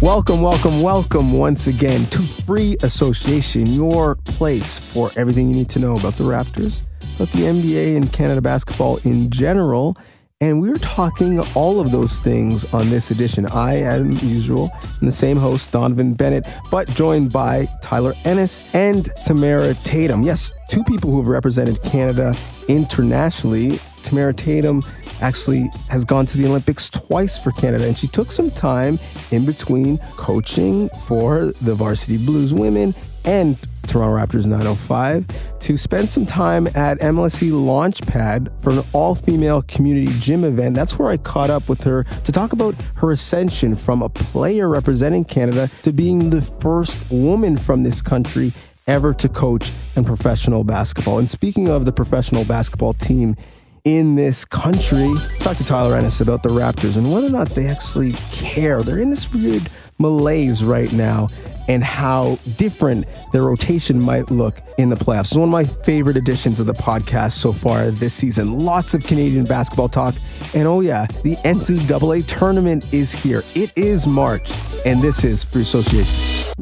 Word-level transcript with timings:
Welcome, 0.00 0.40
welcome, 0.40 0.80
welcome 0.80 1.32
once 1.32 1.66
again 1.66 2.06
to 2.06 2.22
Free 2.22 2.76
Association, 2.82 3.66
your 3.66 4.14
place 4.14 4.78
for 4.78 5.10
everything 5.16 5.48
you 5.48 5.54
need 5.56 5.68
to 5.70 5.80
know 5.80 5.96
about 5.96 6.16
the 6.16 6.22
Raptors, 6.22 6.86
about 7.16 7.28
the 7.32 7.40
NBA 7.40 7.96
and 7.96 8.12
Canada 8.12 8.40
basketball 8.40 8.98
in 8.98 9.28
general. 9.28 9.96
And 10.40 10.60
we're 10.60 10.78
talking 10.78 11.40
all 11.56 11.80
of 11.80 11.90
those 11.90 12.20
things 12.20 12.72
on 12.72 12.90
this 12.90 13.10
edition. 13.10 13.44
I, 13.46 13.78
as 13.82 14.22
usual, 14.22 14.70
am 15.00 15.06
the 15.06 15.10
same 15.10 15.36
host, 15.36 15.72
Donnovan 15.72 16.16
Bennett, 16.16 16.46
but 16.70 16.88
joined 16.90 17.32
by 17.32 17.66
Tyler 17.82 18.12
Ennis 18.24 18.72
and 18.72 19.06
Tamara 19.24 19.74
Tatham. 19.74 20.22
Yes, 20.22 20.52
two 20.68 20.84
people 20.84 21.10
who 21.10 21.18
have 21.18 21.26
represented 21.26 21.82
Canada 21.82 22.36
internationally. 22.68 23.80
Tamara 24.04 24.32
Tatham 24.32 24.84
actually 25.20 25.68
has 25.88 26.04
gone 26.04 26.24
to 26.26 26.38
the 26.38 26.46
Olympics 26.46 26.88
twice 26.88 27.36
for 27.36 27.50
Canada, 27.50 27.88
and 27.88 27.98
she 27.98 28.06
took 28.06 28.30
some 28.30 28.52
time 28.52 28.96
in 29.32 29.44
between 29.44 29.98
coaching 30.16 30.88
for 31.08 31.46
the 31.62 31.74
Varsity 31.74 32.16
Blues 32.16 32.54
women 32.54 32.94
and 33.24 33.56
Toronto 33.86 34.16
Raptors 34.16 34.46
905 34.46 35.58
to 35.60 35.76
spend 35.76 36.08
some 36.08 36.26
time 36.26 36.66
at 36.68 36.98
MLSE 36.98 37.50
Launchpad 37.50 38.62
for 38.62 38.70
an 38.70 38.82
all 38.92 39.14
female 39.14 39.62
community 39.62 40.12
gym 40.18 40.44
event. 40.44 40.76
That's 40.76 40.98
where 40.98 41.08
I 41.08 41.16
caught 41.16 41.50
up 41.50 41.68
with 41.68 41.82
her 41.84 42.04
to 42.04 42.32
talk 42.32 42.52
about 42.52 42.74
her 42.96 43.12
ascension 43.12 43.76
from 43.76 44.02
a 44.02 44.08
player 44.08 44.68
representing 44.68 45.24
Canada 45.24 45.70
to 45.82 45.92
being 45.92 46.30
the 46.30 46.42
first 46.42 47.10
woman 47.10 47.56
from 47.56 47.82
this 47.82 48.02
country 48.02 48.52
ever 48.86 49.14
to 49.14 49.28
coach 49.28 49.72
in 49.96 50.04
professional 50.04 50.64
basketball. 50.64 51.18
And 51.18 51.28
speaking 51.28 51.68
of 51.68 51.84
the 51.84 51.92
professional 51.92 52.44
basketball 52.44 52.92
team, 52.94 53.36
in 53.84 54.16
this 54.16 54.44
country. 54.44 55.14
Talk 55.38 55.56
to 55.56 55.64
Tyler 55.64 55.96
Ennis 55.96 56.20
about 56.20 56.42
the 56.42 56.50
Raptors 56.50 56.96
and 56.98 57.10
whether 57.10 57.26
or 57.26 57.30
not 57.30 57.48
they 57.50 57.68
actually 57.68 58.12
care. 58.30 58.82
They're 58.82 58.98
in 58.98 59.08
this 59.08 59.32
weird 59.32 59.70
malaise 59.98 60.64
right 60.64 60.92
now 60.92 61.28
and 61.68 61.84
how 61.84 62.38
different 62.56 63.04
their 63.32 63.42
rotation 63.42 64.00
might 64.00 64.30
look 64.30 64.60
in 64.78 64.88
the 64.88 64.96
playoffs. 64.96 65.26
It's 65.26 65.36
one 65.36 65.48
of 65.48 65.52
my 65.52 65.64
favorite 65.64 66.16
editions 66.16 66.60
of 66.60 66.66
the 66.66 66.74
podcast 66.74 67.32
so 67.32 67.52
far 67.52 67.90
this 67.90 68.14
season. 68.14 68.52
Lots 68.52 68.94
of 68.94 69.04
Canadian 69.04 69.44
basketball 69.44 69.88
talk. 69.88 70.14
And 70.54 70.66
oh, 70.66 70.80
yeah, 70.80 71.06
the 71.24 71.36
NCAA 71.44 72.26
tournament 72.26 72.92
is 72.92 73.12
here. 73.12 73.42
It 73.54 73.72
is 73.76 74.06
March, 74.06 74.50
and 74.86 75.02
this 75.02 75.24
is 75.24 75.44
Free 75.44 75.62
Association. 75.62 76.54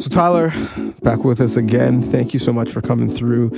So, 0.00 0.08
Tyler, 0.08 0.52
back 1.02 1.24
with 1.24 1.40
us 1.40 1.56
again. 1.56 2.02
Thank 2.02 2.32
you 2.32 2.38
so 2.38 2.52
much 2.52 2.70
for 2.70 2.80
coming 2.80 3.10
through. 3.10 3.52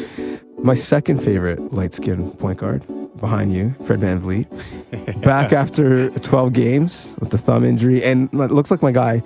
My 0.58 0.74
second 0.74 1.22
favorite 1.22 1.72
light 1.72 1.94
skinned 1.94 2.38
point 2.38 2.58
guard 2.58 2.82
behind 3.20 3.52
you, 3.52 3.74
Fred 3.84 4.00
VanVleet, 4.00 5.20
back 5.22 5.52
after 5.52 6.10
12 6.10 6.52
games 6.52 7.16
with 7.20 7.30
the 7.30 7.38
thumb 7.38 7.64
injury. 7.64 8.02
And 8.02 8.28
it 8.32 8.50
looks 8.50 8.70
like 8.70 8.82
my 8.82 8.92
guy 8.92 9.22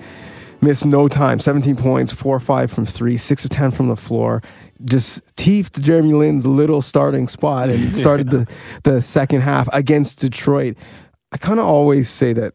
missed 0.60 0.84
no 0.84 1.08
time 1.08 1.38
17 1.38 1.76
points, 1.76 2.12
4 2.12 2.40
5 2.40 2.70
from 2.70 2.86
three, 2.86 3.16
6 3.16 3.44
of 3.44 3.50
10 3.50 3.70
from 3.70 3.88
the 3.88 3.96
floor. 3.96 4.42
Just 4.84 5.36
teethed 5.36 5.80
Jeremy 5.80 6.12
Lin's 6.12 6.46
little 6.46 6.82
starting 6.82 7.28
spot 7.28 7.70
and 7.70 7.96
started 8.04 8.30
the, 8.30 8.46
the 8.82 9.00
second 9.00 9.42
half 9.42 9.68
against 9.72 10.18
Detroit. 10.18 10.76
I 11.32 11.36
kind 11.36 11.60
of 11.60 11.66
always 11.66 12.10
say 12.10 12.32
that 12.32 12.54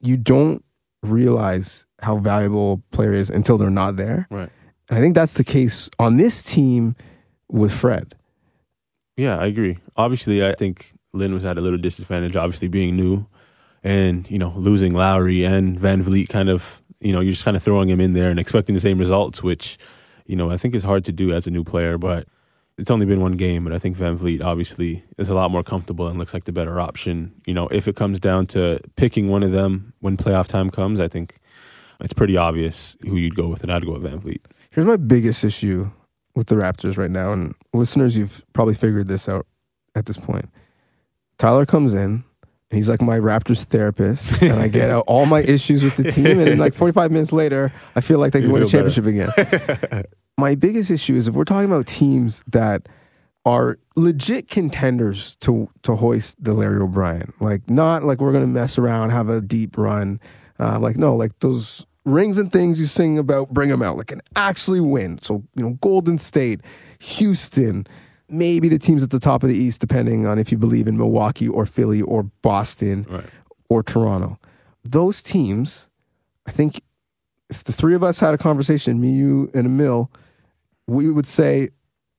you 0.00 0.16
don't 0.16 0.64
realize 1.02 1.86
how 2.00 2.18
valuable 2.18 2.72
a 2.72 2.96
player 2.96 3.12
is 3.12 3.30
until 3.30 3.56
they're 3.56 3.70
not 3.70 3.96
there. 3.96 4.26
Right. 4.30 4.50
And 4.88 4.98
I 4.98 5.00
think 5.00 5.14
that's 5.14 5.34
the 5.34 5.44
case 5.44 5.88
on 5.98 6.16
this 6.16 6.42
team 6.42 6.96
with 7.48 7.72
Fred. 7.72 8.14
Yeah, 9.22 9.38
I 9.38 9.46
agree. 9.46 9.78
Obviously, 9.96 10.44
I 10.44 10.52
think 10.56 10.94
Lin 11.12 11.32
was 11.32 11.44
at 11.44 11.56
a 11.56 11.60
little 11.60 11.78
disadvantage, 11.78 12.34
obviously 12.34 12.66
being 12.66 12.96
new 12.96 13.28
and, 13.84 14.28
you 14.28 14.36
know, 14.36 14.52
losing 14.56 14.94
Lowry 14.94 15.44
and 15.44 15.78
VanVleet 15.78 16.28
kind 16.28 16.48
of, 16.48 16.82
you 16.98 17.12
know, 17.12 17.20
you're 17.20 17.34
just 17.34 17.44
kind 17.44 17.56
of 17.56 17.62
throwing 17.62 17.88
him 17.88 18.00
in 18.00 18.14
there 18.14 18.30
and 18.30 18.40
expecting 18.40 18.74
the 18.74 18.80
same 18.80 18.98
results, 18.98 19.40
which, 19.40 19.78
you 20.26 20.34
know, 20.34 20.50
I 20.50 20.56
think 20.56 20.74
is 20.74 20.82
hard 20.82 21.04
to 21.04 21.12
do 21.12 21.32
as 21.32 21.46
a 21.46 21.52
new 21.52 21.62
player, 21.62 21.98
but 21.98 22.26
it's 22.76 22.90
only 22.90 23.06
been 23.06 23.20
one 23.20 23.34
game, 23.34 23.62
but 23.62 23.72
I 23.72 23.78
think 23.78 23.96
VanVleet 23.96 24.42
obviously 24.42 25.04
is 25.18 25.28
a 25.28 25.36
lot 25.36 25.52
more 25.52 25.62
comfortable 25.62 26.08
and 26.08 26.18
looks 26.18 26.34
like 26.34 26.42
the 26.42 26.50
better 26.50 26.80
option. 26.80 27.32
You 27.46 27.54
know, 27.54 27.68
if 27.68 27.86
it 27.86 27.94
comes 27.94 28.18
down 28.18 28.48
to 28.48 28.80
picking 28.96 29.28
one 29.28 29.44
of 29.44 29.52
them 29.52 29.92
when 30.00 30.16
playoff 30.16 30.48
time 30.48 30.68
comes, 30.68 30.98
I 30.98 31.06
think 31.06 31.38
it's 32.00 32.12
pretty 32.12 32.36
obvious 32.36 32.96
who 33.02 33.14
you'd 33.14 33.36
go 33.36 33.46
with, 33.46 33.62
and 33.62 33.72
I'd 33.72 33.86
go 33.86 33.92
with 33.92 34.02
VanVleet. 34.02 34.40
Here's 34.70 34.86
my 34.86 34.96
biggest 34.96 35.44
issue 35.44 35.92
with 36.34 36.46
the 36.46 36.54
Raptors 36.54 36.96
right 36.96 37.10
now, 37.10 37.32
and 37.32 37.54
listeners, 37.72 38.16
you've 38.16 38.44
probably 38.52 38.74
figured 38.74 39.08
this 39.08 39.28
out 39.28 39.46
at 39.94 40.06
this 40.06 40.16
point. 40.16 40.48
Tyler 41.38 41.66
comes 41.66 41.94
in, 41.94 42.00
and 42.00 42.24
he's 42.70 42.88
like 42.88 43.02
my 43.02 43.18
Raptors 43.18 43.64
therapist, 43.64 44.42
and 44.42 44.54
I 44.54 44.68
get 44.68 44.90
out 44.90 45.04
all 45.06 45.26
my 45.26 45.40
issues 45.42 45.82
with 45.82 45.96
the 45.96 46.10
team, 46.10 46.38
and 46.38 46.48
then 46.48 46.58
like 46.58 46.74
45 46.74 47.10
minutes 47.10 47.32
later, 47.32 47.72
I 47.94 48.00
feel 48.00 48.18
like 48.18 48.32
they 48.32 48.40
can 48.40 48.50
win 48.50 48.62
a 48.62 48.66
championship 48.66 49.06
again. 49.06 50.04
my 50.38 50.54
biggest 50.54 50.90
issue 50.90 51.14
is 51.14 51.28
if 51.28 51.34
we're 51.34 51.44
talking 51.44 51.70
about 51.70 51.86
teams 51.86 52.42
that 52.46 52.88
are 53.44 53.78
legit 53.96 54.48
contenders 54.48 55.36
to 55.36 55.68
to 55.82 55.96
hoist 55.96 56.42
the 56.42 56.54
Larry 56.54 56.80
O'Brien, 56.80 57.32
like 57.40 57.68
not 57.68 58.04
like 58.04 58.20
we're 58.20 58.32
gonna 58.32 58.46
mess 58.46 58.78
around, 58.78 59.10
have 59.10 59.28
a 59.28 59.40
deep 59.40 59.76
run, 59.76 60.20
uh, 60.58 60.78
like 60.78 60.96
no, 60.96 61.14
like 61.14 61.38
those 61.40 61.86
rings 62.04 62.38
and 62.38 62.50
things 62.52 62.80
you 62.80 62.86
sing 62.86 63.18
about, 63.18 63.50
bring 63.50 63.68
them 63.68 63.82
out, 63.82 63.96
like 63.96 64.08
can 64.08 64.22
actually 64.36 64.80
win. 64.80 65.18
So 65.22 65.44
you 65.54 65.62
know, 65.62 65.78
Golden 65.80 66.18
State, 66.18 66.60
Houston, 67.00 67.86
maybe 68.28 68.68
the 68.68 68.78
teams 68.78 69.02
at 69.02 69.10
the 69.10 69.18
top 69.20 69.42
of 69.42 69.48
the 69.48 69.56
East, 69.56 69.80
depending 69.80 70.26
on 70.26 70.38
if 70.38 70.50
you 70.50 70.58
believe 70.58 70.86
in 70.86 70.96
Milwaukee 70.96 71.48
or 71.48 71.66
Philly 71.66 72.00
or 72.02 72.22
Boston 72.24 73.06
Right. 73.08 73.24
or 73.68 73.82
Toronto. 73.82 74.38
Those 74.84 75.22
teams, 75.22 75.88
I 76.46 76.50
think, 76.50 76.80
if 77.50 77.62
the 77.64 77.72
three 77.72 77.94
of 77.94 78.02
us 78.02 78.18
had 78.20 78.32
a 78.34 78.38
conversation, 78.38 79.00
me, 79.00 79.12
you, 79.12 79.50
and 79.54 79.66
Emil, 79.66 80.10
we 80.86 81.10
would 81.10 81.26
say 81.26 81.68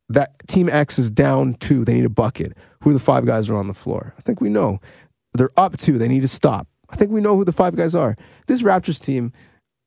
that 0.09 0.31
Team 0.47 0.69
X 0.69 0.99
is 0.99 1.09
down 1.09 1.55
two. 1.55 1.83
They 1.83 1.93
need 1.95 2.05
a 2.05 2.09
bucket. 2.09 2.55
Who 2.81 2.91
are 2.91 2.93
the 2.93 2.99
five 2.99 3.25
guys 3.25 3.49
are 3.49 3.55
on 3.55 3.67
the 3.67 3.73
floor? 3.73 4.13
I 4.17 4.21
think 4.21 4.39
we 4.41 4.49
know. 4.49 4.79
They're 5.33 5.51
up 5.57 5.75
two. 5.77 5.97
They 5.97 6.07
need 6.07 6.21
to 6.21 6.27
stop. 6.27 6.67
I 6.89 6.95
think 6.95 7.11
we 7.11 7.19
know 7.21 7.35
who 7.35 7.43
the 7.43 7.51
five 7.51 7.75
guys 7.75 7.95
are. 7.95 8.15
This 8.45 8.61
Raptors 8.61 9.01
team, 9.03 9.33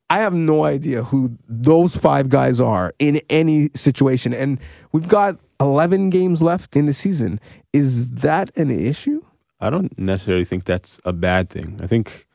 I 0.08 0.18
have 0.18 0.34
no 0.34 0.64
idea 0.64 1.02
who 1.02 1.36
those 1.48 1.96
five 1.96 2.28
guys 2.28 2.60
are 2.60 2.94
in 2.98 3.20
any 3.28 3.68
situation. 3.70 4.32
And 4.32 4.60
we've 4.92 5.08
got 5.08 5.38
11 5.60 6.10
games 6.10 6.42
left 6.42 6.76
in 6.76 6.86
the 6.86 6.94
season. 6.94 7.40
Is 7.72 8.10
that 8.16 8.56
an 8.56 8.70
issue? 8.70 9.22
I 9.60 9.70
don't 9.70 9.98
necessarily 9.98 10.44
think 10.44 10.64
that's 10.64 11.00
a 11.04 11.12
bad 11.12 11.50
thing. 11.50 11.80
I 11.82 11.86
think, 11.86 12.26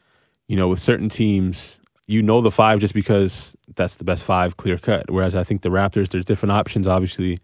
you 0.47 0.57
know, 0.57 0.67
with 0.67 0.79
certain 0.79 1.07
teams, 1.07 1.79
you 2.07 2.21
know 2.21 2.41
the 2.41 2.51
five 2.51 2.79
just 2.79 2.93
because 2.93 3.55
that's 3.75 3.95
the 3.95 4.03
best 4.03 4.23
five 4.23 4.57
clear 4.57 4.77
cut. 4.77 5.09
Whereas 5.09 5.35
I 5.35 5.43
think 5.43 5.61
the 5.61 5.69
Raptors, 5.69 6.09
there's 6.09 6.25
different 6.25 6.51
options. 6.51 6.88
Obviously, 6.88 7.39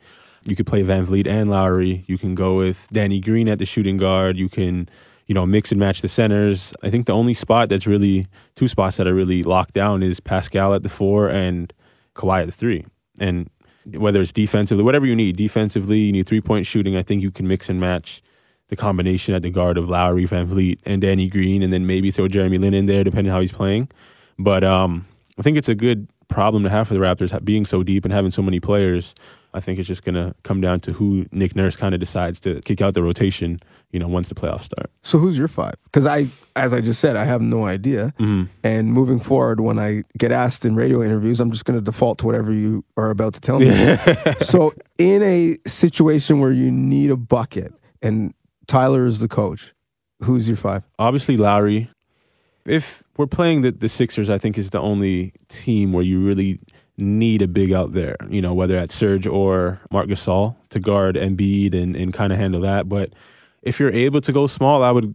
you 0.45 0.55
could 0.55 0.67
play 0.67 0.83
VanVleet 0.83 1.27
and 1.27 1.49
Lowry. 1.49 2.03
You 2.07 2.17
can 2.17 2.35
go 2.35 2.57
with 2.57 2.87
Danny 2.91 3.21
Green 3.21 3.47
at 3.47 3.59
the 3.59 3.65
shooting 3.65 3.97
guard. 3.97 4.35
You 4.35 4.49
can, 4.49 4.89
you 5.27 5.33
know, 5.33 5.45
mix 5.45 5.71
and 5.71 5.79
match 5.79 6.01
the 6.01 6.07
centers. 6.07 6.73
I 6.83 6.89
think 6.89 7.05
the 7.05 7.13
only 7.13 7.33
spot 7.33 7.69
that's 7.69 7.85
really 7.85 8.27
two 8.55 8.67
spots 8.67 8.97
that 8.97 9.07
are 9.07 9.13
really 9.13 9.43
locked 9.43 9.73
down 9.73 10.01
is 10.01 10.19
Pascal 10.19 10.73
at 10.73 10.83
the 10.83 10.89
four 10.89 11.29
and 11.29 11.71
Kawhi 12.15 12.41
at 12.41 12.45
the 12.45 12.51
three. 12.51 12.85
And 13.19 13.49
whether 13.85 14.21
it's 14.21 14.31
defensively, 14.31 14.83
whatever 14.83 15.05
you 15.05 15.15
need, 15.15 15.35
defensively, 15.35 15.99
you 15.99 16.11
need 16.11 16.27
three 16.27 16.41
point 16.41 16.65
shooting. 16.65 16.95
I 16.95 17.03
think 17.03 17.21
you 17.21 17.31
can 17.31 17.47
mix 17.47 17.69
and 17.69 17.79
match 17.79 18.21
the 18.69 18.75
combination 18.75 19.33
at 19.33 19.41
the 19.41 19.49
guard 19.49 19.77
of 19.77 19.87
Lowry, 19.87 20.25
VanVleet, 20.25 20.79
and 20.85 21.01
Danny 21.01 21.29
Green, 21.29 21.63
and 21.63 21.71
then 21.71 21.85
maybe 21.85 22.11
throw 22.11 22.27
Jeremy 22.27 22.57
Lin 22.57 22.73
in 22.73 22.85
there, 22.85 23.03
depending 23.03 23.31
how 23.31 23.39
he's 23.39 23.51
playing. 23.51 23.89
But 24.37 24.63
um, 24.63 25.07
I 25.37 25.41
think 25.41 25.57
it's 25.57 25.69
a 25.69 25.75
good 25.75 26.09
problem 26.27 26.63
to 26.63 26.69
have 26.69 26.87
for 26.87 26.93
the 26.93 26.99
Raptors 26.99 27.43
being 27.45 27.65
so 27.65 27.83
deep 27.83 28.03
and 28.03 28.13
having 28.13 28.31
so 28.31 28.41
many 28.41 28.59
players. 28.59 29.15
I 29.53 29.59
think 29.59 29.79
it's 29.79 29.87
just 29.87 30.03
going 30.03 30.15
to 30.15 30.35
come 30.43 30.61
down 30.61 30.81
to 30.81 30.93
who 30.93 31.25
Nick 31.31 31.55
Nurse 31.55 31.75
kind 31.75 31.93
of 31.93 31.99
decides 31.99 32.39
to 32.41 32.61
kick 32.61 32.81
out 32.81 32.93
the 32.93 33.01
rotation, 33.01 33.59
you 33.91 33.99
know, 33.99 34.07
once 34.07 34.29
the 34.29 34.35
playoffs 34.35 34.65
start. 34.65 34.91
So 35.01 35.17
who's 35.17 35.37
your 35.37 35.47
five? 35.47 35.75
Because 35.85 36.05
I, 36.05 36.27
as 36.55 36.73
I 36.73 36.81
just 36.81 36.99
said, 36.99 37.15
I 37.15 37.23
have 37.23 37.41
no 37.41 37.65
idea. 37.65 38.13
Mm-hmm. 38.19 38.43
And 38.63 38.93
moving 38.93 39.19
forward, 39.19 39.61
when 39.61 39.79
I 39.79 40.03
get 40.17 40.31
asked 40.31 40.65
in 40.65 40.75
radio 40.75 41.01
interviews, 41.01 41.39
I'm 41.39 41.51
just 41.51 41.65
going 41.65 41.79
to 41.79 41.83
default 41.83 42.19
to 42.19 42.25
whatever 42.25 42.51
you 42.53 42.83
are 42.97 43.09
about 43.09 43.33
to 43.35 43.41
tell 43.41 43.59
me. 43.59 43.97
so 44.39 44.73
in 44.99 45.23
a 45.23 45.57
situation 45.65 46.39
where 46.39 46.51
you 46.51 46.71
need 46.71 47.09
a 47.09 47.17
bucket 47.17 47.73
and 48.01 48.33
Tyler 48.67 49.05
is 49.05 49.19
the 49.19 49.27
coach, 49.27 49.73
who's 50.23 50.47
your 50.47 50.57
five? 50.57 50.83
Obviously, 50.99 51.37
Lowry. 51.37 51.89
If 52.65 53.01
we're 53.15 53.27
playing 53.27 53.61
the, 53.61 53.71
the 53.71 53.87
Sixers, 53.87 54.29
I 54.29 54.37
think 54.37 54.57
is 54.57 54.71
the 54.71 54.81
only 54.81 55.33
team 55.47 55.93
where 55.93 56.03
you 56.03 56.19
really 56.19 56.59
need 56.97 57.41
a 57.41 57.47
big 57.47 57.71
out 57.71 57.93
there, 57.93 58.15
you 58.29 58.41
know, 58.41 58.53
whether 58.53 58.77
at 58.77 58.91
Serge 58.91 59.27
or 59.27 59.79
Marc 59.91 60.07
Gasol 60.07 60.55
to 60.69 60.79
guard 60.79 61.15
Embiid 61.15 61.73
and, 61.73 61.95
and 61.95 62.13
kind 62.13 62.33
of 62.33 62.39
handle 62.39 62.61
that. 62.61 62.89
But 62.89 63.13
if 63.61 63.79
you're 63.79 63.91
able 63.91 64.21
to 64.21 64.31
go 64.31 64.47
small, 64.47 64.83
I 64.83 64.91
would 64.91 65.13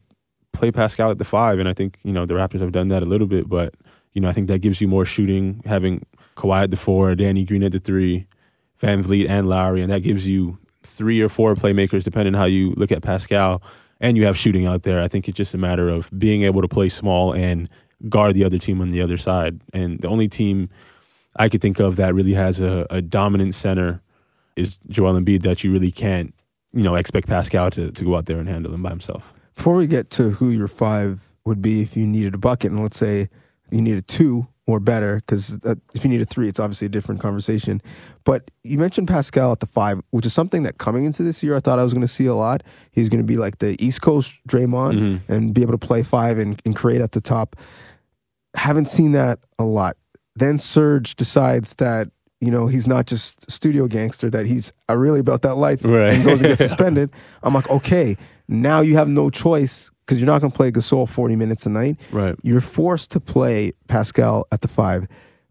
play 0.52 0.70
Pascal 0.70 1.11
at 1.11 1.19
the 1.19 1.25
five. 1.25 1.58
And 1.58 1.69
I 1.69 1.75
think, 1.75 1.99
you 2.05 2.12
know, 2.12 2.25
the 2.26 2.34
Raptors 2.34 2.61
have 2.61 2.73
done 2.73 2.88
that 2.88 3.02
a 3.02 3.06
little 3.06 3.26
bit, 3.26 3.49
but, 3.49 3.75
you 4.12 4.20
know, 4.20 4.29
I 4.29 4.32
think 4.32 4.46
that 4.49 4.61
gives 4.61 4.81
you 4.81 4.87
more 4.87 5.05
shooting, 5.05 5.62
having 5.64 6.06
Kawhi 6.37 6.64
at 6.64 6.70
the 6.70 6.76
four, 6.76 7.14
Danny 7.14 7.44
Green 7.44 7.64
at 7.64 7.73
the 7.73 7.81
three, 7.81 8.26
VanVleet 8.81 9.29
and 9.29 9.49
Lowry, 9.49 9.81
and 9.81 9.90
that 9.90 10.00
gives 10.00 10.29
you 10.29 10.58
three 10.82 11.20
or 11.20 11.29
four 11.29 11.55
playmakers, 11.55 12.05
depending 12.05 12.34
how 12.34 12.44
you 12.44 12.75
look 12.76 12.93
at 12.93 13.02
Pascal. 13.02 13.62
And 14.00 14.17
you 14.17 14.25
have 14.25 14.37
shooting 14.37 14.67
out 14.67 14.82
there. 14.82 15.00
I 15.00 15.06
think 15.06 15.29
it's 15.29 15.37
just 15.37 15.55
a 15.55 15.58
matter 15.58 15.88
of 15.88 16.11
being 16.19 16.43
able 16.43 16.61
to 16.61 16.67
play 16.67 16.88
small 16.88 17.32
and 17.32 17.69
guard 18.08 18.34
the 18.34 18.43
other 18.43 18.58
team 18.58 18.81
on 18.81 18.88
the 18.88 19.00
other 19.00 19.17
side. 19.17 19.61
And 19.73 20.00
the 20.00 20.08
only 20.08 20.26
team 20.26 20.70
I 21.37 21.49
could 21.49 21.61
think 21.61 21.79
of 21.79 21.96
that 21.96 22.14
really 22.14 22.34
has 22.34 22.61
a, 22.61 22.87
a 22.90 23.00
dominant 23.00 23.55
center 23.55 24.02
is 24.56 24.76
Joel 24.88 25.14
Embiid 25.14 25.43
that 25.43 25.64
you 25.64 25.73
really 25.73 25.90
can't, 25.90 26.34
you 26.73 26.82
know, 26.82 26.94
expect 26.94 27.26
Pascal 27.26 27.70
to, 27.70 27.90
to 27.90 28.05
go 28.05 28.17
out 28.17 28.26
there 28.26 28.38
and 28.38 28.49
handle 28.49 28.73
him 28.75 28.82
by 28.82 28.90
himself. 28.90 29.32
Before 29.55 29.75
we 29.75 29.87
get 29.87 30.11
to 30.11 30.31
who 30.31 30.50
your 30.50 30.69
five 30.69 31.31
would 31.44 31.62
be 31.62 31.82
if 31.82 31.96
you 31.96 32.06
needed 32.06 32.34
a 32.34 32.38
bucket, 32.38 32.70
and 32.70 32.82
let's 32.82 32.99
say 32.99 33.29
you 33.70 33.81
needed 33.81 34.08
two 34.08 34.46
or 34.67 34.79
better, 34.79 35.17
because 35.17 35.58
if 35.94 36.05
you 36.05 36.11
need 36.11 36.20
a 36.20 36.25
three, 36.25 36.49
it's 36.49 36.61
obviously 36.61 36.87
a 36.87 36.88
different 36.88 37.20
conversation. 37.20 37.82
But 38.25 38.50
you 38.62 38.79
mentioned 38.79 39.08
Pascal 39.08 39.52
at 39.52 39.61
the 39.61 39.67
five, 39.67 40.00
which 40.11 40.25
is 40.25 40.32
something 40.32 40.62
that 40.62 40.79
coming 40.79 41.05
into 41.05 41.23
this 41.23 41.43
year 41.43 41.56
I 41.56 41.61
thought 41.61 41.79
I 41.79 41.82
was 41.82 41.93
going 41.93 42.02
to 42.02 42.08
see 42.08 42.26
a 42.26 42.34
lot. 42.34 42.62
He's 42.93 43.08
going 43.08 43.19
to 43.20 43.26
be 43.26 43.37
like 43.37 43.58
the 43.58 43.76
East 43.84 44.02
Coast 44.02 44.37
Draymond 44.49 44.99
mm-hmm. 44.99 45.32
and 45.32 45.52
be 45.52 45.62
able 45.62 45.73
to 45.73 45.79
play 45.79 46.02
five 46.02 46.38
and, 46.38 46.61
and 46.64 46.76
create 46.76 47.00
at 47.00 47.12
the 47.12 47.20
top. 47.20 47.56
Haven't 48.55 48.87
seen 48.87 49.12
that 49.12 49.40
a 49.58 49.64
lot. 49.64 49.96
Then 50.34 50.58
Serge 50.58 51.14
decides 51.17 51.75
that 51.76 52.08
you 52.40 52.50
know 52.50 52.67
he's 52.67 52.88
not 52.88 53.06
just 53.06 53.50
studio 53.50 53.87
gangster; 53.87 54.31
that 54.31 54.46
he's 54.46 54.73
really 54.88 55.20
about 55.20 55.43
that 55.43 55.56
life 55.56 55.84
right. 55.84 56.14
and 56.14 56.25
goes 56.25 56.40
and 56.40 56.49
gets 56.49 56.61
suspended. 56.69 57.11
I'm 57.43 57.55
like, 57.55 57.69
okay, 57.70 58.17
now 58.49 58.81
you 58.81 58.96
have 58.96 59.08
no 59.08 59.31
choice 59.31 59.90
because 60.00 60.20
you're 60.20 60.26
not 60.26 60.40
going 60.40 60.50
to 60.50 60.56
play 60.56 60.70
Gasol 60.70 61.08
40 61.08 61.37
minutes 61.37 61.64
a 61.67 61.70
night. 61.70 61.99
Right. 62.11 62.34
You're 62.43 62.61
forced 62.61 63.11
to 63.12 63.20
play 63.20 63.73
Pascal 63.88 64.46
at 64.50 64.61
the 64.61 64.69
five, 64.69 65.06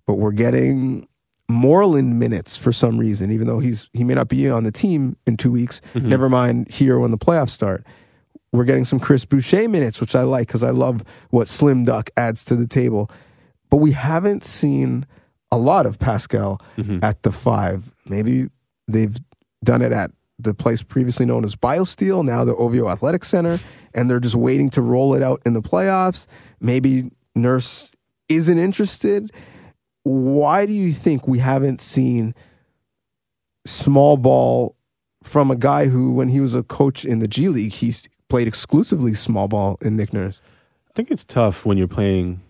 but 0.05 0.15
we're 0.15 0.33
getting 0.33 1.07
Moreland 1.51 2.19
minutes 2.19 2.57
for 2.57 2.71
some 2.71 2.97
reason, 2.97 3.31
even 3.31 3.47
though 3.47 3.59
he's 3.59 3.89
he 3.93 4.03
may 4.03 4.15
not 4.15 4.27
be 4.27 4.49
on 4.49 4.63
the 4.63 4.71
team 4.71 5.17
in 5.27 5.37
two 5.37 5.51
weeks. 5.51 5.81
Mm-hmm. 5.93 6.09
Never 6.09 6.29
mind 6.29 6.71
here 6.71 6.99
when 6.99 7.11
the 7.11 7.17
playoffs 7.17 7.49
start. 7.49 7.85
We're 8.53 8.65
getting 8.65 8.85
some 8.85 8.99
Chris 8.99 9.23
Boucher 9.23 9.69
minutes, 9.69 10.01
which 10.01 10.13
I 10.13 10.23
like 10.23 10.47
because 10.47 10.63
I 10.63 10.71
love 10.71 11.03
what 11.29 11.47
Slim 11.47 11.85
Duck 11.85 12.09
adds 12.17 12.43
to 12.45 12.55
the 12.55 12.67
table. 12.67 13.09
But 13.71 13.77
we 13.77 13.93
haven't 13.93 14.43
seen 14.43 15.07
a 15.51 15.57
lot 15.57 15.87
of 15.87 15.97
Pascal 15.97 16.61
mm-hmm. 16.77 16.99
at 17.03 17.23
the 17.23 17.31
five. 17.31 17.91
Maybe 18.05 18.49
they've 18.87 19.17
done 19.63 19.81
it 19.81 19.91
at 19.91 20.11
the 20.37 20.53
place 20.53 20.83
previously 20.83 21.25
known 21.25 21.43
as 21.43 21.55
BioSteel, 21.55 22.23
now 22.23 22.43
the 22.43 22.55
OVO 22.55 22.89
Athletic 22.89 23.23
Center, 23.23 23.59
and 23.93 24.09
they're 24.09 24.19
just 24.19 24.35
waiting 24.35 24.69
to 24.71 24.81
roll 24.81 25.13
it 25.15 25.23
out 25.23 25.41
in 25.45 25.53
the 25.53 25.61
playoffs. 25.61 26.27
Maybe 26.59 27.11
Nurse 27.35 27.93
isn't 28.29 28.57
interested. 28.57 29.31
Why 30.03 30.65
do 30.65 30.73
you 30.73 30.93
think 30.93 31.27
we 31.27 31.39
haven't 31.39 31.81
seen 31.81 32.33
small 33.65 34.17
ball 34.17 34.75
from 35.23 35.51
a 35.51 35.55
guy 35.55 35.87
who, 35.87 36.13
when 36.13 36.29
he 36.29 36.39
was 36.39 36.55
a 36.55 36.63
coach 36.63 37.05
in 37.05 37.19
the 37.19 37.27
G 37.27 37.49
League, 37.49 37.73
he 37.73 37.93
played 38.29 38.47
exclusively 38.47 39.13
small 39.13 39.47
ball 39.47 39.77
in 39.81 39.95
Nick 39.95 40.11
Nurse? 40.11 40.41
I 40.89 40.93
think 40.93 41.11
it's 41.11 41.23
tough 41.23 41.65
when 41.65 41.77
you're 41.77 41.87
playing 41.87 42.41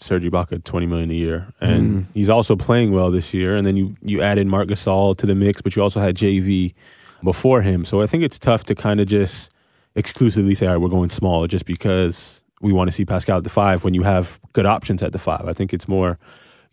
Serge 0.00 0.24
Ibaka 0.24 0.62
twenty 0.64 0.86
million 0.86 1.10
a 1.10 1.14
year, 1.14 1.52
and 1.60 1.90
mm. 1.90 2.06
he's 2.14 2.28
also 2.28 2.56
playing 2.56 2.92
well 2.92 3.10
this 3.10 3.34
year. 3.34 3.56
And 3.56 3.66
then 3.66 3.76
you 3.76 3.96
you 4.02 4.22
add 4.22 4.38
in 4.38 4.48
Marc 4.48 4.68
Gasol 4.68 5.16
to 5.18 5.26
the 5.26 5.34
mix, 5.34 5.60
but 5.62 5.76
you 5.76 5.82
also 5.82 6.00
had 6.00 6.16
JV 6.16 6.74
before 7.22 7.62
him. 7.62 7.84
So 7.84 8.02
I 8.02 8.06
think 8.06 8.24
it's 8.24 8.38
tough 8.38 8.64
to 8.64 8.74
kind 8.74 9.00
of 9.00 9.06
just 9.06 9.50
exclusively 9.94 10.54
say, 10.54 10.66
all 10.66 10.72
right, 10.72 10.80
we're 10.80 10.88
going 10.88 11.10
small 11.10 11.46
just 11.46 11.66
because 11.66 12.42
we 12.62 12.72
want 12.72 12.88
to 12.88 12.92
see 12.92 13.04
Pascal 13.04 13.38
at 13.38 13.44
the 13.44 13.50
five 13.50 13.84
when 13.84 13.94
you 13.94 14.02
have 14.02 14.38
good 14.52 14.66
options 14.66 15.02
at 15.02 15.12
the 15.12 15.18
five. 15.18 15.48
I 15.48 15.52
think 15.52 15.72
it's 15.72 15.88
more, 15.88 16.18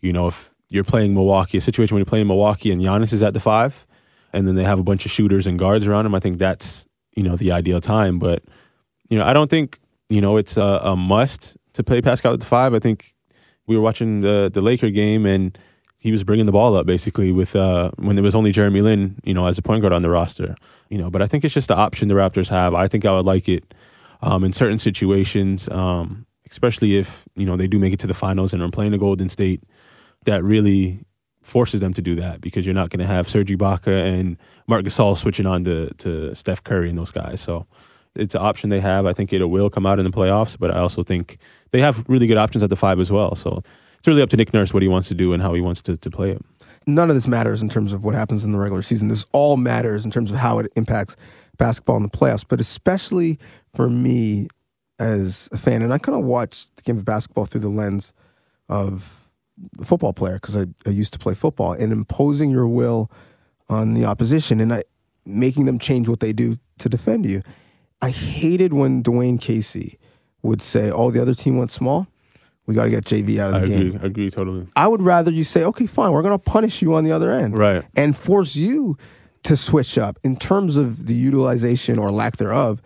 you 0.00 0.12
know, 0.12 0.26
if 0.28 0.54
you're 0.68 0.84
playing 0.84 1.14
Milwaukee, 1.14 1.58
a 1.58 1.60
situation 1.60 1.94
when 1.94 2.00
you're 2.00 2.06
playing 2.06 2.26
Milwaukee 2.26 2.70
and 2.70 2.80
Giannis 2.80 3.12
is 3.12 3.22
at 3.22 3.34
the 3.34 3.40
five, 3.40 3.86
and 4.32 4.46
then 4.46 4.54
they 4.54 4.64
have 4.64 4.78
a 4.78 4.82
bunch 4.82 5.06
of 5.06 5.10
shooters 5.10 5.46
and 5.46 5.58
guards 5.58 5.86
around 5.86 6.04
him, 6.06 6.14
I 6.14 6.20
think 6.20 6.38
that's, 6.38 6.86
you 7.16 7.22
know, 7.22 7.36
the 7.36 7.52
ideal 7.52 7.80
time. 7.80 8.18
But, 8.18 8.42
you 9.08 9.18
know, 9.18 9.24
I 9.24 9.32
don't 9.32 9.48
think, 9.48 9.78
you 10.10 10.20
know, 10.20 10.36
it's 10.36 10.56
a, 10.56 10.80
a 10.82 10.96
must 10.96 11.56
to 11.72 11.82
play 11.82 12.02
Pascal 12.02 12.34
at 12.34 12.40
the 12.40 12.46
five. 12.46 12.74
I 12.74 12.78
think 12.78 13.14
we 13.68 13.76
were 13.76 13.82
watching 13.82 14.22
the, 14.22 14.50
the 14.52 14.60
Laker 14.60 14.90
game 14.90 15.26
and 15.26 15.56
he 15.98 16.10
was 16.10 16.24
bringing 16.24 16.46
the 16.46 16.52
ball 16.52 16.74
up 16.76 16.86
basically 16.86 17.30
with 17.30 17.54
uh, 17.54 17.90
when 17.96 18.16
there 18.16 18.22
was 18.22 18.34
only 18.34 18.50
Jeremy 18.50 18.80
Lin, 18.80 19.16
you 19.24 19.34
know, 19.34 19.46
as 19.46 19.58
a 19.58 19.62
point 19.62 19.82
guard 19.82 19.92
on 19.92 20.02
the 20.02 20.08
roster, 20.08 20.56
you 20.88 20.98
know. 20.98 21.10
But 21.10 21.22
I 21.22 21.26
think 21.26 21.44
it's 21.44 21.54
just 21.54 21.68
the 21.68 21.76
option 21.76 22.08
the 22.08 22.14
Raptors 22.14 22.48
have. 22.48 22.74
I 22.74 22.88
think 22.88 23.04
I 23.04 23.14
would 23.14 23.26
like 23.26 23.48
it 23.48 23.74
um, 24.22 24.42
in 24.42 24.52
certain 24.52 24.78
situations, 24.78 25.68
um, 25.68 26.26
especially 26.50 26.96
if 26.96 27.24
you 27.36 27.44
know 27.44 27.56
they 27.56 27.66
do 27.66 27.78
make 27.78 27.92
it 27.92 28.00
to 28.00 28.06
the 28.06 28.14
finals 28.14 28.52
and 28.52 28.62
are 28.62 28.70
playing 28.70 28.92
the 28.92 28.98
Golden 28.98 29.28
State. 29.28 29.62
That 30.24 30.42
really 30.42 31.00
forces 31.42 31.80
them 31.80 31.94
to 31.94 32.02
do 32.02 32.14
that 32.16 32.40
because 32.40 32.66
you're 32.66 32.74
not 32.74 32.90
going 32.90 33.00
to 33.00 33.06
have 33.06 33.28
Serge 33.28 33.50
Ibaka 33.50 34.06
and 34.12 34.36
Marc 34.66 34.84
Gasol 34.84 35.16
switching 35.16 35.46
on 35.46 35.64
to, 35.64 35.90
to 35.94 36.34
Steph 36.34 36.62
Curry 36.62 36.90
and 36.90 36.98
those 36.98 37.10
guys. 37.10 37.40
So 37.40 37.66
it's 38.14 38.34
an 38.34 38.42
option 38.42 38.68
they 38.68 38.80
have. 38.80 39.06
I 39.06 39.14
think 39.14 39.32
it 39.32 39.42
will 39.44 39.70
come 39.70 39.86
out 39.86 39.98
in 39.98 40.04
the 40.04 40.10
playoffs, 40.10 40.58
but 40.58 40.70
I 40.70 40.80
also 40.80 41.02
think 41.02 41.38
they 41.70 41.80
have 41.80 42.04
really 42.08 42.26
good 42.26 42.36
options 42.36 42.62
at 42.62 42.70
the 42.70 42.76
five 42.76 43.00
as 43.00 43.10
well. 43.10 43.34
So 43.34 43.62
it's 43.98 44.06
really 44.06 44.22
up 44.22 44.30
to 44.30 44.36
Nick 44.36 44.52
Nurse 44.54 44.72
what 44.72 44.82
he 44.82 44.88
wants 44.88 45.08
to 45.08 45.14
do 45.14 45.32
and 45.32 45.42
how 45.42 45.54
he 45.54 45.60
wants 45.60 45.82
to, 45.82 45.96
to 45.96 46.10
play 46.10 46.30
it. 46.30 46.42
None 46.86 47.10
of 47.10 47.16
this 47.16 47.26
matters 47.26 47.60
in 47.60 47.68
terms 47.68 47.92
of 47.92 48.04
what 48.04 48.14
happens 48.14 48.44
in 48.44 48.52
the 48.52 48.58
regular 48.58 48.82
season. 48.82 49.08
This 49.08 49.26
all 49.32 49.56
matters 49.56 50.04
in 50.04 50.10
terms 50.10 50.30
of 50.30 50.38
how 50.38 50.58
it 50.58 50.72
impacts 50.76 51.16
basketball 51.58 51.96
in 51.96 52.02
the 52.02 52.08
playoffs, 52.08 52.44
but 52.46 52.60
especially 52.60 53.38
for 53.74 53.90
me 53.90 54.48
as 54.98 55.48
a 55.52 55.58
fan. 55.58 55.82
And 55.82 55.92
I 55.92 55.98
kind 55.98 56.18
of 56.18 56.24
watch 56.24 56.74
the 56.76 56.82
game 56.82 56.96
of 56.96 57.04
basketball 57.04 57.44
through 57.44 57.60
the 57.60 57.68
lens 57.68 58.12
of 58.68 59.30
a 59.78 59.84
football 59.84 60.12
player 60.12 60.34
because 60.34 60.56
I, 60.56 60.66
I 60.86 60.90
used 60.90 61.12
to 61.12 61.18
play 61.18 61.34
football 61.34 61.72
and 61.72 61.92
imposing 61.92 62.50
your 62.50 62.68
will 62.68 63.10
on 63.68 63.94
the 63.94 64.04
opposition 64.04 64.60
and 64.60 64.72
I, 64.72 64.84
making 65.26 65.66
them 65.66 65.78
change 65.78 66.08
what 66.08 66.20
they 66.20 66.32
do 66.32 66.58
to 66.78 66.88
defend 66.88 67.26
you. 67.26 67.42
I 68.00 68.10
hated 68.10 68.72
when 68.72 69.02
Dwayne 69.02 69.40
Casey 69.40 69.98
would 70.42 70.62
say, 70.62 70.90
"Oh, 70.90 71.10
the 71.10 71.20
other 71.20 71.34
team 71.34 71.56
went 71.56 71.70
small." 71.70 72.08
we 72.68 72.74
got 72.74 72.84
to 72.84 72.90
get 72.90 73.06
JV 73.06 73.38
out 73.38 73.54
of 73.54 73.60
the 73.62 73.74
I 73.74 73.78
game. 73.78 73.88
Agree, 73.88 74.00
I 74.02 74.06
agree 74.06 74.30
totally. 74.30 74.66
I 74.76 74.86
would 74.86 75.00
rather 75.00 75.32
you 75.32 75.42
say, 75.42 75.64
okay, 75.64 75.86
fine, 75.86 76.12
we're 76.12 76.20
going 76.20 76.38
to 76.38 76.38
punish 76.38 76.82
you 76.82 76.94
on 76.94 77.02
the 77.02 77.10
other 77.10 77.32
end. 77.32 77.56
Right. 77.56 77.82
And 77.96 78.14
force 78.14 78.54
you 78.54 78.98
to 79.44 79.56
switch 79.56 79.96
up 79.96 80.18
in 80.22 80.36
terms 80.36 80.76
of 80.76 81.06
the 81.06 81.14
utilization 81.14 81.98
or 81.98 82.10
lack 82.10 82.36
thereof 82.36 82.82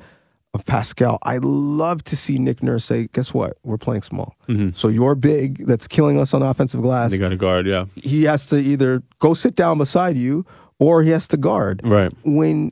of 0.55 0.65
Pascal. 0.67 1.19
I 1.25 1.39
love 1.39 2.05
to 2.05 2.17
see 2.17 2.39
Nick 2.39 2.63
Nurse 2.63 2.85
say, 2.85 3.09
guess 3.13 3.35
what? 3.35 3.57
We're 3.65 3.77
playing 3.77 4.03
small. 4.03 4.37
Mm-hmm. 4.49 4.71
So 4.75 4.87
you're 4.87 5.17
big, 5.17 5.67
that's 5.67 5.89
killing 5.89 6.17
us 6.17 6.33
on 6.33 6.43
the 6.43 6.47
offensive 6.47 6.81
glass. 6.81 7.11
They 7.11 7.19
got 7.19 7.31
to 7.31 7.37
guard, 7.37 7.67
yeah. 7.67 7.87
He 7.97 8.23
has 8.25 8.47
to 8.47 8.59
either 8.59 9.03
go 9.19 9.35
sit 9.35 9.57
down 9.57 9.79
beside 9.79 10.17
you 10.17 10.47
or 10.79 11.03
he 11.03 11.11
has 11.11 11.27
to 11.29 11.37
guard. 11.37 11.81
Right. 11.83 12.13
When 12.23 12.71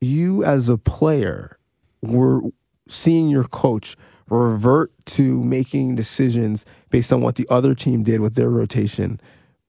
you 0.00 0.42
as 0.42 0.68
a 0.68 0.78
player 0.78 1.58
were 2.02 2.40
seeing 2.88 3.28
your 3.28 3.44
coach– 3.44 3.94
revert 4.30 4.92
to 5.04 5.42
making 5.42 5.96
decisions 5.96 6.64
based 6.88 7.12
on 7.12 7.20
what 7.20 7.34
the 7.34 7.46
other 7.50 7.74
team 7.74 8.02
did 8.02 8.20
with 8.20 8.34
their 8.34 8.48
rotation. 8.48 9.20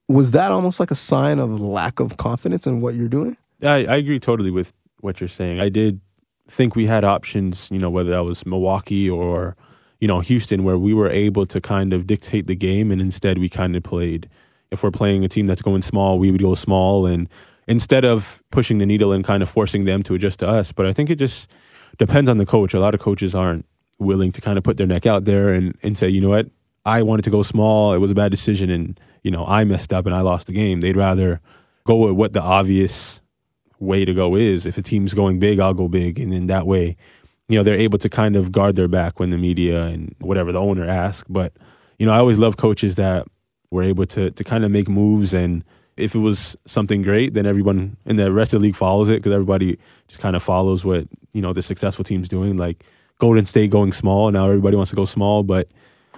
Was 0.08 0.32
that 0.32 0.52
almost 0.52 0.80
like 0.80 0.92
a 0.92 0.96
sign 0.96 1.40
of 1.40 1.60
lack 1.60 2.00
of 2.00 2.18
confidence 2.18 2.68
in 2.68 2.80
what 2.80 2.96
you're 2.96 3.08
doing? 3.08 3.38
I, 3.64 3.86
I 3.86 3.96
agree 3.98 4.20
totally 4.20 4.52
with 4.52 4.74
what 5.00 5.20
you're 5.20 5.28
saying. 5.28 5.60
I 5.60 5.70
did 5.70 6.00
think 6.48 6.76
we 6.76 6.86
had 6.86 7.04
options, 7.04 7.70
you 7.72 7.80
know, 7.80 7.90
whether 7.90 8.12
that 8.12 8.24
was 8.24 8.46
Milwaukee 8.46 9.10
or, 9.10 9.56
you 10.00 10.08
know, 10.08 10.20
Houston, 10.20 10.64
where 10.64 10.78
we 10.78 10.94
were 10.94 11.10
able 11.10 11.46
to 11.46 11.62
kind 11.62 11.94
of 11.94 12.06
dictate 12.06 12.48
the 12.48 12.56
game, 12.56 12.92
and 12.92 13.02
instead 13.02 13.38
we 13.38 13.50
kind 13.50 13.76
of 13.76 13.84
played. 13.84 14.30
If 14.70 14.84
we're 14.84 14.92
playing 14.92 15.26
a 15.26 15.30
team 15.30 15.48
that's 15.48 15.62
going 15.62 15.82
small, 15.82 16.18
we 16.18 16.32
would 16.32 16.42
go 16.42 16.54
small, 16.56 17.06
and 17.06 17.30
instead 17.68 18.06
of 18.06 18.42
pushing 18.52 18.78
the 18.80 18.86
needle 18.86 19.12
and 19.12 19.24
kind 19.24 19.44
of 19.44 19.50
forcing 19.50 19.86
them 19.86 20.04
to 20.04 20.16
adjust 20.16 20.40
to 20.40 20.48
us. 20.48 20.72
But 20.72 20.86
I 20.86 20.94
think 20.94 21.10
it 21.10 21.16
just 21.16 21.50
depends 21.98 22.30
on 22.30 22.38
the 22.38 22.46
coach. 22.46 22.74
A 22.74 22.80
lot 22.80 22.94
of 22.94 23.00
coaches 23.00 23.36
aren't 23.36 23.66
willing 24.02 24.32
to 24.34 24.42
kind 24.42 24.58
of 24.58 24.64
put 24.64 24.78
their 24.78 24.88
neck 24.88 25.06
out 25.06 25.26
there 25.26 25.54
and, 25.54 25.78
and 25.84 25.98
say, 25.98 26.10
you 26.10 26.20
know 26.20 26.30
what, 26.30 26.48
I 26.86 27.04
wanted 27.04 27.24
to 27.24 27.30
go 27.30 27.44
small. 27.44 27.94
It 27.94 28.00
was 28.00 28.12
a 28.12 28.16
bad 28.16 28.32
decision, 28.32 28.70
and 28.70 29.00
you 29.24 29.32
know 29.32 29.46
I 29.46 29.64
messed 29.64 29.94
up 29.94 30.06
and 30.06 30.16
I 30.16 30.22
lost 30.22 30.48
the 30.48 30.54
game. 30.54 30.82
They'd 30.82 30.98
rather 30.98 31.40
go 31.84 31.96
with 31.98 32.14
what 32.14 32.34
the 32.34 32.42
obvious 32.42 33.22
way 33.80 34.06
to 34.06 34.14
go 34.14 34.36
is. 34.36 34.66
If 34.66 34.78
a 34.78 34.82
team's 34.82 35.14
going 35.14 35.40
big, 35.40 35.60
I'll 35.60 35.74
go 35.74 35.88
big, 35.88 36.20
and 36.20 36.32
then 36.34 36.48
that 36.48 36.66
way, 36.66 36.98
you 37.48 37.58
know, 37.58 37.64
they're 37.64 37.76
able 37.76 38.00
to 38.00 38.10
kind 38.10 38.36
of 38.36 38.52
guard 38.52 38.76
their 38.76 38.88
back 38.88 39.20
when 39.20 39.30
the 39.30 39.38
media 39.38 39.84
and 39.84 40.16
whatever 40.20 40.52
the 40.52 40.60
owner 40.60 40.88
asks. 40.90 41.28
But 41.30 41.54
you 42.00 42.06
know, 42.06 42.14
I 42.14 42.18
always 42.18 42.40
love 42.40 42.58
coaches 42.58 42.96
that 42.96 43.28
were 43.70 43.84
able 43.84 44.08
to 44.08 44.32
to 44.32 44.44
kind 44.44 44.66
of 44.66 44.72
make 44.72 44.90
moves 44.90 45.34
and. 45.34 45.64
If 45.98 46.16
it 46.16 46.20
was 46.20 46.56
something 46.66 47.04
great, 47.04 47.34
then 47.34 47.46
everyone 47.46 47.98
in 48.06 48.16
the 48.16 48.32
rest 48.32 48.54
of 48.54 48.62
the 48.62 48.64
league 48.64 48.78
follows 48.78 49.10
it 49.10 49.18
because 49.18 49.34
everybody 49.34 49.78
just 50.08 50.22
kind 50.22 50.38
of 50.38 50.42
follows 50.42 50.86
what 50.86 51.06
you 51.34 51.42
know 51.42 51.52
the 51.52 51.62
successful 51.62 52.04
team's 52.04 52.30
doing. 52.30 52.56
Like 52.56 52.86
Golden 53.22 53.46
State 53.46 53.70
going 53.70 53.94
small, 53.94 54.32
now 54.32 54.48
everybody 54.48 54.76
wants 54.76 54.90
to 54.90 54.96
go 54.96 55.06
small. 55.06 55.44
But 55.44 55.68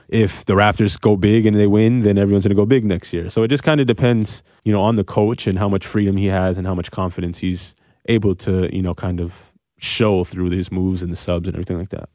if 0.08 0.46
the 0.46 0.54
Raptors 0.54 0.98
go 1.00 1.18
big 1.18 1.46
and 1.46 1.54
they 1.54 1.68
win, 1.68 2.04
then 2.04 2.18
everyone's 2.18 2.46
going 2.46 2.56
to 2.56 2.62
go 2.62 2.66
big 2.66 2.86
next 2.86 3.12
year. 3.12 3.30
So 3.30 3.44
it 3.44 3.50
just 3.50 3.62
kind 3.62 3.82
of 3.82 3.88
depends, 3.88 4.42
you 4.64 4.72
know, 4.72 4.82
on 4.82 4.96
the 4.96 5.04
coach 5.04 5.46
and 5.46 5.60
how 5.60 5.68
much 5.68 5.86
freedom 5.86 6.16
he 6.16 6.28
has 6.28 6.58
and 6.58 6.66
how 6.66 6.74
much 6.74 6.92
confidence 6.92 7.40
he's 7.40 7.76
able 8.08 8.36
to, 8.36 8.74
you 8.74 8.82
know, 8.82 8.94
kind 8.96 9.20
of 9.20 9.52
show 9.78 10.24
through 10.24 10.52
his 10.52 10.72
moves 10.72 11.04
and 11.04 11.12
the 11.12 11.18
subs 11.18 11.46
and 11.46 11.56
everything 11.56 11.78
like 11.78 11.90
that. 11.90 12.08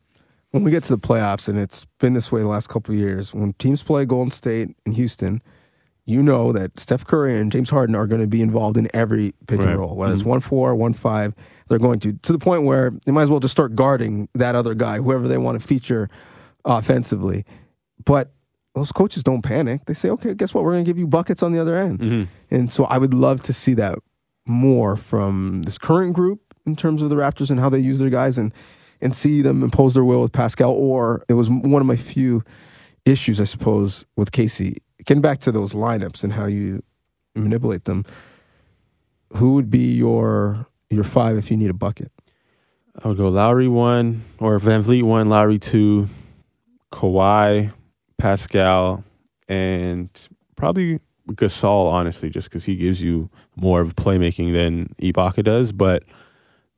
When 0.53 0.63
we 0.63 0.71
get 0.71 0.85
to 0.85 0.97
the 0.97 0.99
playoffs, 0.99 1.51
and 1.51 1.59
it's 1.59 1.85
been 2.01 2.15
this 2.15 2.33
way 2.33 2.41
the 2.41 2.49
last 2.49 2.71
couple 2.71 2.95
of 2.95 2.99
years, 2.99 3.35
when 3.35 3.53
teams 3.55 3.83
play 3.83 4.07
Golden 4.07 4.31
State 4.31 4.75
and 4.87 4.95
Houston, 4.95 5.43
you 6.07 6.23
know 6.23 6.51
that 6.53 6.81
Steph 6.81 7.05
Curry 7.05 7.39
and 7.39 7.53
James 7.53 7.69
Harden 7.69 7.95
are 7.95 8.07
going 8.07 8.23
to 8.23 8.27
be 8.27 8.41
involved 8.41 8.79
in 8.79 8.89
every 8.95 9.35
pick 9.47 9.59
Right. 9.59 9.69
and 9.69 9.79
roll, 9.79 9.95
whether 9.95 10.15
it's 10.15 10.23
mm-hmm. 10.23 10.31
one 10.31 10.41
four, 10.41 10.75
one 10.75 10.95
five. 10.95 11.35
They're 11.69 11.79
going 11.79 12.01
to 12.01 12.13
to 12.13 12.33
the 12.33 12.39
point 12.39 12.65
where 12.65 12.93
they 13.05 13.13
might 13.13 13.23
as 13.23 13.31
well 13.31 13.41
just 13.41 13.53
start 13.53 13.75
guarding 13.75 14.29
that 14.35 14.55
other 14.55 14.75
guy, 14.75 14.99
whoever 14.99 15.29
they 15.29 15.39
want 15.39 15.61
to 15.61 15.67
feature 15.67 16.09
offensively. 16.65 17.45
But 18.05 18.33
those 18.75 18.93
coaches 18.93 19.23
don't 19.23 19.43
panic. 19.43 19.87
They 19.87 19.95
say, 19.95 20.09
okay, 20.11 20.35
guess 20.35 20.55
what? 20.55 20.65
We're 20.65 20.73
going 20.73 20.85
to 20.85 20.89
give 20.89 20.99
you 20.99 21.07
buckets 21.07 21.43
on 21.43 21.53
the 21.53 21.59
other 21.59 21.77
end. 21.77 21.99
Mm-hmm. 21.99 22.25
And 22.55 22.73
so 22.73 22.85
I 22.85 22.99
would 22.99 23.13
love 23.13 23.43
to 23.43 23.53
see 23.53 23.75
that 23.75 23.99
more 24.47 24.97
from 24.97 25.63
this 25.63 25.79
current 25.79 26.15
group 26.15 26.41
in 26.65 26.77
terms 26.77 27.03
of 27.03 27.11
the 27.11 27.17
Raptors 27.17 27.51
and 27.51 27.61
how 27.61 27.69
they 27.69 27.79
use 27.79 27.99
their 27.99 28.11
guys 28.11 28.39
and 28.39 28.53
and 29.01 29.15
see 29.15 29.43
them 29.43 29.63
impose 29.63 29.95
their 29.95 30.05
will 30.05 30.23
with 30.23 30.33
Pascal. 30.33 30.73
Or 30.73 31.25
it 31.29 31.35
was 31.35 31.51
one 31.51 31.81
of 31.81 31.87
my 31.87 31.97
few 31.97 32.43
issues, 33.05 33.41
I 33.41 33.45
suppose, 33.45 34.05
with 34.17 34.33
Casey. 34.33 34.79
Getting 35.05 35.23
back 35.23 35.41
to 35.41 35.53
those 35.53 35.73
lineups 35.73 36.25
and 36.25 36.33
how 36.33 36.47
you 36.47 36.83
manipulate 37.35 37.85
them, 37.85 38.05
who 39.35 39.55
would 39.55 39.71
be 39.71 39.95
your 39.95 40.67
your 40.91 41.05
five 41.05 41.37
if 41.37 41.51
you 41.51 41.57
need 41.57 41.71
a 41.71 41.75
bucket? 41.75 42.11
I 43.03 43.09
would 43.09 43.17
go 43.17 43.29
Lowry 43.29 43.69
one 43.69 44.25
or 44.39 44.59
VanVleet 44.59 45.03
one, 45.03 45.29
Lowry 45.29 45.59
two, 45.59 46.09
Kawhi, 46.93 47.73
Pascal, 48.17 49.05
and 49.49 50.09
probably 50.57 51.01
Gasol. 51.31 51.93
Honestly, 51.93 52.29
just 52.31 52.49
because 52.49 52.65
he 52.65 52.77
gives 52.77 53.01
you 53.01 53.31
more 53.55 53.81
of 53.81 53.95
playmaking 53.95 54.53
than 54.53 54.95
Ibaka 55.01 55.45
does. 55.45 55.71
But 55.73 56.03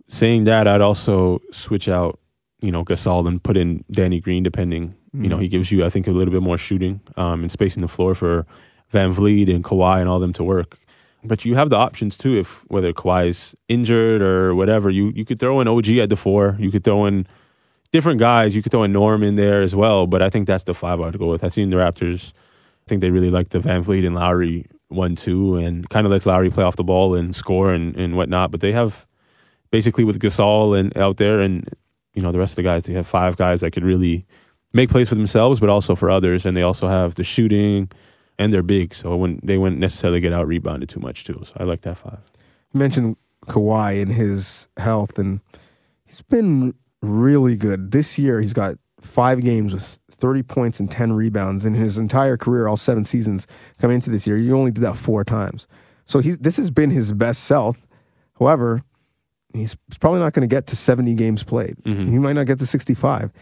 saying 0.09 0.45
that, 0.45 0.69
I'd 0.69 0.81
also 0.83 1.40
switch 1.52 1.88
out, 1.88 2.19
you 2.61 2.71
know, 2.71 2.85
Gasol 2.85 3.26
and 3.26 3.43
put 3.43 3.57
in 3.57 3.85
Danny 3.90 4.21
Green. 4.21 4.43
Depending, 4.43 4.95
you 5.14 5.29
know, 5.29 5.38
he 5.38 5.49
gives 5.49 5.73
you, 5.73 5.85
I 5.85 5.88
think, 5.88 6.07
a 6.07 6.12
little 6.12 6.33
bit 6.33 6.43
more 6.43 6.59
shooting 6.59 7.00
um, 7.17 7.43
and 7.43 7.50
spacing 7.50 7.81
the 7.81 7.88
floor 7.88 8.14
for 8.14 8.47
VanVleet 8.93 9.55
and 9.55 9.64
Kawhi 9.64 10.00
and 10.00 10.09
all 10.09 10.19
them 10.19 10.33
to 10.35 10.45
work. 10.45 10.79
But 11.23 11.45
you 11.45 11.55
have 11.55 11.71
the 11.71 11.77
options 11.77 12.17
too. 12.17 12.39
If 12.39 12.65
whether 12.69 12.93
Kawhi's 12.93 13.55
injured 13.69 14.23
or 14.23 14.55
whatever, 14.55 14.91
you 14.91 15.12
you 15.15 15.25
could 15.25 15.39
throw 15.39 15.61
in 15.61 15.69
OG 15.69 15.89
at 15.99 16.09
the 16.09 16.17
four. 16.17 16.57
You 16.59 16.71
could 16.71 16.85
throw 16.85 17.07
in 17.07 17.27
different 17.93 18.19
guys. 18.19 18.55
You 18.55 18.62
could 18.62 18.73
throw 18.73 18.85
in 18.85 18.93
Norm 18.93 19.23
in 19.23 19.35
there 19.35 19.62
as 19.62 19.75
well. 19.75 20.07
But 20.07 20.23
I 20.23 20.31
think 20.31 20.47
that's 20.47 20.65
the 20.65 20.75
five 20.75 21.00
I'd 21.00 21.19
go 21.19 21.31
with. 21.31 21.45
I've 21.45 21.53
seen 21.53 21.71
the 21.71 21.77
Raptors. 21.77 22.33
I 22.87 22.89
think 22.89 23.00
they 23.00 23.11
really 23.11 23.31
like 23.31 23.50
the 23.50 23.61
VanVleet 23.61 24.07
and 24.07 24.15
Lowry 24.15 24.67
one 24.89 25.15
two, 25.15 25.57
and 25.57 25.89
kind 25.91 26.07
of 26.07 26.11
lets 26.11 26.27
Lowry 26.27 26.50
play 26.50 26.65
off 26.65 26.77
the 26.77 26.85
ball 26.85 27.15
and 27.15 27.37
score 27.37 27.73
and 27.73 27.95
and 27.97 28.17
whatnot. 28.17 28.50
But 28.50 28.61
they 28.61 28.73
have 28.73 29.07
basically 29.71 30.05
with 30.05 30.21
Gasol 30.21 30.79
and 30.79 30.97
out 30.97 31.19
there, 31.19 31.41
and 31.41 31.69
you 32.15 32.23
know 32.23 32.33
the 32.33 32.39
rest 32.39 32.53
of 32.53 32.57
the 32.57 32.62
guys. 32.62 32.85
They 32.85 32.95
have 32.95 33.07
five 33.07 33.37
guys 33.37 33.61
that 33.61 33.73
could 33.73 33.85
really 33.85 34.27
make 34.73 34.91
plays 34.91 35.09
for 35.09 35.15
themselves, 35.15 35.61
but 35.61 35.69
also 35.69 35.95
for 35.95 36.11
others. 36.11 36.47
And 36.47 36.57
they 36.57 36.62
also 36.62 36.89
have 36.89 37.15
the 37.15 37.25
shooting, 37.25 37.91
and 38.40 38.54
they're 38.54 38.62
big, 38.62 38.94
so 38.94 39.14
wouldn't, 39.14 39.47
they 39.47 39.59
wouldn't 39.59 39.80
necessarily 39.80 40.18
get 40.18 40.32
out 40.32 40.47
rebounded 40.47 40.88
too 40.88 40.99
much 40.99 41.25
too. 41.25 41.42
So 41.44 41.52
I 41.59 41.64
like 41.64 41.82
that 41.82 41.99
five. 41.99 42.20
You 42.73 42.78
mentioned 42.78 43.18
Kawhi 43.44 44.00
and 44.00 44.11
his 44.11 44.70
health, 44.78 45.18
and 45.18 45.40
he's 46.06 46.23
been 46.23 46.73
really 47.02 47.54
good 47.54 47.90
this 47.90 48.18
year. 48.18 48.40
He's 48.40 48.54
got 48.54 48.76
five 48.99 49.42
games 49.44 49.75
with 49.75 49.99
30 50.11 50.42
points 50.42 50.80
and 50.80 50.90
10 50.90 51.12
rebounds 51.12 51.66
in 51.66 51.75
his 51.75 51.99
entire 51.99 52.38
career, 52.38 52.66
all 52.66 52.78
seven 52.78 53.04
seasons 53.04 53.47
coming 53.78 53.97
into 53.97 54.09
this 54.09 54.26
year. 54.26 54.38
You 54.38 54.56
only 54.56 54.70
did 54.70 54.85
that 54.85 54.97
four 54.97 55.23
times. 55.23 55.68
So 56.06 56.20
he, 56.20 56.30
this 56.32 56.56
has 56.56 56.70
been 56.70 56.90
his 56.90 57.12
best 57.12 57.44
self. 57.44 57.87
However, 58.38 58.82
he's 59.52 59.76
probably 60.00 60.20
not 60.20 60.32
going 60.32 60.49
to 60.49 60.54
get 60.54 60.66
to 60.68 60.76
70 60.76 61.12
games 61.14 61.42
played. 61.42 61.76
Mm-hmm. 61.85 62.11
He 62.11 62.18
might 62.18 62.32
not 62.32 62.47
get 62.47 62.59
to 62.61 62.66
65. 62.66 63.32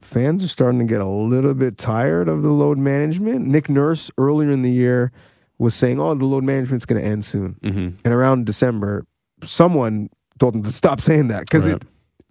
Fans 0.00 0.44
are 0.44 0.48
starting 0.48 0.78
to 0.80 0.84
get 0.86 1.00
a 1.00 1.06
little 1.06 1.54
bit 1.54 1.76
tired 1.76 2.28
of 2.28 2.42
the 2.42 2.50
load 2.50 2.78
management. 2.78 3.46
Nick 3.46 3.68
Nurse 3.68 4.10
earlier 4.16 4.50
in 4.50 4.62
the 4.62 4.70
year 4.70 5.10
was 5.58 5.74
saying, 5.74 5.98
"Oh, 6.00 6.14
the 6.14 6.24
load 6.24 6.44
management's 6.44 6.86
going 6.86 7.00
to 7.02 7.06
end 7.06 7.24
soon." 7.24 7.54
Mm-hmm. 7.62 7.88
And 8.04 8.14
around 8.14 8.46
December, 8.46 9.04
someone 9.42 10.08
told 10.38 10.54
him 10.54 10.62
to 10.62 10.72
stop 10.72 11.00
saying 11.00 11.28
that 11.28 11.40
because 11.40 11.66
Right. 11.66 11.76
it, 11.76 11.82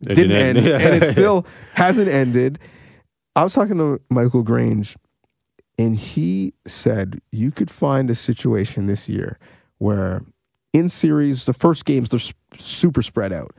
It 0.03 0.15
didn't 0.15 0.29
didn't 0.29 0.57
end, 0.57 0.67
end. 0.67 0.81
and 0.83 1.03
it 1.03 1.07
still 1.11 1.45
hasn't 1.73 2.07
ended. 2.07 2.59
I 3.35 3.43
was 3.43 3.53
talking 3.53 3.77
to 3.77 3.99
Michael 4.09 4.43
Grange, 4.43 4.95
and 5.77 5.95
he 5.95 6.53
said 6.65 7.19
you 7.31 7.51
could 7.51 7.69
find 7.69 8.09
a 8.09 8.15
situation 8.15 8.85
this 8.87 9.09
year 9.09 9.37
where 9.77 10.23
in 10.73 10.87
series, 10.89 11.45
the 11.45 11.53
first 11.53 11.83
games 11.85 12.09
they're 12.09 12.19
super 12.53 13.01
spread 13.01 13.33
out 13.33 13.53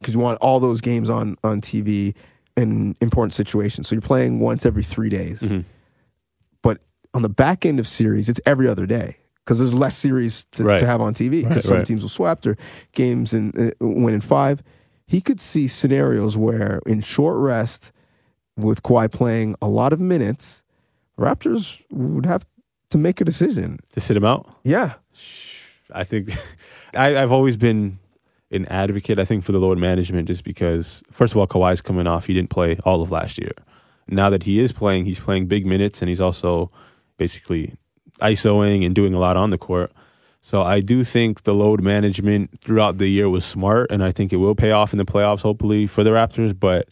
because 0.00 0.14
you 0.14 0.20
want 0.20 0.38
all 0.42 0.60
those 0.60 0.80
games 0.82 1.08
on 1.08 1.36
on 1.42 1.60
TV 1.62 2.14
in 2.56 2.94
important 3.00 3.34
situations. 3.34 3.88
So 3.88 3.94
you're 3.96 4.00
playing 4.02 4.38
once 4.40 4.64
every 4.64 4.82
three 4.84 5.08
days. 5.08 5.40
Mhm. 5.42 5.64
But 6.62 6.78
on 7.12 7.22
the 7.22 7.28
back 7.28 7.66
end 7.66 7.78
of 7.80 7.86
series, 7.86 8.28
it's 8.28 8.40
every 8.46 8.68
other 8.68 8.86
day 8.86 9.16
because 9.44 9.58
there's 9.58 9.74
less 9.74 9.96
series 9.96 10.44
to, 10.52 10.62
Right. 10.64 10.78
to 10.80 10.86
have 10.86 11.00
on 11.00 11.14
TV 11.14 11.42
because 11.42 11.56
Right, 11.56 11.64
some 11.64 11.76
right. 11.78 11.86
teams 11.86 12.02
will 12.02 12.08
swap 12.10 12.42
their 12.42 12.56
games 12.92 13.32
and 13.34 13.56
uh, 13.58 13.70
win 13.80 14.14
in 14.14 14.20
five. 14.20 14.62
He 15.06 15.20
could 15.20 15.40
see 15.40 15.68
scenarios 15.68 16.36
where 16.36 16.80
in 16.86 17.00
short 17.00 17.36
rest, 17.38 17.92
with 18.56 18.82
Kawhi 18.84 19.10
playing 19.10 19.56
a 19.60 19.68
lot 19.68 19.92
of 19.92 20.00
minutes, 20.00 20.62
Raptors 21.18 21.82
would 21.90 22.24
have 22.26 22.46
to 22.90 22.98
make 22.98 23.20
a 23.20 23.24
decision. 23.24 23.78
to 23.92 24.00
sit 24.00 24.16
him 24.16 24.24
out. 24.24 24.46
Yeah, 24.64 24.94
I 25.92 26.04
think 26.04 26.30
I, 26.94 27.16
I've 27.16 27.32
always 27.32 27.56
been 27.56 27.98
an 28.50 28.66
advocate. 28.66 29.18
I 29.18 29.24
think 29.24 29.44
for 29.44 29.52
the 29.52 29.58
load 29.58 29.78
management, 29.78 30.28
just 30.28 30.44
because 30.44 31.02
first 31.10 31.32
of 31.32 31.38
all, 31.38 31.46
Kawhi's 31.46 31.80
coming 31.80 32.06
off; 32.06 32.26
he 32.26 32.34
didn't 32.34 32.50
play 32.50 32.78
all 32.84 33.02
of 33.02 33.10
last 33.10 33.38
year. 33.38 33.52
Now 34.06 34.30
that 34.30 34.42
he 34.42 34.60
is 34.60 34.72
playing, 34.72 35.06
he's 35.06 35.20
playing 35.20 35.46
big 35.46 35.66
minutes, 35.66 36.02
and 36.02 36.08
he's 36.08 36.20
also 36.20 36.70
basically 37.16 37.74
isoing 38.20 38.84
and 38.84 38.94
doing 38.94 39.14
a 39.14 39.18
lot 39.18 39.36
on 39.36 39.50
the 39.50 39.58
court. 39.58 39.92
So 40.40 40.62
I 40.62 40.80
do 40.80 41.04
think 41.04 41.44
the 41.44 41.54
load 41.54 41.80
management 41.80 42.60
throughout 42.60 42.98
the 42.98 43.08
year 43.08 43.30
was 43.30 43.46
smart, 43.46 43.90
and 43.90 44.04
I 44.04 44.12
think 44.12 44.32
it 44.32 44.36
will 44.36 44.54
pay 44.54 44.72
off 44.72 44.92
in 44.92 44.98
the 44.98 45.04
playoffs, 45.04 45.40
hopefully 45.40 45.86
for 45.86 46.04
the 46.04 46.10
Raptors. 46.10 46.58
But 46.58 46.88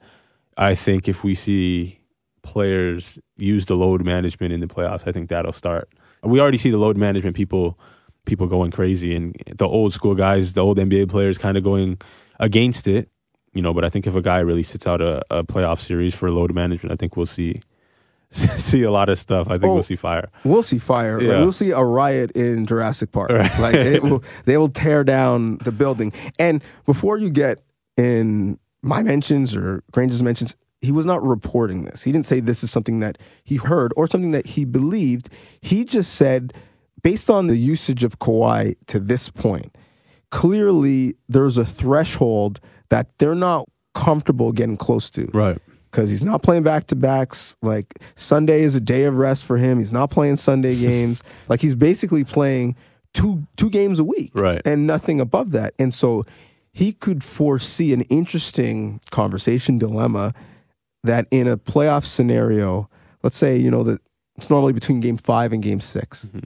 I 0.56 0.74
think 0.74 1.06
if 1.06 1.22
we 1.22 1.34
see 1.34 2.00
players 2.42 3.18
use 3.36 3.66
the 3.66 3.76
load 3.76 4.04
management 4.04 4.54
in 4.54 4.60
the 4.60 4.66
playoffs, 4.66 5.06
I 5.06 5.12
think 5.12 5.28
that'll 5.28 5.52
start. 5.52 5.90
We 6.22 6.40
already 6.40 6.56
see 6.56 6.70
the 6.70 6.78
load 6.78 6.96
management 6.96 7.36
people 7.36 7.78
people 8.26 8.46
going 8.46 8.70
crazy 8.70 9.14
and 9.14 9.34
the 9.56 9.66
old 9.66 9.92
school 9.92 10.14
guys, 10.14 10.52
the 10.54 10.60
old 10.62 10.78
NBA 10.78 11.08
players 11.10 11.38
kind 11.38 11.56
of 11.56 11.64
going 11.64 11.98
against 12.40 12.86
it, 12.86 13.08
you 13.52 13.62
know, 13.62 13.74
but 13.74 13.84
I 13.84 13.88
think 13.88 14.06
if 14.06 14.14
a 14.14 14.22
guy 14.22 14.38
really 14.38 14.62
sits 14.62 14.86
out 14.86 15.00
a, 15.00 15.22
a 15.30 15.44
playoff 15.44 15.80
series 15.80 16.14
for 16.14 16.30
load 16.30 16.54
management, 16.54 16.92
I 16.92 16.96
think 16.96 17.16
we'll 17.16 17.26
see 17.26 17.60
see 18.30 18.82
a 18.82 18.90
lot 18.90 19.08
of 19.10 19.18
stuff. 19.18 19.46
I 19.48 19.54
think 19.54 19.64
Oh. 19.64 19.74
we'll 19.74 19.82
see 19.82 19.96
fire. 19.96 20.30
we'll 20.44 20.62
see 20.62 20.78
fire. 20.78 21.20
Like, 21.20 21.36
we'll 21.38 21.52
see 21.52 21.70
a 21.70 21.82
riot 21.84 22.32
in 22.32 22.64
Jurassic 22.64 23.12
Park. 23.12 23.30
Right. 23.30 23.58
Like 23.58 23.74
it 23.74 24.02
will, 24.02 24.24
they 24.46 24.56
will 24.56 24.70
tear 24.70 25.04
down 25.04 25.58
the 25.58 25.72
building. 25.72 26.12
And 26.38 26.62
before 26.86 27.18
you 27.18 27.28
get 27.28 27.60
in 27.98 28.58
my 28.82 29.02
mentions 29.02 29.54
or 29.54 29.82
Grange's 29.92 30.22
mentions, 30.22 30.56
he 30.80 30.90
was 30.90 31.04
not 31.06 31.22
reporting 31.22 31.84
this. 31.84 32.02
He 32.04 32.10
didn't 32.10 32.24
say 32.26 32.40
this 32.40 32.64
is 32.64 32.70
something 32.70 33.00
that 33.00 33.18
he 33.44 33.56
heard 33.56 33.92
or 33.96 34.06
something 34.08 34.30
that 34.32 34.46
he 34.46 34.64
believed. 34.64 35.28
He 35.60 35.84
just 35.84 36.14
said, 36.14 36.54
based 37.02 37.28
on 37.30 37.46
the 37.46 37.56
usage 37.56 38.04
of 38.04 38.18
Kawhi 38.18 38.74
to 38.86 38.98
this 39.00 39.28
point, 39.28 39.76
clearly 40.30 41.14
there's 41.28 41.58
a 41.58 41.64
threshold 41.64 42.60
that 42.90 43.08
they're 43.18 43.34
not 43.34 43.68
comfortable 43.94 44.52
getting 44.52 44.76
close 44.76 45.10
to 45.10 45.28
Right. 45.34 45.58
because 45.90 46.08
he's 46.10 46.22
not 46.24 46.42
playing 46.42 46.62
back 46.62 46.86
to 46.88 46.96
backs. 46.96 47.56
Like 47.62 47.98
Sunday 48.16 48.62
is 48.62 48.74
a 48.74 48.80
day 48.80 49.04
of 49.04 49.16
rest 49.16 49.44
for 49.44 49.58
him. 49.58 49.78
He's 49.78 49.92
not 49.92 50.10
playing 50.10 50.36
Sunday 50.36 50.76
games. 50.80 51.22
like 51.48 51.60
he's 51.60 51.74
basically 51.74 52.24
playing 52.24 52.76
two 53.14 53.46
two 53.56 53.68
games 53.68 53.98
a 53.98 54.04
week, 54.04 54.30
Right. 54.34 54.62
and 54.64 54.86
nothing 54.86 55.20
above 55.20 55.50
that. 55.52 55.74
And 55.78 55.92
so 55.92 56.24
he 56.72 56.92
could 56.94 57.22
foresee 57.22 57.92
an 57.92 58.00
interesting 58.02 59.00
conversation 59.10 59.76
dilemma 59.76 60.32
that 61.04 61.26
in 61.30 61.46
a 61.46 61.58
playoff 61.58 62.04
scenario, 62.06 62.88
let's 63.22 63.36
say 63.36 63.56
you 63.58 63.70
know 63.70 63.82
that 63.82 64.00
it's 64.38 64.48
normally 64.48 64.72
between 64.72 65.00
game 65.00 65.18
five 65.18 65.52
and 65.52 65.62
game 65.62 65.80
6 65.80 66.24
mm-hmm. 66.24 66.38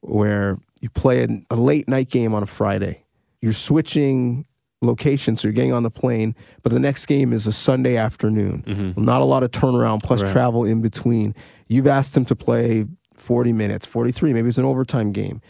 Where 0.00 0.58
you 0.80 0.88
play 0.90 1.22
a, 1.24 1.28
a 1.50 1.56
late 1.56 1.88
night 1.88 2.08
game 2.10 2.34
on 2.34 2.42
a 2.42 2.46
Friday. 2.46 3.04
You're 3.40 3.52
switching 3.52 4.46
locations, 4.82 5.42
so 5.42 5.48
you're 5.48 5.52
getting 5.52 5.72
on 5.72 5.82
the 5.82 5.90
plane, 5.90 6.34
but 6.62 6.72
the 6.72 6.80
next 6.80 7.06
game 7.06 7.32
is 7.32 7.46
a 7.46 7.52
Sunday 7.52 7.96
afternoon. 7.96 8.64
Mm-hmm. 8.66 9.04
Not 9.04 9.20
a 9.20 9.24
lot 9.24 9.42
of 9.42 9.50
turnaround 9.50 10.02
plus 10.02 10.22
Right. 10.22 10.32
travel 10.32 10.64
in 10.64 10.80
between. 10.80 11.34
You've 11.68 11.86
asked 11.86 12.16
him 12.16 12.24
to 12.26 12.36
play 12.36 12.86
40 13.14 13.52
minutes, 13.52 13.84
43, 13.86 14.32
maybe 14.32 14.48
it's 14.48 14.58
an 14.58 14.64
overtime 14.64 15.12
game. 15.12 15.42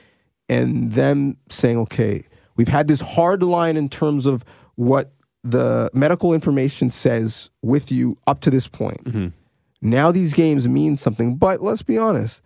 And 0.49 0.93
them 0.93 1.37
saying, 1.49 1.79
okay, 1.79 2.25
we've 2.57 2.67
had 2.69 2.89
this 2.89 3.01
hard 3.01 3.43
line 3.45 3.77
in 3.77 3.89
terms 3.89 4.27
of 4.27 4.45
what 4.75 5.13
the 5.45 5.89
medical 5.95 6.35
information 6.35 6.91
says 6.91 7.51
with 7.63 7.93
you 7.93 8.19
up 8.27 8.41
to 8.41 8.51
this 8.51 8.67
point. 8.67 9.05
Mm-hmm. 9.05 9.29
Now 9.81 10.11
these 10.11 10.35
games 10.35 10.69
mean 10.69 10.97
something, 10.97 11.37
but 11.37 11.63
let's 11.63 11.83
be 11.83 11.97
honest. 11.97 12.43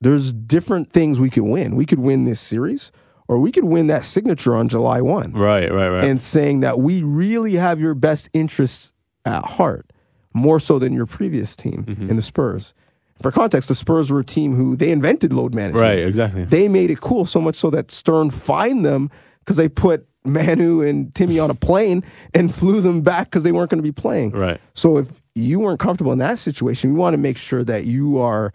There's 0.00 0.32
different 0.32 0.90
things 0.90 1.20
we 1.20 1.30
could 1.30 1.44
win. 1.44 1.76
We 1.76 1.86
could 1.86 1.98
win 1.98 2.24
this 2.24 2.40
series, 2.40 2.90
or 3.28 3.38
we 3.38 3.52
could 3.52 3.64
win 3.64 3.86
that 3.88 4.04
signature 4.04 4.56
on 4.56 4.68
July 4.68 5.00
1 5.00 5.32
Right, 5.32 5.72
right, 5.72 5.88
right. 5.88 6.04
and 6.04 6.20
saying 6.20 6.60
that 6.60 6.78
we 6.78 7.02
really 7.02 7.54
have 7.54 7.80
your 7.80 7.94
best 7.94 8.30
interests 8.32 8.92
at 9.24 9.44
heart, 9.44 9.92
more 10.32 10.58
so 10.58 10.78
than 10.78 10.92
your 10.92 11.06
previous 11.06 11.54
team 11.54 11.84
mm-hmm. 11.86 12.10
in 12.10 12.16
the 12.16 12.22
Spurs. 12.22 12.74
For 13.20 13.30
context, 13.30 13.68
the 13.68 13.74
Spurs 13.74 14.10
were 14.10 14.20
a 14.20 14.24
team 14.24 14.54
who 14.54 14.76
they 14.76 14.90
invented 14.90 15.32
load 15.32 15.54
management. 15.54 15.82
Right, 15.82 15.98
exactly. 15.98 16.44
They 16.44 16.68
made 16.68 16.90
it 16.90 17.00
cool 17.00 17.26
so 17.26 17.40
much 17.40 17.56
so 17.56 17.68
that 17.70 17.90
Stern 17.90 18.30
fined 18.30 18.84
them 18.84 19.10
because 19.40 19.56
they 19.56 19.68
put 19.68 20.06
Manu 20.24 20.82
and 20.82 21.14
Timmy 21.14 21.38
on 21.38 21.50
a 21.50 21.54
plane 21.54 22.02
and 22.34 22.54
flew 22.54 22.80
them 22.80 23.02
back 23.02 23.28
because 23.28 23.42
they 23.42 23.52
weren't 23.52 23.70
going 23.70 23.78
to 23.78 23.82
be 23.82 23.92
playing. 23.92 24.30
Right. 24.30 24.60
So 24.74 24.96
if 24.96 25.20
you 25.34 25.60
weren't 25.60 25.80
comfortable 25.80 26.12
in 26.12 26.18
that 26.18 26.38
situation, 26.38 26.92
we 26.92 26.98
want 26.98 27.14
to 27.14 27.18
make 27.18 27.36
sure 27.36 27.62
that 27.64 27.84
you 27.84 28.18
are 28.18 28.52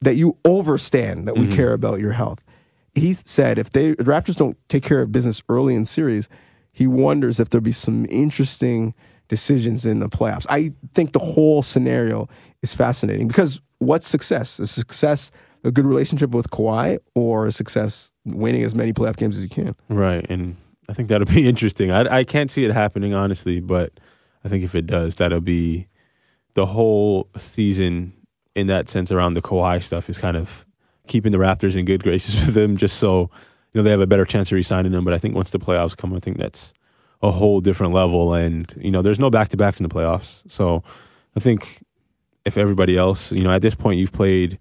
that 0.00 0.14
you 0.16 0.36
overstand 0.44 1.26
that 1.26 1.36
we 1.36 1.46
Mm-hmm. 1.46 1.56
care 1.56 1.72
about 1.72 1.98
your 2.00 2.12
health. 2.12 2.42
He 2.94 3.14
said 3.14 3.58
if 3.58 3.70
they 3.70 3.90
the 3.92 4.04
Raptors 4.04 4.36
don't 4.36 4.56
take 4.68 4.82
care 4.82 5.00
of 5.02 5.12
business 5.12 5.42
early 5.48 5.74
in 5.74 5.84
series, 5.86 6.28
he 6.72 6.86
wonders 6.86 7.38
if 7.40 7.50
there'll 7.50 7.62
be 7.62 7.72
some 7.72 8.06
interesting 8.08 8.94
decisions 9.28 9.84
in 9.84 9.98
the 9.98 10.08
playoffs. 10.08 10.46
I 10.48 10.72
think 10.94 11.12
the 11.12 11.18
whole 11.18 11.62
scenario 11.62 12.28
is 12.62 12.72
fascinating 12.74 13.28
because 13.28 13.60
what's 13.78 14.08
success? 14.08 14.58
Is 14.58 14.70
success 14.70 15.30
a 15.64 15.70
good 15.70 15.84
relationship 15.84 16.30
with 16.30 16.50
Kawhi 16.50 16.98
or 17.14 17.50
success 17.50 18.10
winning 18.24 18.62
as 18.62 18.74
many 18.74 18.92
playoff 18.92 19.16
games 19.16 19.36
as 19.36 19.42
you 19.42 19.48
can? 19.50 19.74
Right, 19.88 20.24
and 20.30 20.56
I 20.88 20.92
think 20.94 21.08
that'll 21.08 21.26
be 21.26 21.48
interesting. 21.52 21.90
I 21.90 22.18
I 22.20 22.24
can't 22.24 22.50
see 22.50 22.64
it 22.64 22.72
happening 22.72 23.14
honestly, 23.14 23.60
but 23.60 23.92
I 24.44 24.48
think 24.48 24.64
if 24.64 24.74
it 24.74 24.86
does, 24.86 25.16
that'll 25.16 25.40
be 25.40 25.88
the 26.54 26.66
whole 26.66 27.28
season 27.36 28.12
in 28.58 28.66
that 28.66 28.88
sense 28.88 29.12
around 29.12 29.34
the 29.34 29.42
Kawhi 29.42 29.82
stuff 29.82 30.10
is 30.10 30.18
kind 30.18 30.36
of 30.36 30.66
keeping 31.06 31.32
the 31.32 31.38
Raptors 31.38 31.76
in 31.76 31.84
good 31.84 32.02
graces 32.02 32.34
with 32.46 32.56
him, 32.56 32.76
just 32.76 32.98
so 32.98 33.30
you 33.72 33.78
know 33.78 33.82
they 33.82 33.90
have 33.90 34.00
a 34.00 34.06
better 34.06 34.24
chance 34.24 34.48
of 34.48 34.56
re-signing. 34.56 35.04
But 35.04 35.14
I 35.14 35.18
think 35.18 35.34
once 35.34 35.50
the 35.50 35.58
playoffs 35.58 35.96
come, 35.96 36.14
I 36.14 36.20
think 36.20 36.38
that's 36.38 36.74
a 37.22 37.30
whole 37.30 37.60
different 37.60 37.92
level. 37.92 38.34
And 38.34 38.72
you 38.76 38.90
know, 38.90 39.02
there's 39.02 39.20
no 39.20 39.30
back 39.30 39.48
to 39.50 39.56
backs 39.56 39.80
in 39.80 39.88
the 39.88 39.94
playoffs, 39.94 40.42
so 40.50 40.82
I 41.36 41.40
think 41.40 41.84
if 42.44 42.56
everybody 42.56 42.96
else, 42.96 43.32
you 43.32 43.42
know, 43.42 43.52
at 43.52 43.62
this 43.62 43.74
point 43.74 43.98
you've 43.98 44.12
played. 44.12 44.58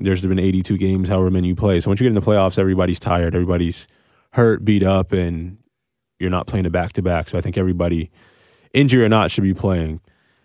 There's 0.00 0.24
been 0.24 0.38
82 0.38 0.78
games, 0.78 1.08
however 1.08 1.28
many 1.28 1.48
you 1.48 1.56
play. 1.56 1.80
So 1.80 1.90
once 1.90 1.98
you 1.98 2.04
get 2.04 2.10
in 2.10 2.14
the 2.14 2.20
playoffs, 2.20 2.56
everybody's 2.56 3.00
tired, 3.00 3.34
everybody's 3.34 3.88
hurt, 4.34 4.64
beat 4.64 4.84
up, 4.84 5.10
and 5.10 5.58
you're 6.20 6.30
not 6.30 6.46
playing 6.46 6.66
a 6.66 6.70
back 6.70 6.92
to 6.92 7.02
back. 7.02 7.28
So 7.28 7.36
I 7.36 7.40
think 7.40 7.58
everybody, 7.58 8.12
injury 8.72 9.04
or 9.04 9.08
not, 9.08 9.32
should 9.32 9.42
be 9.42 9.54
playing. 9.54 10.00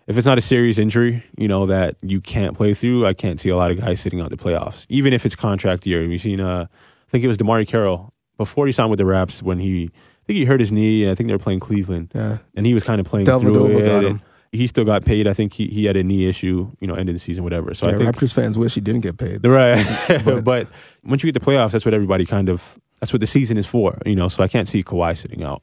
If 0.07 0.17
it's 0.17 0.25
not 0.25 0.37
a 0.37 0.41
serious 0.41 0.77
injury, 0.77 1.23
you 1.37 1.47
know 1.47 1.65
that 1.67 1.95
you 2.01 2.19
can't 2.19 2.55
play 2.57 2.73
through, 2.73 3.05
I 3.05 3.13
can't 3.13 3.39
see 3.39 3.49
a 3.49 3.55
lot 3.55 3.71
of 3.71 3.79
guys 3.79 4.01
sitting 4.01 4.19
out 4.19 4.29
the 4.29 4.37
playoffs, 4.37 4.85
even 4.89 5.13
if 5.13 5.25
it's 5.25 5.35
contract 5.35 5.85
year. 5.85 6.05
We've 6.07 6.19
seen, 6.19 6.41
uh, 6.41 6.67
I 6.69 7.09
think 7.09 7.23
it 7.23 7.27
was 7.29 7.37
DeMarre 7.37 7.65
Carroll 7.67 8.13
before 8.37 8.65
he 8.67 8.73
signed 8.73 8.89
with 8.89 8.97
the 8.97 9.05
Raps 9.05 9.41
when 9.41 9.59
he, 9.59 9.85
I 9.93 10.23
think 10.27 10.37
he 10.37 10.45
hurt 10.45 10.59
his 10.59 10.71
knee, 10.73 11.03
and 11.03 11.11
I 11.11 11.15
think 11.15 11.27
they 11.27 11.33
were 11.33 11.39
playing 11.39 11.61
Cleveland, 11.61 12.11
Yeah. 12.13 12.39
and 12.55 12.65
he 12.65 12.73
was 12.73 12.83
kind 12.83 12.99
of 12.99 13.05
playing 13.07 13.27
Dellavedova 13.27 13.43
through 13.67 13.77
it. 13.77 13.85
got 13.87 14.03
him. 14.03 14.21
He 14.51 14.67
still 14.67 14.83
got 14.85 15.03
paid. 15.05 15.25
I 15.27 15.33
think 15.33 15.53
he, 15.53 15.67
he 15.67 15.85
had 15.85 15.95
a 15.95 16.03
knee 16.03 16.27
issue, 16.27 16.69
you 16.79 16.85
know, 16.87 16.93
end 16.95 17.09
of 17.09 17.15
the 17.15 17.19
season, 17.19 17.43
whatever. 17.43 17.73
So 17.73 17.87
yeah 17.87 17.95
I 17.95 17.97
think 17.97 18.09
Raptors 18.15 18.33
fans 18.33 18.57
wish 18.57 18.75
he 18.75 18.81
didn't 18.81 19.01
get 19.01 19.17
paid. 19.17 19.45
Right. 19.45 19.83
But- 20.25 20.43
but, 20.43 20.67
once 21.03 21.23
you 21.23 21.31
get 21.31 21.39
the 21.41 21.45
playoffs, 21.45 21.71
that's 21.71 21.85
what 21.85 21.93
everybody 21.93 22.25
kind 22.25 22.49
of 22.49 22.77
that's 22.99 23.11
what 23.13 23.19
the 23.19 23.27
season 23.27 23.57
is 23.57 23.65
for, 23.67 23.97
you 24.05 24.15
know. 24.15 24.27
So 24.27 24.43
I 24.43 24.47
can't 24.47 24.67
see 24.67 24.83
Kawhi 24.83 25.17
sitting 25.17 25.43
out. 25.43 25.61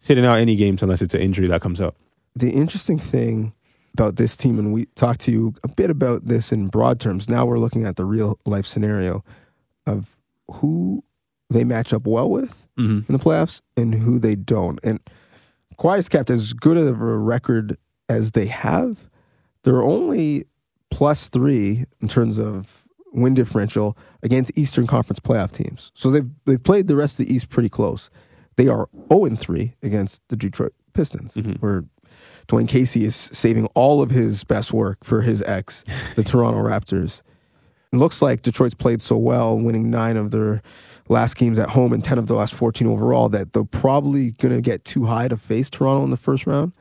Sitting 0.00 0.24
out 0.26 0.36
any 0.38 0.56
games 0.56 0.82
unless 0.82 1.00
it's 1.00 1.14
an 1.14 1.20
injury 1.20 1.46
that 1.48 1.60
comes 1.60 1.80
up. 1.80 1.96
the 2.36 2.50
interesting 2.50 2.98
thing 2.98 3.52
about 3.94 4.16
this 4.16 4.36
team, 4.36 4.58
and 4.58 4.72
we 4.72 4.86
talked 4.96 5.20
to 5.22 5.32
you 5.32 5.54
a 5.62 5.68
bit 5.68 5.88
about 5.88 6.26
this 6.26 6.52
in 6.52 6.68
broad 6.68 7.00
terms. 7.00 7.28
Now 7.28 7.46
we're 7.46 7.58
looking 7.58 7.84
at 7.84 7.96
the 7.96 8.04
real 8.04 8.38
life 8.44 8.66
scenario 8.66 9.24
of 9.86 10.16
who 10.50 11.02
they 11.48 11.64
match 11.64 11.92
up 11.92 12.06
well 12.06 12.28
with 12.28 12.60
Mm-hmm. 12.76 13.12
in 13.12 13.16
the 13.16 13.24
playoffs 13.24 13.60
and 13.76 13.94
who 13.94 14.18
they 14.18 14.34
don't. 14.34 14.80
And 14.82 14.98
Kawhi 15.78 15.94
has 15.94 16.08
kept 16.08 16.28
as 16.28 16.52
good 16.54 16.76
of 16.76 17.00
a 17.00 17.16
record 17.16 17.78
as 18.08 18.32
they 18.32 18.46
have. 18.46 19.08
They're 19.62 19.80
only 19.84 20.46
plus 20.90 21.28
three 21.28 21.84
in 22.00 22.08
terms 22.08 22.36
of 22.36 22.88
win 23.12 23.34
differential 23.34 23.96
against 24.24 24.50
Eastern 24.58 24.88
Conference 24.88 25.20
playoff 25.20 25.52
teams. 25.52 25.92
So 25.94 26.10
they've 26.10 26.28
they've 26.46 26.62
played 26.62 26.88
the 26.88 26.96
rest 26.96 27.20
of 27.20 27.26
the 27.26 27.32
East 27.32 27.48
pretty 27.48 27.68
close. 27.68 28.10
They 28.56 28.66
are 28.66 28.88
0 29.08 29.24
and 29.26 29.38
3 29.38 29.74
against 29.82 30.20
the 30.28 30.36
Detroit 30.36 30.74
Pistons, 30.94 31.34
Mhm. 31.34 31.60
where 31.60 31.84
Dwane 32.48 32.68
Casey 32.68 33.04
is 33.04 33.14
saving 33.14 33.66
all 33.74 34.02
of 34.02 34.10
his 34.10 34.44
best 34.44 34.72
work 34.72 35.04
for 35.04 35.22
his 35.22 35.42
ex, 35.42 35.84
the 36.14 36.24
Toronto 36.24 36.60
Raptors. 36.60 37.22
It 37.92 37.96
looks 37.96 38.20
like 38.20 38.42
Detroit's 38.42 38.74
played 38.74 39.00
so 39.00 39.16
well, 39.16 39.58
winning 39.58 39.90
nine 39.90 40.16
of 40.16 40.30
their 40.30 40.62
last 41.08 41.36
games 41.36 41.58
at 41.58 41.70
home 41.70 41.92
and 41.92 42.02
10 42.02 42.18
of 42.18 42.26
the 42.26 42.34
last 42.34 42.54
14 42.54 42.88
overall, 42.88 43.28
that 43.28 43.52
they're 43.52 43.64
probably 43.64 44.32
going 44.32 44.54
to 44.54 44.60
get 44.60 44.84
too 44.84 45.06
high 45.06 45.28
to 45.28 45.36
face 45.36 45.70
Toronto 45.70 46.02
in 46.04 46.10
the 46.10 46.16
first 46.16 46.46
round. 46.46 46.72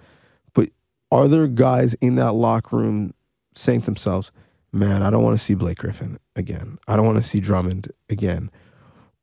But 0.54 0.69
are 1.12 1.28
there 1.28 1.47
guys 1.47 1.93
in 1.95 2.15
that 2.15 2.34
locker 2.34 2.78
room 2.78 3.13
saying 3.56 3.82
to 3.82 3.86
themselves, 3.86 4.32
man, 4.71 5.04
I 5.04 5.12
don't 5.12 5.23
want 5.23 5.38
to 5.38 5.43
see 5.43 5.54
Blake 5.54 5.78
Griffin 5.78 6.17
again. 6.36 6.80
I 6.88 6.95
don't 6.95 7.06
want 7.06 7.19
to 7.19 7.23
see 7.23 7.39
Drummond 7.39 7.91
again. 8.10 8.49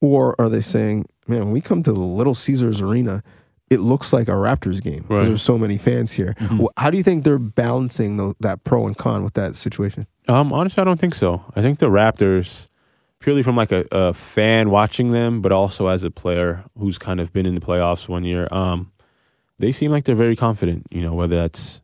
Or 0.00 0.40
are 0.40 0.48
they 0.48 0.60
saying, 0.60 1.06
man, 1.26 1.40
when 1.40 1.50
we 1.50 1.60
come 1.60 1.82
to 1.82 1.92
the 1.92 1.98
Little 1.98 2.34
Caesars 2.34 2.80
Arena, 2.80 3.22
it 3.70 3.78
looks 3.80 4.12
like 4.12 4.26
a 4.28 4.32
Raptors 4.32 4.82
game 4.82 5.04
Right. 5.08 5.24
there's 5.26 5.42
so 5.42 5.56
many 5.56 5.78
fans 5.78 6.12
here. 6.12 6.34
Mhm. 6.38 6.66
How 6.76 6.90
do 6.90 6.96
you 6.96 7.04
think 7.04 7.22
they're 7.24 7.38
balancing 7.38 8.16
tho- 8.16 8.34
that 8.40 8.64
pro 8.64 8.86
and 8.86 8.96
con 8.96 9.22
with 9.22 9.34
that 9.34 9.54
situation? 9.56 10.06
Um, 10.28 10.52
honestly, 10.52 10.80
I 10.80 10.84
don't 10.84 10.98
think 11.00 11.14
so. 11.14 11.42
I 11.54 11.62
think 11.62 11.78
the 11.78 11.86
Raptors, 11.88 12.66
purely 13.20 13.42
from 13.44 13.54
like 13.56 13.70
a, 13.72 13.84
a 13.92 14.12
fan 14.12 14.70
watching 14.70 15.12
them, 15.12 15.40
but 15.40 15.52
also 15.52 15.86
as 15.86 16.02
a 16.04 16.10
player 16.10 16.64
who's 16.78 16.98
kind 16.98 17.20
of 17.20 17.32
been 17.32 17.46
in 17.46 17.54
the 17.54 17.60
playoffs 17.60 18.08
one 18.08 18.24
year, 18.24 18.48
um, 18.50 18.90
they 19.58 19.70
seem 19.72 19.90
like 19.92 20.04
they're 20.04 20.14
very 20.16 20.36
confident. 20.36 20.86
You 20.90 21.02
know, 21.02 21.14
whether 21.14 21.36
that's 21.36 21.80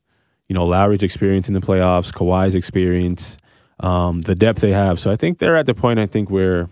you 0.48 0.54
know 0.54 0.64
Lowry's 0.66 1.02
experience 1.04 1.46
in 1.46 1.54
the 1.54 1.60
playoffs, 1.60 2.12
Kawhi's 2.12 2.54
experience, 2.54 3.36
um, 3.80 4.22
the 4.22 4.34
depth 4.34 4.60
they 4.60 4.72
have. 4.72 4.98
So 4.98 5.10
I 5.12 5.16
think 5.16 5.38
they're 5.38 5.56
at 5.56 5.66
the 5.66 5.74
point 5.74 5.98
I 6.00 6.06
think 6.06 6.30
where 6.30 6.68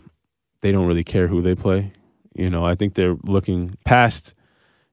they 0.63 0.73
don't 0.73 0.87
really 0.87 1.05
care 1.05 1.29
who 1.29 1.41
they 1.43 1.55
play. 1.55 1.93
You 2.35 2.51
know, 2.51 2.65
I 2.65 2.75
think 2.75 2.95
they're 2.95 3.17
looking 3.25 3.77
past 3.85 4.35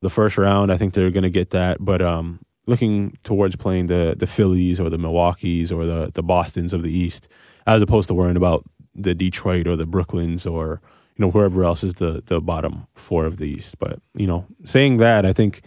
the 0.02 0.10
first 0.10 0.38
round. 0.38 0.72
I 0.72 0.78
think 0.78 0.94
they're 0.94 1.12
going 1.12 1.24
to 1.24 1.30
get 1.30 1.52
that, 1.52 1.78
but 1.80 2.02
um, 2.02 2.40
looking 2.66 3.18
towards 3.24 3.56
playing 3.56 3.88
the 3.88 4.16
the 4.18 4.28
Phillies 4.28 4.80
or 4.80 4.90
the 4.90 4.98
Milwaukee's 4.98 5.72
or 5.72 5.86
the 5.86 6.12
the 6.14 6.24
Boston's 6.24 6.74
of 6.74 6.84
the 6.84 6.92
East, 6.92 7.28
as 7.66 7.82
opposed 7.82 8.08
to 8.08 8.14
worrying 8.14 8.38
about 8.38 8.64
the 8.94 9.16
Detroit 9.16 9.68
or 9.68 9.76
the 9.76 9.86
Brooklyns 9.86 10.50
or 10.52 10.82
you 11.16 11.26
know 11.26 11.32
whoever 11.32 11.64
else 11.64 11.84
is 11.84 11.96
the 11.96 12.24
the 12.26 12.42
bottom 12.42 12.88
four 12.94 13.26
of 13.26 13.38
the 13.38 13.46
East. 13.46 13.80
But 13.80 14.00
you 14.16 14.28
know, 14.28 14.46
saying 14.66 14.98
that, 14.98 15.26
I 15.26 15.34
think 15.34 15.62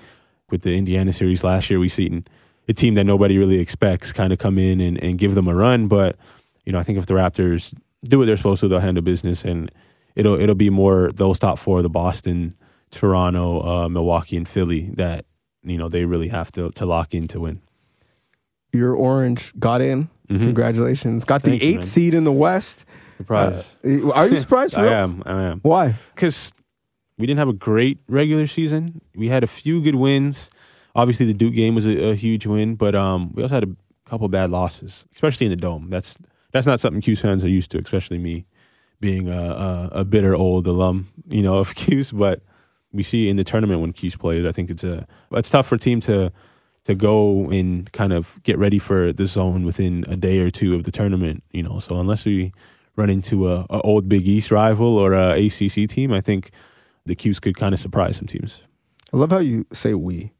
with 0.50 0.62
the 0.62 0.76
Indiana 0.76 1.12
series 1.12 1.44
last 1.44 1.70
year, 1.70 1.78
we 1.78 1.88
seen 1.88 2.26
a 2.68 2.72
team 2.72 2.94
that 2.94 3.04
nobody 3.04 3.38
really 3.38 3.58
expects 3.58 4.12
kind 4.12 4.32
of 4.32 4.38
come 4.38 4.58
in 4.58 4.80
and, 4.80 5.02
and 5.02 5.18
give 5.18 5.34
them 5.34 5.48
a 5.48 5.54
run. 5.54 5.86
But 5.88 6.16
you 6.64 6.72
know, 6.72 6.78
I 6.78 6.82
think 6.82 6.98
if 6.98 7.06
the 7.06 7.14
Raptors 7.14 7.74
do 8.04 8.18
what 8.18 8.26
they're 8.26 8.36
supposed 8.36 8.60
to, 8.60 8.68
they'll 8.68 8.80
handle 8.80 9.02
business, 9.02 9.44
and 9.44 9.70
it'll 10.14 10.38
it'll 10.40 10.54
be 10.54 10.70
more 10.70 11.10
those 11.14 11.38
top 11.38 11.58
four, 11.58 11.82
the 11.82 11.90
Boston, 11.90 12.56
Toronto, 12.94 13.60
uh, 13.62 13.88
Milwaukee, 13.88 14.36
and 14.36 14.48
Philly 14.48 14.90
that 14.94 15.24
you 15.62 15.76
know 15.76 15.88
they 15.88 16.04
really 16.04 16.28
have 16.28 16.50
to 16.52 16.70
to 16.70 16.86
lock 16.86 17.14
in 17.14 17.28
to 17.28 17.40
win. 17.40 17.60
Your 18.72 18.94
Orange 18.94 19.52
got 19.58 19.80
in. 19.80 20.08
Mhm. 20.28 20.40
Congratulations. 20.40 21.24
Got 21.24 21.42
the 21.42 21.50
Thank 21.50 21.62
you, 21.62 21.68
eighth 21.78 21.84
seed 21.84 22.14
in 22.14 22.24
the 22.24 22.32
West. 22.32 22.84
Surprise! 23.18 23.76
Uh, 23.84 24.10
are 24.12 24.26
you 24.28 24.36
surprised? 24.36 24.74
I 24.78 24.86
am. 24.86 25.22
I 25.26 25.42
am. 25.42 25.60
Why? 25.60 25.94
because 26.14 26.52
we 27.18 27.26
didn't 27.26 27.38
have 27.38 27.48
a 27.48 27.52
great 27.52 27.98
regular 28.08 28.46
season. 28.46 29.00
We 29.14 29.28
had 29.28 29.44
a 29.44 29.46
few 29.46 29.80
good 29.80 29.94
wins. 29.94 30.50
Obviously, 30.96 31.26
the 31.26 31.34
Duke 31.34 31.54
game 31.54 31.74
was 31.74 31.86
a, 31.86 32.10
a 32.10 32.14
huge 32.14 32.46
win, 32.46 32.74
but 32.76 32.94
um, 32.94 33.32
we 33.34 33.42
also 33.42 33.54
had 33.54 33.64
a 33.64 33.76
couple 34.08 34.28
bad 34.28 34.50
losses, 34.50 35.04
especially 35.14 35.46
in 35.46 35.50
the 35.50 35.56
dome. 35.56 35.90
That's 35.90 36.16
that's 36.52 36.66
not 36.66 36.80
something 36.80 37.02
Cuse 37.02 37.20
fans 37.20 37.44
are 37.44 37.48
used 37.48 37.70
to, 37.72 37.78
especially 37.78 38.18
me 38.18 38.46
being 39.00 39.28
a, 39.28 39.42
a, 39.42 39.88
a 40.00 40.04
bitter 40.04 40.34
old 40.34 40.66
alum, 40.66 41.08
you 41.28 41.42
know, 41.42 41.56
of 41.62 41.74
Cuse. 41.74 42.10
But 42.12 42.42
we 42.94 43.02
see 43.02 43.28
in 43.28 43.36
the 43.36 43.44
tournament 43.44 43.80
when 43.80 43.92
Cuse 43.92 44.16
plays, 44.16 44.46
I 44.46 44.52
think 44.52 44.70
it's 44.70 44.84
a 44.84 45.06
it's 45.32 45.50
tough 45.50 45.66
for 45.66 45.74
a 45.74 45.78
team 45.78 46.00
to 46.02 46.32
to 46.84 46.94
go 46.94 47.50
and 47.50 47.90
kind 47.92 48.12
of 48.12 48.38
get 48.42 48.58
ready 48.58 48.78
for 48.78 49.12
the 49.12 49.26
zone 49.26 49.64
within 49.64 50.04
a 50.06 50.16
day 50.16 50.38
or 50.38 50.50
two 50.50 50.74
of 50.74 50.84
the 50.84 50.92
tournament, 50.92 51.42
you 51.50 51.62
know. 51.62 51.78
So 51.78 51.98
unless 51.98 52.24
we 52.24 52.52
run 52.96 53.10
into 53.10 53.50
a, 53.50 53.66
a 53.70 53.80
old 53.80 54.08
Big 54.08 54.26
East 54.26 54.50
rival 54.50 54.96
or 54.96 55.12
a 55.12 55.46
ACC 55.46 55.88
team, 55.88 56.12
I 56.12 56.20
think 56.20 56.50
the 57.04 57.14
Cuse 57.14 57.40
could 57.40 57.56
kind 57.56 57.74
of 57.74 57.80
surprise 57.80 58.16
some 58.16 58.26
teams. 58.26 58.62
I 59.12 59.16
love 59.16 59.30
how 59.30 59.38
you 59.38 59.66
say 59.72 59.94
we. 59.94 60.32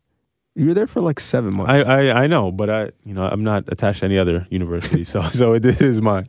You 0.55 0.69
were 0.69 0.75
there 0.75 0.87
for 0.87 1.01
like 1.01 1.19
seven 1.19 1.55
months. 1.55 1.71
I, 1.71 2.09
I, 2.09 2.23
I 2.25 2.27
know, 2.29 2.53
but 2.53 2.71
I 2.71 2.91
you 3.05 3.15
know 3.15 3.25
I'm 3.25 3.43
not 3.43 3.65
attached 3.69 4.01
to 4.01 4.05
any 4.05 4.19
other 4.19 4.47
university, 4.51 5.03
so 5.03 5.23
so 5.31 5.59
this 5.59 5.81
is 5.81 6.01
mine. 6.01 6.29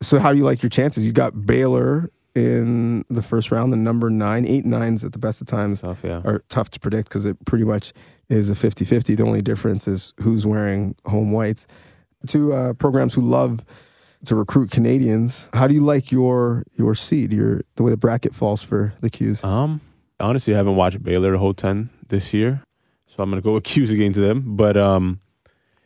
so 0.00 0.18
how 0.20 0.32
do 0.32 0.38
you 0.38 0.44
like 0.44 0.62
your 0.62 0.70
chances? 0.70 1.04
You 1.04 1.12
got 1.12 1.44
Baylor 1.44 2.10
in 2.34 3.04
the 3.10 3.22
first 3.22 3.50
round, 3.50 3.72
the 3.72 3.76
number 3.76 4.10
nine, 4.10 4.46
eight 4.46 4.64
nines 4.64 5.04
at 5.04 5.12
the 5.12 5.18
best 5.18 5.40
of 5.40 5.46
times 5.46 5.82
Tough, 5.82 6.00
yeah. 6.02 6.22
are 6.24 6.42
tough 6.48 6.70
to 6.70 6.80
predict 6.80 7.08
because 7.08 7.24
it 7.24 7.42
pretty 7.44 7.64
much 7.64 7.92
is 8.28 8.48
a 8.48 8.54
50-50. 8.54 9.16
The 9.16 9.22
only 9.22 9.42
difference 9.42 9.86
is 9.86 10.14
who's 10.20 10.46
wearing 10.46 10.94
home 11.04 11.32
whites. 11.32 11.66
Two 12.26 12.52
uh, 12.52 12.72
programs 12.74 13.14
who 13.14 13.20
love 13.20 13.64
to 14.26 14.36
recruit 14.36 14.70
Canadians. 14.70 15.50
How 15.52 15.66
do 15.66 15.74
you 15.74 15.84
like 15.84 16.12
your 16.12 16.64
your 16.72 16.94
seed? 16.94 17.32
Your 17.32 17.62
the 17.74 17.82
way 17.82 17.90
the 17.90 17.96
bracket 17.96 18.34
falls 18.34 18.62
for 18.62 18.94
the 19.00 19.10
Cuse. 19.10 19.42
Um, 19.42 19.80
honestly, 20.20 20.54
I 20.54 20.56
haven't 20.56 20.76
watched 20.76 21.02
Baylor 21.02 21.32
the 21.32 21.38
whole 21.38 21.54
ten 21.54 21.90
this 22.08 22.32
year, 22.32 22.62
so 23.08 23.22
I'm 23.22 23.30
gonna 23.30 23.42
go 23.42 23.52
with 23.54 23.64
Cuse 23.64 23.90
against 23.90 24.20
them. 24.20 24.56
But 24.56 24.76
um, 24.76 25.20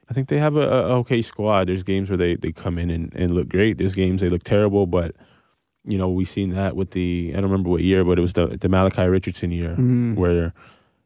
I 0.09 0.15
think 0.15 0.29
they 0.29 0.39
have 0.39 0.57
a, 0.57 0.69
a 0.69 0.83
okay 0.99 1.23
squad. 1.23 1.69
There's 1.69 1.83
games 1.83 2.11
where 2.11 2.17
they, 2.17 2.37
they 2.37 2.53
come 2.53 2.79
in 2.79 2.91
and, 2.91 3.13
and 3.15 3.35
look 3.35 3.49
great. 3.49 3.79
There's 3.79 3.95
games 3.95 4.21
they 4.21 4.29
look 4.29 4.45
terrible, 4.45 4.87
but 4.87 5.17
you 5.87 5.99
know 5.99 6.09
we've 6.09 6.29
seen 6.29 6.51
that 6.51 6.77
with 6.77 6.91
the 6.91 7.31
I 7.33 7.37
don't 7.41 7.45
remember 7.51 7.71
what 7.71 7.83
year, 7.83 8.05
but 8.05 8.19
it 8.19 8.23
was 8.23 8.33
the 8.35 8.47
the 8.49 8.69
Malachi 8.69 9.07
Richardson 9.07 9.51
year 9.51 9.75
Mm. 9.77 10.17
where 10.17 10.53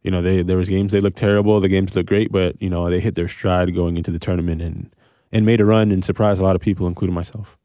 you 0.03 0.11
know 0.11 0.23
they 0.23 0.43
there 0.43 0.57
was 0.57 0.69
games 0.69 0.93
they 0.93 1.01
looked 1.01 1.19
terrible, 1.19 1.61
the 1.61 1.69
games 1.69 1.95
looked 1.95 2.09
great, 2.09 2.33
but 2.33 2.61
you 2.61 2.71
know 2.71 2.89
they 2.91 3.01
hit 3.01 3.15
their 3.15 3.29
stride 3.29 3.75
going 3.75 3.97
into 3.97 4.11
the 4.11 4.19
tournament 4.19 4.61
and 4.63 4.91
and 5.33 5.47
made 5.47 5.61
a 5.61 5.65
run 5.65 5.91
and 5.93 6.05
surprised 6.05 6.41
a 6.41 6.45
lot 6.45 6.57
of 6.57 6.63
people, 6.63 6.87
including 6.87 7.15
myself. 7.15 7.57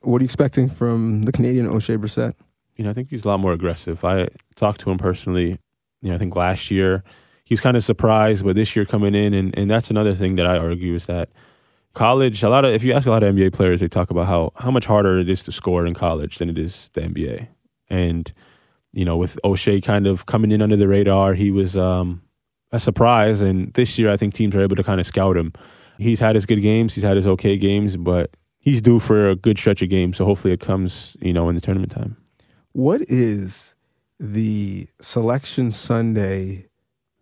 What 0.00 0.20
are 0.20 0.24
you 0.24 0.26
expecting 0.26 0.68
from 0.68 1.22
the 1.22 1.32
Canadian 1.32 1.66
Oshae 1.66 1.98
Brissett? 1.98 2.34
You 2.76 2.84
know, 2.84 2.90
I 2.90 2.94
think 2.94 3.10
he's 3.10 3.24
a 3.24 3.28
lot 3.28 3.38
more 3.40 3.52
aggressive. 3.52 4.02
I 4.04 4.28
talked 4.56 4.80
to 4.82 4.90
him 4.90 4.98
personally. 4.98 5.58
You 6.00 6.08
know, 6.08 6.14
I 6.14 6.18
think 6.18 6.34
last 6.34 6.70
year 6.70 7.04
he 7.44 7.52
was 7.54 7.60
kind 7.60 7.76
of 7.76 7.84
surprised, 7.84 8.44
but 8.44 8.56
this 8.56 8.74
year 8.74 8.84
coming 8.84 9.14
in, 9.14 9.34
and, 9.34 9.56
and 9.58 9.70
that's 9.70 9.90
another 9.90 10.14
thing 10.14 10.36
that 10.36 10.46
I 10.46 10.56
argue 10.56 10.94
is 10.94 11.06
that 11.06 11.28
college. 11.94 12.42
A 12.42 12.48
lot 12.48 12.64
of 12.64 12.74
if 12.74 12.82
you 12.82 12.92
ask 12.92 13.06
a 13.06 13.10
lot 13.10 13.22
of 13.22 13.34
NBA 13.34 13.52
players, 13.52 13.80
they 13.80 13.88
talk 13.88 14.10
about 14.10 14.26
how 14.26 14.52
how 14.56 14.70
much 14.70 14.86
harder 14.86 15.18
it 15.18 15.28
is 15.28 15.42
to 15.44 15.52
score 15.52 15.86
in 15.86 15.94
college 15.94 16.38
than 16.38 16.48
it 16.48 16.58
is 16.58 16.90
the 16.94 17.02
NBA. 17.02 17.48
And 17.88 18.32
you 18.92 19.04
know, 19.04 19.16
with 19.16 19.38
Oshae 19.44 19.82
kind 19.82 20.06
of 20.06 20.26
coming 20.26 20.52
in 20.52 20.60
under 20.60 20.76
the 20.76 20.88
radar, 20.88 21.34
he 21.34 21.50
was 21.50 21.76
um, 21.76 22.22
a 22.70 22.78
surprise. 22.78 23.40
And 23.40 23.72
this 23.74 23.98
year, 23.98 24.10
I 24.10 24.16
think 24.16 24.34
teams 24.34 24.54
are 24.54 24.60
able 24.60 24.76
to 24.76 24.84
kind 24.84 25.00
of 25.00 25.06
scout 25.06 25.36
him. 25.36 25.52
He's 25.98 26.20
had 26.20 26.34
his 26.34 26.46
good 26.46 26.60
games, 26.60 26.94
he's 26.94 27.04
had 27.04 27.16
his 27.16 27.26
okay 27.26 27.56
games, 27.56 27.96
but 27.96 28.36
he's 28.58 28.82
due 28.82 28.98
for 28.98 29.28
a 29.28 29.36
good 29.36 29.58
stretch 29.58 29.82
of 29.82 29.88
games. 29.88 30.16
So 30.16 30.24
hopefully, 30.24 30.52
it 30.52 30.60
comes 30.60 31.16
you 31.20 31.32
know 31.32 31.48
in 31.48 31.54
the 31.54 31.60
tournament 31.60 31.92
time. 31.92 32.16
What 32.72 33.02
is 33.02 33.74
the 34.18 34.88
Selection 35.00 35.70
Sunday 35.70 36.68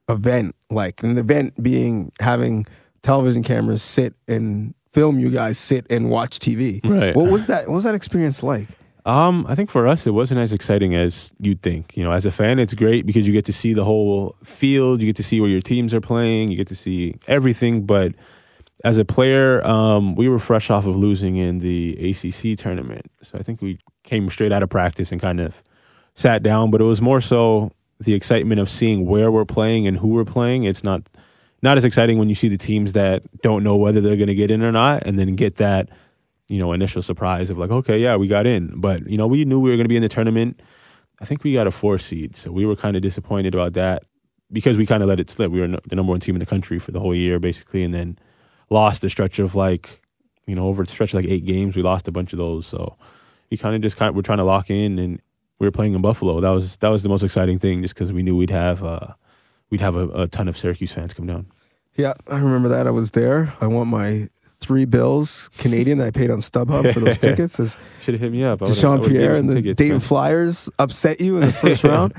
event 0.09 0.55
like? 0.71 1.03
An 1.03 1.19
event 1.19 1.61
being 1.63 2.13
having 2.21 2.67
television 3.03 3.43
cameras 3.43 3.83
sit 3.83 4.15
and 4.29 4.75
film 4.91 5.19
you 5.19 5.31
guys 5.31 5.59
sit 5.59 5.87
and 5.91 6.11
watch 6.11 6.39
TV. 6.39 6.81
Right. 6.85 7.15
What 7.15 7.31
was 7.31 7.47
that? 7.47 7.69
What 7.69 7.75
was 7.75 7.85
that 7.85 7.95
experience 7.95 8.43
like? 8.43 8.69
Um, 9.07 9.47
I 9.49 9.55
think 9.55 9.71
for 9.71 9.87
us 9.87 10.07
it 10.07 10.11
wasn't 10.11 10.41
as 10.41 10.53
exciting 10.53 10.95
as 10.95 11.33
you'd 11.39 11.63
think. 11.63 11.97
You 11.97 12.05
know, 12.05 12.13
as 12.13 12.27
a 12.27 12.31
fan, 12.31 12.59
it's 12.59 12.75
great 12.75 13.07
because 13.07 13.27
you 13.27 13.33
get 13.33 13.45
to 13.47 13.53
see 13.53 13.73
the 13.73 13.85
whole 13.85 14.37
field, 14.45 15.01
you 15.01 15.07
get 15.07 15.17
to 15.17 15.23
see 15.23 15.41
where 15.41 15.51
your 15.51 15.63
teams 15.63 15.95
are 15.95 16.01
playing, 16.01 16.51
you 16.51 16.57
get 16.57 16.69
to 16.69 16.77
see 16.77 17.15
everything. 17.27 17.87
But 17.87 18.15
as 18.85 18.99
a 18.99 19.05
player, 19.05 19.67
um, 19.67 20.15
we 20.17 20.29
were 20.29 20.39
fresh 20.39 20.71
off 20.71 20.87
of 20.87 20.97
losing 20.97 21.37
in 21.37 21.59
the 21.59 21.97
ACC 22.11 22.59
tournament, 22.59 23.11
so 23.23 23.39
I 23.39 23.43
think 23.43 23.63
we 23.63 23.79
came 24.05 24.29
straight 24.31 24.53
out 24.53 24.63
of 24.63 24.69
practice 24.69 25.13
and 25.13 25.21
kind 25.21 25.41
of 25.41 25.63
sat 26.15 26.43
down. 26.43 26.71
But 26.71 26.81
it 26.81 26.85
was 26.85 27.01
more 27.01 27.21
so 27.21 27.73
the 27.99 28.15
excitement 28.15 28.61
of 28.61 28.71
seeing 28.71 29.07
where 29.07 29.31
we're 29.31 29.45
playing 29.45 29.87
and 29.87 29.99
who 29.99 30.09
we're 30.09 30.25
playing. 30.25 30.65
It's 30.65 30.85
not 30.85 31.09
not 31.63 31.79
as 31.79 31.85
exciting 31.85 32.19
when 32.19 32.29
you 32.29 32.35
see 32.35 32.49
the 32.49 32.59
teams 32.59 32.93
that 32.95 33.23
don't 33.43 33.63
know 33.63 33.77
whether 33.77 34.01
they're 34.01 34.17
going 34.17 34.29
to 34.29 34.35
get 34.35 34.51
in 34.51 34.63
or 34.63 34.73
not, 34.73 35.03
and 35.07 35.19
then 35.19 35.35
get 35.35 35.57
that 35.57 35.89
you 36.51 36.59
know, 36.59 36.73
initial 36.73 37.01
surprise 37.01 37.49
of 37.49 37.59
like, 37.59 37.71
okay, 37.71 37.97
yeah, 37.97 38.17
we 38.17 38.27
got 38.27 38.45
in. 38.45 38.81
But, 38.81 39.09
you 39.09 39.17
know, 39.17 39.29
we 39.29 39.45
knew 39.45 39.61
we 39.61 39.71
were 39.71 39.77
going 39.77 39.85
to 39.85 39.89
be 39.89 39.97
in 39.97 40.03
the 40.03 40.09
tournament. 40.09 40.61
I 41.21 41.25
think 41.25 41.45
we 41.45 41.53
got 41.53 41.69
a 41.69 41.71
four 41.71 41.97
seed. 42.01 42.37
So 42.37 42.51
we 42.51 42.67
were 42.67 42.75
kind 42.75 42.97
of 42.97 43.03
disappointed 43.03 43.55
about 43.55 43.75
that 43.75 44.03
because 44.51 44.77
we 44.77 44.85
kind 44.85 45.01
of 45.01 45.09
let 45.09 45.21
it 45.21 45.31
slip. 45.31 45.53
We 45.53 45.61
were 45.61 45.69
the 45.69 45.95
number 45.95 46.11
one 46.11 46.19
team 46.19 46.35
in 46.35 46.41
the 46.41 46.47
country 46.47 46.81
for 46.81 46.91
the 46.91 46.99
whole 46.99 47.15
year, 47.15 47.39
basically, 47.39 47.85
and 47.85 47.95
then 47.95 48.19
lost 48.69 49.05
a 49.05 49.09
stretch 49.09 49.39
of 49.39 49.55
like, 49.55 50.03
you 50.45 50.57
know, 50.57 50.67
over 50.67 50.83
a 50.83 50.87
stretch 50.89 51.11
of 51.11 51.23
like 51.23 51.31
eight 51.31 51.47
games, 51.47 51.77
we 51.77 51.83
lost 51.83 52.09
a 52.09 52.13
bunch 52.13 52.33
of 52.33 52.39
those. 52.39 52.67
So 52.67 52.97
we 53.49 53.57
kind 53.57 53.77
of 53.77 53.81
just 53.81 53.97
kind 53.97 54.09
of 54.09 54.17
were 54.17 54.23
trying 54.23 54.39
to 54.39 54.45
lock 54.45 54.71
in 54.71 54.99
and 54.99 55.23
we 55.61 55.69
were 55.69 55.73
playing 55.73 55.95
in 55.95 56.03
Buffalo. 56.03 56.41
That 56.41 56.51
was 56.51 56.79
that 56.79 56.89
was 56.89 57.05
the 57.05 57.09
most 57.09 57.23
exciting 57.23 57.61
thing 57.61 57.83
just 57.83 57.95
because 57.95 58.13
we 58.13 58.25
knew 58.25 58.35
we'd 58.35 58.51
have 58.51 58.83
uh, 58.83 59.13
we'd 59.71 59.81
have 59.81 59.95
a, 59.95 60.09
a 60.09 60.29
ton 60.29 60.49
of 60.49 60.59
Syracuse 60.59 60.93
fans 60.93 61.15
come 61.15 61.27
down. 61.27 61.47
Yeah, 61.97 62.15
I 62.29 62.39
remember 62.39 62.69
that. 62.69 62.87
I 62.87 62.91
was 62.91 63.13
there. 63.13 63.55
I 63.61 63.67
want 63.67 63.91
my 63.91 64.29
three 64.61 64.85
bills 64.85 65.51
Canadian 65.57 65.99
that 65.99 66.09
I 66.09 66.11
paid 66.11 66.31
on 66.31 66.39
StubHub 66.39 66.93
for 66.93 67.01
those 67.01 67.19
tickets. 67.21 67.57
Should 68.03 68.15
have 68.15 68.21
hit 68.21 68.33
me 68.33 68.45
up. 68.45 68.61
Dyshawn 68.61 69.07
Pierre 69.07 69.35
and 69.35 69.49
the 69.49 69.55
tickets, 69.57 69.79
Dayton 69.79 69.95
man. 69.95 70.01
Flyers 70.01 70.69
upset 70.79 71.21
you 71.21 71.37
in 71.37 71.47
the 71.47 71.53
first 71.53 71.83
round. 71.85 72.15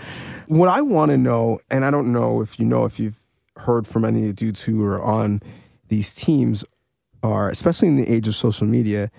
What 0.47 0.69
I 0.69 0.81
want 0.81 1.11
to 1.11 1.17
know, 1.17 1.59
and 1.69 1.85
I 1.85 1.91
don't 1.91 2.11
know 2.11 2.41
if 2.41 2.59
you 2.59 2.65
know 2.65 2.85
if 2.85 2.99
you've 2.99 3.19
heard 3.57 3.87
from 3.87 4.03
any 4.03 4.21
of 4.21 4.27
the 4.27 4.33
dudes 4.33 4.63
who 4.63 4.83
are 4.83 5.01
on 5.01 5.41
these 5.87 6.13
teams, 6.13 6.65
are 7.23 7.49
especially 7.49 7.87
in 7.87 7.95
the 7.95 8.09
age 8.09 8.27
of 8.27 8.35
social 8.35 8.67
media, 8.67 9.11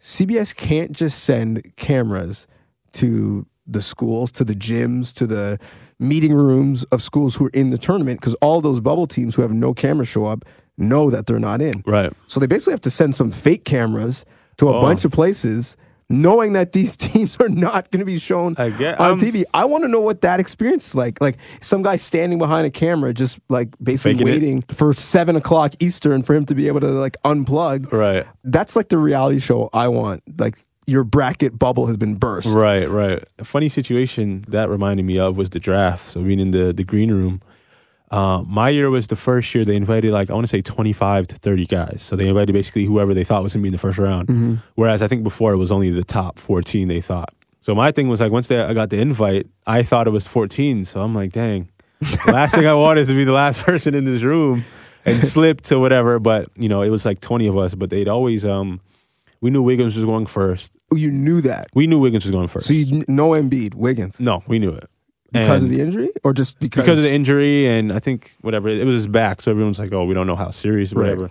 CBS 0.00 0.56
can't 0.56 0.92
just 0.92 1.22
send 1.22 1.76
cameras 1.76 2.46
to 2.92 3.46
the 3.66 3.82
schools, 3.82 4.32
to 4.32 4.44
the 4.44 4.54
gyms, 4.54 5.14
to 5.14 5.26
the 5.26 5.58
meeting 6.00 6.32
rooms 6.34 6.84
of 6.84 7.02
schools 7.02 7.36
who 7.36 7.46
are 7.46 7.50
in 7.54 7.68
the 7.68 7.78
tournament 7.78 8.20
because 8.20 8.34
all 8.36 8.60
those 8.60 8.80
bubble 8.80 9.06
teams 9.06 9.34
who 9.34 9.42
have 9.42 9.52
no 9.52 9.72
camera 9.74 10.04
show 10.06 10.24
up 10.24 10.44
know 10.78 11.10
that 11.10 11.26
they're 11.26 11.38
not 11.38 11.60
in. 11.60 11.82
Right. 11.86 12.12
So 12.26 12.40
they 12.40 12.46
basically 12.46 12.72
have 12.72 12.80
to 12.82 12.90
send 12.90 13.14
some 13.14 13.30
fake 13.30 13.64
cameras 13.64 14.24
to 14.56 14.68
a 14.68 14.76
Oh. 14.76 14.80
bunch 14.80 15.04
of 15.04 15.12
places, 15.12 15.76
knowing 16.08 16.54
that 16.54 16.72
these 16.72 16.96
teams 17.06 17.36
are 17.38 17.48
not 17.50 17.90
going 17.90 18.00
to 18.00 18.04
be 18.06 18.18
shown 18.18 18.56
on 18.56 18.72
um, 19.12 19.18
TV. 19.20 19.44
I 19.54 19.64
want 19.66 19.84
to 19.84 19.88
know 19.88 20.00
what 20.00 20.22
that 20.22 20.40
experience 20.40 20.88
is 20.88 20.94
like. 20.94 21.20
Like 21.20 21.36
some 21.60 21.82
guy 21.82 21.96
standing 21.96 22.38
behind 22.38 22.66
a 22.66 22.70
camera, 22.70 23.12
just 23.12 23.38
like 23.50 23.68
basically 23.82 24.14
Faking 24.14 24.28
it. 24.28 24.30
waiting 24.30 24.62
for 24.62 24.92
seven 24.94 25.36
o'clock 25.36 25.74
Eastern 25.80 26.22
for 26.22 26.34
him 26.34 26.46
to 26.46 26.54
be 26.54 26.66
able 26.66 26.80
to 26.80 26.88
like 26.88 27.16
unplug. 27.24 27.92
Right. 27.92 28.26
That's 28.44 28.74
like 28.74 28.88
the 28.88 28.98
reality 28.98 29.38
show 29.38 29.68
I 29.74 29.88
want. 29.88 30.22
Like 30.38 30.56
your 30.90 31.04
bracket 31.04 31.58
bubble 31.58 31.86
has 31.86 31.96
been 31.96 32.16
burst. 32.16 32.54
Right, 32.54 32.88
right. 32.88 33.22
A 33.38 33.44
funny 33.44 33.68
situation 33.68 34.44
that 34.48 34.68
reminded 34.68 35.04
me 35.04 35.18
of 35.18 35.36
was 35.36 35.50
the 35.50 35.60
draft. 35.60 36.08
So 36.08 36.22
being 36.22 36.40
in 36.40 36.50
the 36.50 36.72
the 36.72 36.84
green 36.84 37.10
room. 37.10 37.40
Uh, 38.10 38.42
my 38.44 38.70
year 38.70 38.90
was 38.90 39.06
the 39.06 39.14
first 39.14 39.54
year 39.54 39.64
they 39.64 39.76
invited 39.76 40.12
like 40.12 40.30
I 40.30 40.34
want 40.34 40.44
to 40.44 40.50
say 40.50 40.62
twenty 40.62 40.92
five 40.92 41.28
to 41.28 41.36
thirty 41.36 41.64
guys. 41.64 42.02
So 42.02 42.16
they 42.16 42.26
invited 42.26 42.52
basically 42.52 42.84
whoever 42.84 43.14
they 43.14 43.22
thought 43.22 43.44
was 43.44 43.52
gonna 43.52 43.62
be 43.62 43.68
in 43.68 43.72
the 43.72 43.78
first 43.78 43.98
round. 43.98 44.26
Mm-hmm. 44.26 44.54
Whereas 44.74 45.00
I 45.00 45.06
think 45.06 45.22
before 45.22 45.52
it 45.52 45.58
was 45.58 45.70
only 45.70 45.90
the 45.90 46.02
top 46.02 46.40
fourteen 46.40 46.88
they 46.88 47.00
thought. 47.00 47.32
So 47.62 47.72
my 47.72 47.92
thing 47.92 48.08
was 48.08 48.20
like 48.20 48.32
once 48.32 48.48
they, 48.48 48.60
I 48.60 48.74
got 48.74 48.90
the 48.90 48.98
invite, 48.98 49.46
I 49.64 49.84
thought 49.84 50.08
it 50.08 50.10
was 50.10 50.26
fourteen. 50.26 50.84
So 50.84 51.02
I'm 51.02 51.14
like, 51.14 51.30
dang. 51.30 51.68
The 52.00 52.18
last 52.32 52.54
thing 52.54 52.66
I 52.66 52.74
want 52.74 52.98
is 52.98 53.08
to 53.08 53.14
be 53.14 53.24
the 53.24 53.32
last 53.32 53.60
person 53.60 53.94
in 53.94 54.04
this 54.06 54.22
room 54.22 54.64
and 55.04 55.22
slip 55.22 55.60
to 55.62 55.78
whatever. 55.78 56.18
But 56.18 56.48
you 56.56 56.68
know, 56.68 56.82
it 56.82 56.90
was 56.90 57.04
like 57.04 57.20
twenty 57.20 57.46
of 57.46 57.56
us. 57.56 57.76
But 57.76 57.90
they'd 57.90 58.08
always 58.08 58.44
um, 58.44 58.80
we 59.40 59.50
knew 59.50 59.62
Wiggins 59.62 59.96
was 59.96 60.04
going 60.04 60.26
first. 60.26 60.70
Oh, 60.92 60.96
You 60.96 61.10
knew 61.10 61.40
that. 61.42 61.68
We 61.74 61.86
knew 61.86 61.98
Wiggins 61.98 62.24
was 62.24 62.30
going 62.32 62.48
first. 62.48 62.66
So 62.66 62.72
you 62.74 63.04
know 63.08 63.30
Embiid, 63.30 63.74
Wiggins, 63.74 64.20
No, 64.20 64.42
we 64.46 64.58
knew 64.58 64.70
it 64.70 64.88
because 65.32 65.62
And 65.62 65.70
of 65.72 65.76
the 65.78 65.82
injury, 65.82 66.10
or 66.24 66.32
just 66.32 66.58
because 66.58 66.82
because 66.82 66.98
of 66.98 67.04
the 67.04 67.12
injury, 67.12 67.66
and 67.68 67.92
I 67.92 68.00
think 68.00 68.34
whatever 68.40 68.68
it 68.68 68.84
was 68.84 68.94
his 68.96 69.06
back. 69.06 69.40
So 69.42 69.50
everyone's 69.52 69.78
like, 69.78 69.92
"Oh, 69.92 70.04
we 70.04 70.12
don't 70.14 70.26
know 70.26 70.34
how 70.36 70.50
serious, 70.50 70.92
or 70.92 70.96
Right. 71.00 71.10
whatever." 71.10 71.30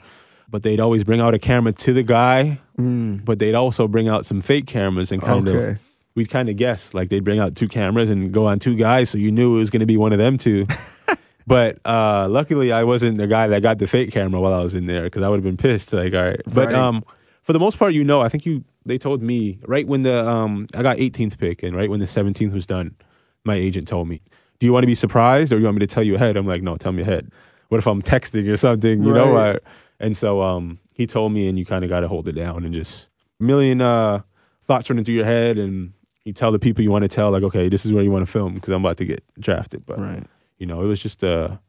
But 0.49 0.63
they'd 0.63 0.79
always 0.79 1.03
bring 1.03 1.19
out 1.19 1.33
a 1.33 1.39
camera 1.39 1.73
to 1.73 1.93
the 1.93 2.01
guy, 2.03 2.59
Mm, 2.79 3.23
but 3.25 3.37
they'd 3.39 3.53
also 3.55 3.87
bring 3.87 4.07
out 4.07 4.25
some 4.25 4.41
fake 4.41 4.65
cameras 4.67 5.11
and 5.11 5.21
kind 5.21 5.47
okay. 5.49 5.71
of 5.71 5.79
we'd 6.15 6.29
kind 6.29 6.47
of 6.49 6.55
guess 6.55 6.93
like 6.93 7.09
they'd 7.09 7.23
bring 7.25 7.39
out 7.39 7.55
two 7.55 7.67
cameras 7.67 8.09
and 8.09 8.31
go 8.31 8.47
on 8.47 8.57
two 8.59 8.75
guys, 8.75 9.09
so 9.09 9.17
you 9.17 9.31
knew 9.31 9.55
it 9.57 9.59
was 9.59 9.69
going 9.69 9.81
to 9.81 9.85
be 9.85 9.97
one 9.97 10.13
of 10.13 10.17
them 10.17 10.37
two. 10.37 10.65
but 11.47 11.77
uh, 11.85 12.27
luckily, 12.29 12.71
I 12.71 12.83
wasn't 12.85 13.17
the 13.17 13.27
guy 13.27 13.47
that 13.47 13.61
got 13.61 13.77
the 13.79 13.87
fake 13.87 14.11
camera 14.11 14.39
while 14.39 14.53
I 14.53 14.63
was 14.63 14.75
in 14.75 14.85
there 14.85 15.03
because 15.03 15.23
I 15.23 15.29
would 15.29 15.35
have 15.37 15.43
been 15.43 15.57
pissed. 15.57 15.91
Like, 15.93 16.13
all 16.13 16.23
right, 16.23 16.41
but 16.47 16.67
Right. 16.67 16.75
um, 16.75 17.03
for 17.49 17.53
the 17.53 17.59
most 17.59 17.79
part, 17.79 17.95
you 17.95 18.03
know, 18.03 18.21
I 18.21 18.29
think 18.29 18.45
you 18.45 18.63
they 18.85 18.99
told 18.99 19.23
me 19.23 19.57
right 19.65 19.87
when 19.87 20.03
the 20.03 20.23
um 20.23 20.67
I 20.75 20.83
got 20.83 20.97
18th 20.97 21.39
pick 21.39 21.63
and 21.63 21.75
right 21.75 21.89
when 21.89 21.99
the 21.99 22.05
17th 22.05 22.53
was 22.53 22.67
done, 22.67 22.95
my 23.43 23.55
agent 23.55 23.87
told 23.87 24.07
me, 24.07 24.21
"Do 24.59 24.67
you 24.67 24.71
want 24.71 24.83
to 24.83 24.87
be 24.87 24.93
surprised 24.93 25.51
or 25.51 25.57
you 25.57 25.63
want 25.63 25.77
me 25.77 25.79
to 25.79 25.87
tell 25.87 26.03
you 26.03 26.13
ahead?" 26.13 26.37
I'm 26.37 26.45
like, 26.45 26.61
"No, 26.61 26.77
tell 26.77 26.91
me 26.91 27.01
ahead." 27.01 27.31
What 27.69 27.79
if 27.79 27.87
I'm 27.87 28.03
texting 28.03 28.47
or 28.53 28.55
something, 28.55 29.01
you 29.01 29.13
know? 29.13 29.33
Right. 29.33 29.55
Uh, 29.55 29.59
and 29.99 30.15
so 30.15 30.43
um 30.43 30.77
he 30.93 31.07
told 31.07 31.31
me, 31.31 31.47
and 31.47 31.57
you 31.57 31.65
kind 31.65 31.83
of 31.83 31.89
got 31.89 32.01
to 32.01 32.07
hold 32.07 32.27
it 32.27 32.33
down 32.33 32.65
and 32.65 32.71
just 32.71 33.09
million 33.39 33.81
uh 33.81 34.21
thoughts 34.61 34.87
running 34.87 35.03
through 35.03 35.15
your 35.15 35.25
head, 35.25 35.57
and 35.57 35.93
you 36.25 36.33
tell 36.33 36.51
the 36.51 36.59
people 36.59 36.83
you 36.83 36.91
want 36.91 37.01
to 37.01 37.09
tell, 37.09 37.31
like, 37.31 37.41
okay, 37.41 37.67
this 37.67 37.83
is 37.83 37.91
where 37.91 38.03
you 38.03 38.11
want 38.11 38.27
to 38.27 38.31
film 38.31 38.53
because 38.53 38.71
I'm 38.71 38.85
about 38.85 38.97
to 38.97 39.05
get 39.05 39.23
drafted. 39.39 39.87
But 39.87 39.99
right. 39.99 40.23
you 40.59 40.67
know, 40.67 40.83
it 40.83 40.85
was 40.85 40.99
just 40.99 41.23
a 41.23 41.59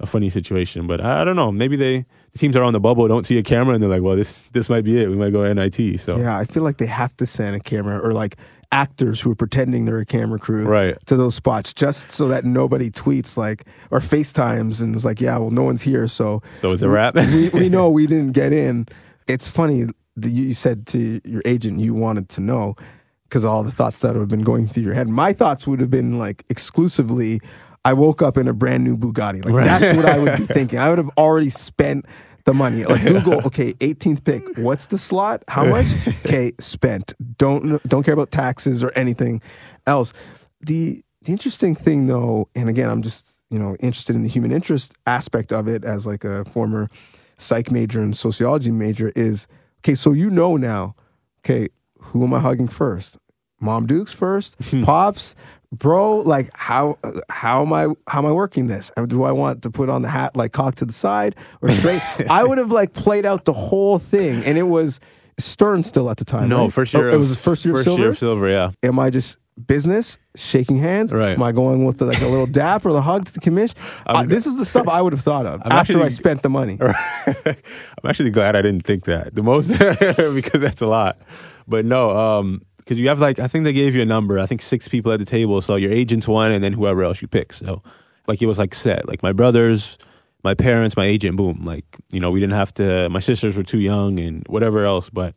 a 0.00 0.06
funny 0.06 0.30
situation. 0.30 0.86
But 0.86 1.02
I, 1.02 1.20
I 1.20 1.24
don't 1.24 1.36
know. 1.36 1.52
Maybe 1.52 1.76
they 1.76 2.06
the 2.25 2.25
teams 2.36 2.56
are 2.56 2.62
on 2.62 2.72
the 2.72 2.80
bubble, 2.80 3.06
don't 3.08 3.26
see 3.26 3.38
a 3.38 3.42
camera, 3.42 3.74
and 3.74 3.82
they're 3.82 3.90
like, 3.90 4.02
well, 4.02 4.16
this 4.16 4.40
this 4.52 4.68
might 4.68 4.84
be 4.84 5.00
it. 5.00 5.08
We 5.08 5.16
might 5.16 5.32
go 5.32 5.50
NIT. 5.52 6.00
So 6.00 6.18
Yeah, 6.18 6.36
I 6.36 6.44
feel 6.44 6.62
like 6.62 6.78
they 6.78 6.86
have 6.86 7.16
to 7.18 7.26
send 7.26 7.56
a 7.56 7.60
camera 7.60 7.98
or 7.98 8.12
like 8.12 8.36
actors 8.72 9.20
who 9.20 9.30
are 9.30 9.36
pretending 9.36 9.84
they're 9.84 9.98
a 9.98 10.04
camera 10.04 10.38
crew 10.38 10.64
right. 10.64 10.98
to 11.06 11.16
those 11.16 11.34
spots 11.34 11.72
just 11.72 12.10
so 12.10 12.28
that 12.28 12.44
nobody 12.44 12.90
tweets 12.90 13.36
like 13.36 13.64
or 13.90 14.00
FaceTimes 14.00 14.80
and 14.80 14.94
it's 14.94 15.04
like, 15.04 15.20
yeah, 15.20 15.38
well, 15.38 15.50
no 15.50 15.62
one's 15.62 15.82
here, 15.82 16.08
so 16.08 16.42
So 16.60 16.72
it's 16.72 16.82
a 16.82 16.88
wrap. 16.88 17.14
we, 17.14 17.48
we 17.50 17.68
know 17.74 17.88
we 17.88 18.06
didn't 18.06 18.32
get 18.32 18.52
in. 18.52 18.86
It's 19.28 19.48
funny 19.48 19.86
that 20.16 20.30
you 20.30 20.54
said 20.54 20.86
to 20.88 21.20
your 21.24 21.42
agent 21.44 21.78
you 21.78 21.94
wanted 21.94 22.28
to 22.30 22.40
know 22.40 22.74
because 23.24 23.44
all 23.44 23.62
the 23.62 23.72
thoughts 23.72 24.00
that 24.00 24.14
would 24.14 24.20
have 24.20 24.28
been 24.28 24.44
going 24.44 24.66
through 24.68 24.84
your 24.84 24.94
head. 24.94 25.08
My 25.08 25.32
thoughts 25.32 25.66
would 25.66 25.80
have 25.80 25.90
been 25.90 26.18
like 26.18 26.44
exclusively. 26.48 27.40
I 27.84 27.92
woke 27.92 28.20
up 28.20 28.36
in 28.36 28.48
a 28.48 28.52
brand 28.52 28.82
new 28.82 28.96
Bugatti. 28.96 29.44
Like 29.44 29.54
Right. 29.54 29.64
that's 29.64 29.96
what 29.96 30.06
I 30.06 30.18
would 30.18 30.36
be 30.38 30.46
thinking. 30.54 30.78
I 30.78 30.88
would 30.88 30.98
have 30.98 31.10
already 31.16 31.50
spent 31.50 32.06
the 32.46 32.54
money. 32.54 32.84
Like 32.84 33.02
Google, 33.06 33.42
okay, 33.46 33.74
18th 33.74 34.24
pick. 34.24 34.56
What's 34.56 34.86
the 34.86 34.98
slot? 34.98 35.44
How 35.48 35.66
much? 35.66 35.86
Okay, 36.26 36.52
spent. 36.58 37.14
Don't 37.38 37.80
don't 37.84 38.02
care 38.02 38.14
about 38.14 38.30
taxes 38.30 38.82
or 38.82 38.90
anything 38.96 39.40
else. 39.86 40.12
The 40.60 41.02
the 41.22 41.32
interesting 41.32 41.74
thing 41.74 42.06
though, 42.06 42.48
and 42.54 42.68
again, 42.68 42.88
I'm 42.88 43.02
just, 43.02 43.42
you 43.50 43.58
know, 43.58 43.76
interested 43.80 44.16
in 44.16 44.22
the 44.22 44.28
human 44.28 44.52
interest 44.52 44.94
aspect 45.06 45.52
of 45.52 45.68
it 45.68 45.84
as 45.84 46.06
like 46.06 46.24
a 46.24 46.44
former 46.44 46.88
psych 47.36 47.70
major 47.70 48.00
and 48.00 48.16
sociology 48.16 48.70
major 48.70 49.12
is 49.14 49.46
okay. 49.80 49.94
So 49.94 50.12
you 50.12 50.30
know 50.30 50.56
now, 50.56 50.94
okay, 51.40 51.68
who 51.98 52.24
am 52.24 52.34
I 52.34 52.40
hugging 52.40 52.68
first? 52.68 53.18
Mom 53.60 53.86
Dukes 53.86 54.12
first, 54.12 54.56
pops, 54.82 55.34
bro. 55.72 56.16
Like 56.18 56.50
how 56.54 56.98
how 57.28 57.62
am 57.62 57.72
I 57.72 57.88
how 58.08 58.18
am 58.20 58.26
I 58.26 58.32
working 58.32 58.66
this? 58.66 58.90
Do 59.08 59.24
I 59.24 59.32
want 59.32 59.62
to 59.62 59.70
put 59.70 59.88
on 59.88 60.02
the 60.02 60.08
hat 60.08 60.36
like 60.36 60.52
cocked 60.52 60.78
to 60.78 60.84
the 60.84 60.92
side 60.92 61.36
or 61.62 61.70
straight? 61.70 62.02
I 62.30 62.44
would 62.44 62.58
have 62.58 62.72
like 62.72 62.92
played 62.92 63.26
out 63.26 63.44
the 63.44 63.52
whole 63.52 63.98
thing, 63.98 64.44
and 64.44 64.56
it 64.58 64.64
was 64.64 65.00
Stern 65.38 65.82
still 65.82 66.08
at 66.10 66.16
the 66.16 66.24
time. 66.24 66.48
No, 66.48 66.64
right? 66.64 66.72
first 66.72 66.94
year. 66.94 67.10
Oh, 67.10 67.14
it 67.14 67.18
was 67.18 67.30
the 67.30 67.36
first 67.36 67.64
year 67.64 67.74
First 67.74 67.86
of 67.86 67.90
silver. 67.90 68.02
year 68.02 68.10
of 68.10 68.18
silver. 68.18 68.48
Yeah. 68.48 68.70
Am 68.82 68.98
I 68.98 69.10
just 69.10 69.36
business 69.66 70.16
shaking 70.34 70.78
hands? 70.78 71.12
Right. 71.12 71.32
Am 71.32 71.42
I 71.42 71.52
going 71.52 71.84
with 71.84 71.98
the, 71.98 72.04
like 72.06 72.20
a 72.22 72.26
little 72.26 72.46
dap 72.46 72.84
or 72.86 72.92
the 72.92 73.00
hug 73.02 73.24
to 73.26 73.32
the 73.32 73.40
commish? 73.40 73.74
I'm- 74.06 74.16
Uh, 74.16 74.28
this 74.28 74.46
is 74.46 74.56
the 74.58 74.64
stuff 74.66 74.86
I 74.88 75.00
would 75.02 75.12
have 75.14 75.22
thought 75.22 75.46
of 75.46 75.60
I'm 75.64 75.72
after 75.72 75.92
actually- 75.94 76.04
I 76.04 76.08
spent 76.10 76.42
the 76.42 76.48
money. 76.50 76.78
I'm 77.26 77.56
actually 78.06 78.30
glad 78.30 78.54
I 78.56 78.62
didn't 78.62 78.86
think 78.86 79.04
that 79.06 79.34
the 79.34 79.42
most 79.42 79.68
because 80.34 80.60
that's 80.60 80.80
a 80.82 80.86
lot. 80.86 81.18
But 81.68 81.84
no, 81.84 82.10
um, 82.16 82.62
because 82.86 82.98
you 83.00 83.08
have 83.08 83.18
like 83.18 83.38
I 83.40 83.48
think 83.48 83.64
they 83.64 83.72
gave 83.74 83.94
you 83.96 84.02
a 84.02 84.06
number. 84.06 84.38
I 84.38 84.46
think 84.46 84.62
six 84.62 84.86
people 84.88 85.10
at 85.12 85.18
the 85.18 85.26
table, 85.26 85.60
so 85.60 85.74
your 85.76 85.90
agent's 85.92 86.28
one, 86.28 86.52
and 86.52 86.62
then 86.64 86.72
whoever 86.72 87.02
else 87.02 87.20
you 87.20 87.28
pick. 87.28 87.52
So 87.52 87.82
like 88.28 88.40
it 88.40 88.46
was 88.46 88.58
like 88.58 88.74
set. 88.74 89.06
Like 89.08 89.22
my 89.22 89.32
brothers, 89.32 89.98
my 90.44 90.54
parents, 90.54 90.96
my 90.96 91.04
agent. 91.04 91.36
Boom. 91.36 91.64
Like 91.64 91.84
you 92.12 92.20
know 92.20 92.30
we 92.30 92.40
didn't 92.40 92.54
have 92.54 92.72
to. 92.74 93.08
My 93.10 93.20
sisters 93.20 93.56
were 93.56 93.64
too 93.64 93.80
young 93.80 94.18
and 94.20 94.46
whatever 94.48 94.84
else. 94.84 95.10
But 95.10 95.34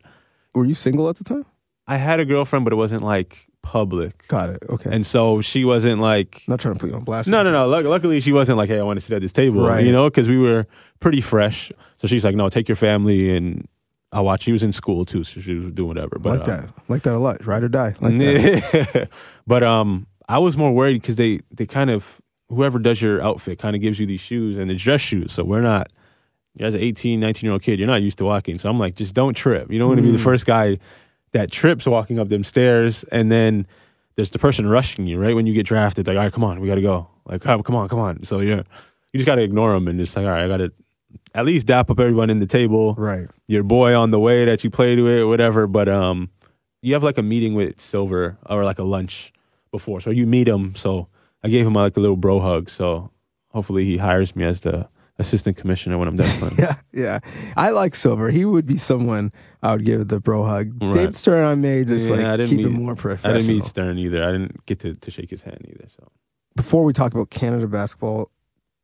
Were 0.54 0.64
you 0.64 0.74
single 0.74 1.08
at 1.08 1.16
the 1.16 1.24
time? 1.24 1.44
I 1.86 1.96
had 1.96 2.20
a 2.20 2.24
girlfriend, 2.24 2.64
but 2.64 2.72
it 2.72 2.76
wasn't 2.76 3.02
like 3.02 3.46
public, 3.62 4.26
Got 4.28 4.50
it. 4.50 4.62
Okay. 4.70 4.90
and 4.92 5.04
so 5.04 5.40
she 5.42 5.64
wasn't 5.64 6.00
like. 6.00 6.44
not 6.48 6.60
trying 6.60 6.74
to 6.74 6.80
put 6.80 6.88
you 6.88 6.96
on 6.96 7.04
blast. 7.04 7.28
No, 7.28 7.42
no, 7.42 7.50
no. 7.52 7.66
Luck- 7.66 7.84
Luckily, 7.84 8.20
she 8.20 8.32
wasn't 8.32 8.56
like, 8.58 8.68
"Hey, 8.70 8.78
I 8.78 8.82
want 8.84 8.98
to 8.98 9.04
sit 9.04 9.12
at 9.14 9.20
this 9.20 9.32
table," 9.32 9.66
Right. 9.66 9.84
you 9.84 9.92
know, 9.92 10.08
because 10.08 10.28
we 10.28 10.38
were 10.38 10.66
pretty 11.00 11.20
fresh. 11.20 11.70
So 11.98 12.06
she's 12.06 12.24
like, 12.24 12.36
"No, 12.36 12.48
take 12.48 12.68
your 12.68 12.76
family 12.76 13.36
and 13.36 13.66
I'll 14.12 14.24
watch." 14.24 14.42
She 14.44 14.52
was 14.52 14.62
in 14.62 14.72
school 14.72 15.04
too, 15.04 15.24
so 15.24 15.40
she 15.40 15.54
was 15.54 15.72
doing 15.72 15.88
whatever. 15.88 16.18
But 16.18 16.40
like 16.40 16.48
uh, 16.48 16.56
that. 16.62 16.70
Like 16.88 17.02
that 17.02 17.14
a 17.14 17.18
lot. 17.18 17.44
Ride 17.46 17.62
or 17.64 17.68
die. 17.68 17.94
Like 18.00 18.18
that. 18.18 19.08
but 19.46 19.62
um, 19.62 20.06
I 20.28 20.38
was 20.38 20.56
more 20.56 20.72
worried 20.72 21.00
because 21.00 21.16
they 21.16 21.40
they 21.50 21.66
kind 21.66 21.90
of 21.90 22.20
whoever 22.48 22.78
does 22.78 23.00
your 23.00 23.22
outfit 23.22 23.58
kind 23.58 23.76
of 23.76 23.82
gives 23.82 24.00
you 24.00 24.06
these 24.06 24.20
shoes 24.20 24.58
and 24.58 24.70
it's 24.70 24.82
dress 24.82 25.00
shoes. 25.00 25.32
So 25.32 25.44
we're 25.44 25.60
not 25.60 25.88
as 26.58 26.74
an 26.74 26.80
18, 26.80 27.20
19 27.20 27.46
year 27.46 27.52
old 27.52 27.62
kid, 27.62 27.78
you're 27.78 27.86
not 27.86 28.02
used 28.02 28.18
to 28.18 28.24
walking. 28.24 28.58
So 28.58 28.68
I'm 28.68 28.76
like, 28.78 28.96
just 28.96 29.14
don't 29.14 29.34
trip. 29.34 29.70
You 29.70 29.78
don't 29.78 29.86
want 29.86 29.98
to 29.98 30.02
be 30.02 30.10
the 30.10 30.18
Mm. 30.18 30.24
first 30.24 30.46
guy 30.46 30.78
that 31.30 31.52
trips 31.52 31.86
walking 31.86 32.18
up 32.18 32.28
them 32.28 32.42
stairs 32.42 33.04
and 33.12 33.30
then 33.30 33.68
there's 34.16 34.30
the 34.30 34.40
person 34.40 34.66
rushing 34.68 35.06
you 35.06 35.16
right 35.16 35.34
when 35.36 35.46
you 35.46 35.54
get 35.54 35.64
drafted. 35.64 36.08
Like, 36.08 36.16
all 36.16 36.24
right, 36.24 36.32
come 36.32 36.42
on, 36.42 36.58
we 36.60 36.66
got 36.66 36.74
to 36.74 36.82
go. 36.82 37.08
Like, 37.24 37.40
come, 37.40 37.62
come 37.62 37.76
on, 37.76 37.88
come 37.88 38.00
on. 38.00 38.24
So 38.24 38.40
yeah, 38.40 38.62
you 39.12 39.18
just 39.18 39.26
got 39.26 39.36
to 39.36 39.42
ignore 39.42 39.72
them 39.72 39.86
and 39.86 39.98
just 40.00 40.16
like, 40.16 40.24
all 40.26 40.32
right, 40.32 40.44
I 40.44 40.48
got 40.48 40.56
to 40.56 40.72
at 41.34 41.44
least 41.46 41.66
dap 41.66 41.90
up 41.90 42.00
everyone 42.00 42.30
in 42.30 42.38
the 42.38 42.46
table 42.46 42.94
Right. 42.98 43.28
your 43.46 43.62
boy 43.62 43.94
on 43.94 44.10
the 44.10 44.18
way 44.20 44.44
that 44.44 44.64
you 44.64 44.70
play 44.70 44.94
played 44.96 45.00
with, 45.04 45.26
whatever. 45.28 45.66
But 45.66 45.88
um, 45.88 46.30
you 46.82 46.94
have 46.94 47.02
like 47.02 47.18
a 47.18 47.22
meeting 47.22 47.54
with 47.54 47.80
Silver 47.80 48.38
or 48.46 48.64
like 48.64 48.78
a 48.78 48.84
lunch 48.84 49.32
before, 49.70 50.00
so 50.00 50.10
you 50.10 50.26
meet 50.26 50.48
him. 50.48 50.74
So 50.74 51.08
I 51.44 51.48
gave 51.48 51.66
him 51.66 51.74
like 51.74 51.96
a 51.96 52.00
little 52.00 52.16
bro 52.16 52.40
hug. 52.40 52.70
So 52.70 53.10
hopefully 53.48 53.84
he 53.84 53.98
hires 53.98 54.34
me 54.34 54.44
as 54.44 54.62
the 54.62 54.88
assistant 55.18 55.56
commissioner 55.56 55.98
when 55.98 56.08
I'm 56.08 56.16
done 56.16 56.38
playing. 56.38 56.54
Yeah, 56.58 56.76
yeah. 56.92 57.18
I 57.56 57.70
like 57.70 57.94
Silver. 57.94 58.30
He 58.30 58.44
would 58.46 58.64
be 58.66 58.78
someone 58.78 59.32
I 59.62 59.72
would 59.72 59.84
give 59.84 60.08
the 60.08 60.18
bro 60.18 60.44
hug. 60.46 60.72
Right. 60.82 60.94
Dave 60.94 61.14
Stern, 61.14 61.44
I 61.44 61.54
may 61.54 61.84
just 61.84 62.08
Yeah, 62.08 62.14
I 62.14 62.18
like 62.28 62.36
didn't 62.38 62.48
keep 62.56 62.60
him 62.66 62.72
meet- 62.72 62.82
more 62.82 62.96
I 63.24 63.32
didn't 63.34 63.46
meet 63.46 63.64
Stern 63.66 63.98
either. 63.98 64.24
I 64.24 64.32
didn't 64.32 64.64
get 64.66 64.80
to, 64.80 64.94
to 64.94 65.10
shake 65.10 65.28
his 65.30 65.42
hand 65.42 65.58
either. 65.68 65.88
So 65.94 66.08
Before 66.56 66.84
we 66.84 66.92
talk 66.94 67.12
about 67.12 67.28
Canada 67.30 67.66
basketball, 67.68 68.30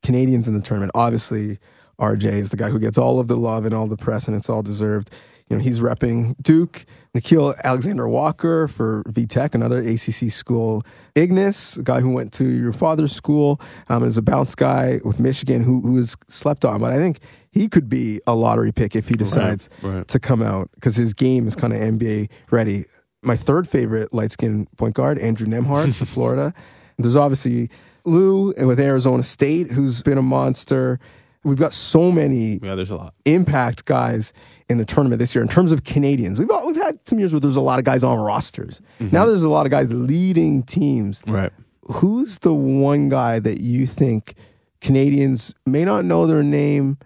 Canadians 0.02 0.46
in 0.46 0.54
the 0.54 0.60
tournament, 0.60 0.92
obviously 0.94 1.58
RJ 2.00 2.26
is 2.26 2.50
the 2.50 2.56
guy 2.56 2.68
who 2.70 2.78
gets 2.78 2.98
all 2.98 3.18
of 3.20 3.28
the 3.28 3.36
love 3.36 3.64
and 3.64 3.74
all 3.74 3.86
the 3.86 3.96
press, 3.96 4.28
and 4.28 4.36
it's 4.36 4.50
all 4.50 4.62
deserved. 4.62 5.10
You 5.48 5.56
know, 5.56 5.62
he's 5.62 5.80
repping 5.80 6.34
Duke, 6.42 6.84
Nickeil 7.14 7.56
Alexander 7.62 8.08
Walker 8.08 8.66
for 8.66 9.04
VTech, 9.04 9.54
another 9.54 9.78
ACC 9.78 10.32
school. 10.32 10.82
Ignas, 11.14 11.78
a 11.78 11.82
guy 11.82 12.00
who 12.00 12.10
went 12.10 12.32
to 12.34 12.44
your 12.48 12.72
father's 12.72 13.12
school, 13.12 13.60
um, 13.88 14.02
is 14.02 14.18
a 14.18 14.22
bounce 14.22 14.56
guy 14.56 15.00
with 15.04 15.20
Michigan 15.20 15.62
who 15.62 15.80
who 15.82 15.98
is 15.98 16.16
slept 16.28 16.64
on, 16.64 16.80
but 16.80 16.92
I 16.92 16.96
think 16.96 17.20
he 17.52 17.68
could 17.68 17.88
be 17.88 18.20
a 18.26 18.34
lottery 18.34 18.72
pick 18.72 18.96
if 18.96 19.08
he 19.08 19.14
decides 19.14 19.70
right. 19.82 20.06
to 20.08 20.18
come 20.18 20.42
out 20.42 20.68
because 20.74 20.96
his 20.96 21.14
game 21.14 21.46
is 21.46 21.54
kind 21.54 21.72
of 21.72 21.78
NBA 21.78 22.28
ready. 22.50 22.84
My 23.22 23.36
third 23.36 23.68
favorite 23.68 24.12
light 24.12 24.32
skinned 24.32 24.68
point 24.76 24.94
guard, 24.94 25.18
Andrew 25.18 25.46
Nembhard 25.46 25.94
from 25.94 26.06
Florida. 26.06 26.52
There's 26.98 27.16
obviously 27.16 27.70
Lou 28.04 28.52
with 28.58 28.80
Arizona 28.80 29.22
State, 29.22 29.70
who's 29.70 30.02
been 30.02 30.18
a 30.18 30.22
monster. 30.22 30.98
We've 31.46 31.58
got 31.58 31.72
so 31.72 32.10
many 32.10 32.58
yeah, 32.62 32.74
there's 32.74 32.90
a 32.90 32.96
lot. 32.96 33.14
impact 33.24 33.84
guys 33.84 34.32
in 34.68 34.78
the 34.78 34.84
tournament 34.84 35.20
this 35.20 35.34
year 35.34 35.42
in 35.42 35.48
terms 35.48 35.70
of 35.72 35.84
Canadians. 35.84 36.38
We've 36.40 36.50
all, 36.50 36.66
we've 36.66 36.76
had 36.76 36.98
some 37.08 37.18
years 37.18 37.32
where 37.32 37.40
there's 37.40 37.56
a 37.56 37.60
lot 37.60 37.78
of 37.78 37.84
guys 37.84 38.02
on 38.02 38.18
rosters. 38.18 38.80
Now 38.98 39.26
there's 39.26 39.44
a 39.44 39.48
lot 39.50 39.64
of 39.64 39.70
guys 39.70 39.92
leading 39.92 40.62
teams. 40.64 41.22
Right. 41.26 41.52
Who's 41.82 42.40
the 42.40 42.52
one 42.52 43.08
guy 43.08 43.38
that 43.38 43.60
you 43.60 43.86
think 43.86 44.34
Canadians 44.80 45.54
may 45.64 45.84
not 45.84 46.04
know 46.04 46.26
their 46.26 46.42
name 46.42 46.98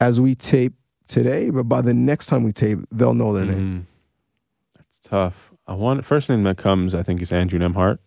as 0.00 0.20
we 0.20 0.34
tape 0.36 0.74
today, 1.08 1.50
but 1.50 1.64
by 1.64 1.80
the 1.80 1.92
next 1.94 2.26
time 2.26 2.44
we 2.44 2.52
tape, 2.52 2.78
they'll 2.92 3.14
know 3.14 3.32
their 3.32 3.44
name? 3.46 3.58
Mhm. 3.58 4.76
That's 4.76 4.98
tough. 5.02 5.52
I 5.66 5.74
want 5.74 6.04
first 6.04 6.28
name 6.30 6.44
that 6.44 6.56
comes. 6.56 6.94
I 6.94 7.02
think 7.02 7.20
is 7.20 7.32
Andrew 7.32 7.58
Nembhard. 7.58 7.98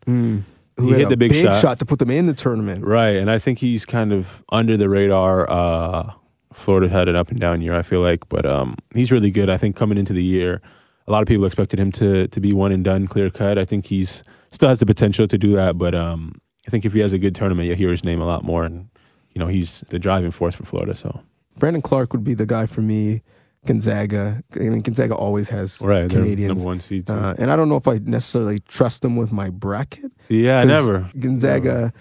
Who 0.82 0.94
hit 0.94 1.10
the 1.10 1.18
big 1.18 1.34
shot. 1.34 1.80
to 1.80 1.86
put 1.86 2.00
them 2.00 2.12
in 2.12 2.26
the 2.26 2.34
tournament. 2.34 2.86
Right, 2.86 3.16
and 3.16 3.30
I 3.30 3.40
think 3.40 3.60
he's 3.60 3.86
kind 3.86 4.12
of 4.12 4.44
under 4.50 4.78
the 4.78 4.90
radar. 4.90 5.50
Uh, 5.50 6.14
Florida 6.54 6.90
had 6.90 7.08
an 7.08 7.16
up 7.16 7.30
and 7.30 7.40
down 7.40 7.62
year, 7.62 7.76
I 7.76 7.82
feel 7.82 8.02
like, 8.02 8.28
but 8.30 8.46
um, 8.46 8.78
he's 8.94 9.12
really 9.12 9.32
good. 9.32 9.50
I 9.50 9.58
think 9.58 9.76
coming 9.76 9.98
into 9.98 10.14
the 10.14 10.24
year, 10.24 10.62
a 11.08 11.12
lot 11.12 11.22
of 11.22 11.28
people 11.28 11.46
expected 11.46 11.80
him 11.80 11.92
to 11.94 12.28
to 12.28 12.40
be 12.40 12.54
one 12.54 12.72
and 12.72 12.84
done, 12.84 13.08
clear 13.08 13.30
cut. 13.30 13.58
I 13.58 13.66
think 13.66 13.86
he's 13.86 14.24
still 14.52 14.70
has 14.70 14.80
the 14.80 14.86
potential 14.86 15.28
to 15.28 15.38
do 15.38 15.54
that, 15.54 15.78
but 15.78 15.96
um, 15.96 16.42
I 16.68 16.72
think 16.72 16.86
if 16.86 16.94
he 16.94 17.00
has 17.00 17.14
a 17.14 17.20
good 17.20 17.36
tournament, 17.36 17.68
you'll 17.68 17.78
hear 17.78 17.92
his 17.92 18.04
name 18.04 18.22
a 18.22 18.26
lot 18.26 18.44
more, 18.44 18.64
and 18.64 18.90
you 19.34 19.40
know 19.40 19.48
he's 19.48 19.84
the 19.90 20.00
driving 20.00 20.32
force 20.32 20.56
for 20.56 20.66
Florida. 20.66 20.96
So 20.96 21.22
Brandon 21.58 21.82
Clarke 21.82 22.14
would 22.14 22.24
be 22.24 22.34
the 22.34 22.46
guy 22.46 22.66
for 22.66 22.82
me. 22.82 23.24
Gonzaga. 23.66 24.44
I 24.56 24.60
mean, 24.60 24.82
Gonzaga 24.82 25.16
always 25.16 25.50
has 25.50 25.80
right, 25.82 26.10
Canadians. 26.10 26.48
number 26.50 26.64
one 26.64 26.80
seed. 26.80 27.10
Uh, 27.10 27.36
and 27.38 27.52
I 27.52 27.56
don't 27.56 27.70
know 27.70 27.76
if 27.76 27.88
I 27.88 28.00
necessarily 28.00 28.60
trust 28.60 29.02
them 29.04 29.16
with 29.16 29.32
my 29.32 29.50
bracket. 29.50 30.12
Yeah, 30.30 30.64
never. 30.64 31.12
Gonzaga. 31.20 31.94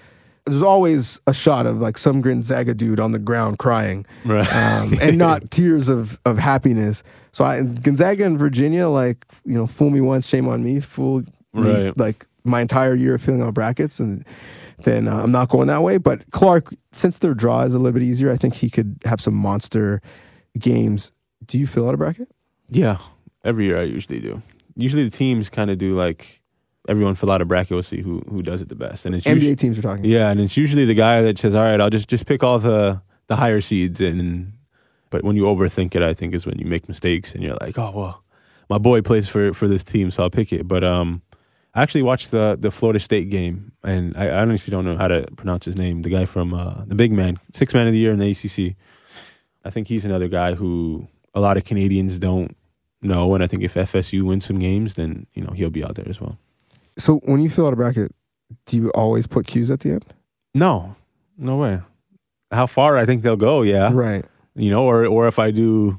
There's 0.46 0.62
always 0.62 1.20
a 1.26 1.34
shot 1.34 1.66
of 1.66 1.76
like 1.80 1.98
some 1.98 2.22
Gonzaga 2.22 2.72
dude 2.74 2.98
on 2.98 3.12
the 3.12 3.18
ground 3.18 3.58
crying, 3.58 4.06
Right, 4.24 4.50
um, 4.52 4.96
and 5.00 5.18
not 5.18 5.50
tears 5.50 5.88
of 5.88 6.18
of 6.24 6.38
happiness. 6.38 7.02
So 7.32 7.44
I, 7.44 7.62
Gonzaga 7.62 8.24
and 8.24 8.38
Virginia, 8.38 8.88
like 8.88 9.26
you 9.44 9.54
know, 9.54 9.66
fool 9.66 9.90
me 9.90 10.00
once, 10.00 10.26
shame 10.26 10.48
on 10.48 10.62
me. 10.62 10.80
Fool 10.80 11.22
me 11.52 11.84
Right. 11.84 11.98
like 11.98 12.26
my 12.42 12.62
entire 12.62 12.94
year 12.94 13.16
of 13.16 13.22
filling 13.22 13.42
out 13.42 13.52
brackets, 13.52 14.00
and 14.00 14.24
then 14.84 15.08
uh, 15.08 15.16
I'm 15.22 15.30
not 15.30 15.50
going 15.50 15.66
that 15.68 15.82
way. 15.82 15.98
But 15.98 16.28
Clarke, 16.30 16.72
since 16.92 17.18
their 17.18 17.34
draw 17.34 17.60
is 17.62 17.74
a 17.74 17.78
little 17.78 17.92
bit 17.92 18.02
easier, 18.02 18.30
I 18.32 18.36
think 18.36 18.54
he 18.54 18.70
could 18.70 18.96
have 19.04 19.20
some 19.20 19.34
monster 19.34 20.00
games. 20.58 21.12
Do 21.46 21.58
you 21.58 21.66
fill 21.66 21.88
out 21.88 21.94
a 21.94 21.96
bracket? 21.96 22.28
Yeah, 22.68 22.98
every 23.44 23.64
year 23.66 23.78
I 23.78 23.84
usually 23.84 24.20
do. 24.20 24.42
Usually 24.76 25.04
the 25.08 25.16
teams 25.16 25.48
kind 25.48 25.70
of 25.70 25.78
do 25.78 25.96
like 25.96 26.40
everyone 26.88 27.14
fill 27.14 27.30
out 27.30 27.40
a 27.40 27.44
bracket. 27.44 27.72
We'll 27.72 27.82
see 27.82 28.00
who 28.00 28.20
who 28.28 28.42
does 28.42 28.60
it 28.62 28.68
the 28.68 28.74
best, 28.74 29.06
and 29.06 29.14
it's 29.14 29.26
NBA 29.26 29.34
usually, 29.34 29.56
teams 29.56 29.78
are 29.78 29.82
talking. 29.82 30.04
yeah, 30.04 30.30
and 30.30 30.40
it's 30.40 30.56
usually 30.56 30.84
the 30.84 30.94
guy 30.94 31.22
that 31.22 31.38
says, 31.38 31.54
"All 31.54 31.62
right, 31.62 31.80
I'll 31.80 31.90
just 31.90 32.08
just 32.08 32.26
pick 32.26 32.42
all 32.42 32.58
the 32.58 33.02
the 33.26 33.36
higher 33.36 33.60
seeds." 33.60 34.00
And 34.00 34.52
but 35.10 35.24
when 35.24 35.36
you 35.36 35.44
overthink 35.44 35.94
it, 35.94 36.02
I 36.02 36.14
think 36.14 36.34
is 36.34 36.46
when 36.46 36.58
you 36.58 36.66
make 36.66 36.88
mistakes, 36.88 37.34
and 37.34 37.42
you're 37.42 37.56
like, 37.60 37.76
"Oh 37.78 37.92
well, 37.94 38.24
my 38.68 38.78
boy 38.78 39.02
plays 39.02 39.28
for 39.28 39.52
for 39.52 39.66
this 39.68 39.82
team, 39.84 40.10
so 40.10 40.22
I'll 40.22 40.30
pick 40.30 40.52
it." 40.52 40.68
But 40.68 40.84
um, 40.84 41.22
I 41.74 41.82
actually 41.82 42.02
watched 42.02 42.30
the 42.30 42.56
the 42.58 42.70
Florida 42.70 43.00
State 43.00 43.30
game, 43.30 43.72
and 43.82 44.16
I, 44.16 44.26
I 44.26 44.42
honestly 44.42 44.70
don't 44.70 44.84
know 44.84 44.96
how 44.96 45.08
to 45.08 45.26
pronounce 45.36 45.64
his 45.64 45.76
name. 45.76 46.02
The 46.02 46.10
guy 46.10 46.24
from 46.24 46.54
uh, 46.54 46.84
the 46.86 46.94
big 46.94 47.12
man, 47.12 47.38
six 47.52 47.74
man 47.74 47.86
of 47.86 47.92
the 47.92 47.98
year 47.98 48.12
in 48.12 48.18
the 48.18 48.30
ACC. 48.30 48.76
I 49.62 49.68
think 49.68 49.88
he's 49.88 50.06
another 50.06 50.28
guy 50.28 50.54
who 50.54 51.08
a 51.34 51.40
lot 51.40 51.56
of 51.56 51.64
Canadians 51.64 52.18
don't 52.18 52.56
know, 53.02 53.34
and 53.34 53.42
I 53.42 53.46
think 53.46 53.62
if 53.62 53.74
FSU 53.74 54.22
wins 54.22 54.46
some 54.46 54.58
games, 54.58 54.94
then 54.94 55.26
you 55.34 55.42
know 55.42 55.52
he'll 55.52 55.70
be 55.70 55.84
out 55.84 55.94
there 55.94 56.08
as 56.08 56.20
well. 56.20 56.38
So 56.98 57.16
when 57.24 57.40
you 57.40 57.50
fill 57.50 57.66
out 57.66 57.72
a 57.72 57.76
bracket, 57.76 58.14
do 58.66 58.76
you 58.76 58.90
always 58.90 59.26
put 59.26 59.46
Cuse 59.46 59.70
at 59.70 59.80
the 59.80 59.92
end? 59.92 60.04
No, 60.54 60.96
no 61.38 61.56
way. 61.56 61.80
How 62.50 62.66
far 62.66 62.96
I 62.96 63.06
think 63.06 63.22
they'll 63.22 63.36
go, 63.36 63.62
yeah. 63.62 63.90
Right. 63.92 64.24
You 64.54 64.70
know, 64.70 64.84
or 64.84 65.06
or 65.06 65.28
if 65.28 65.38
I 65.38 65.50
do, 65.50 65.98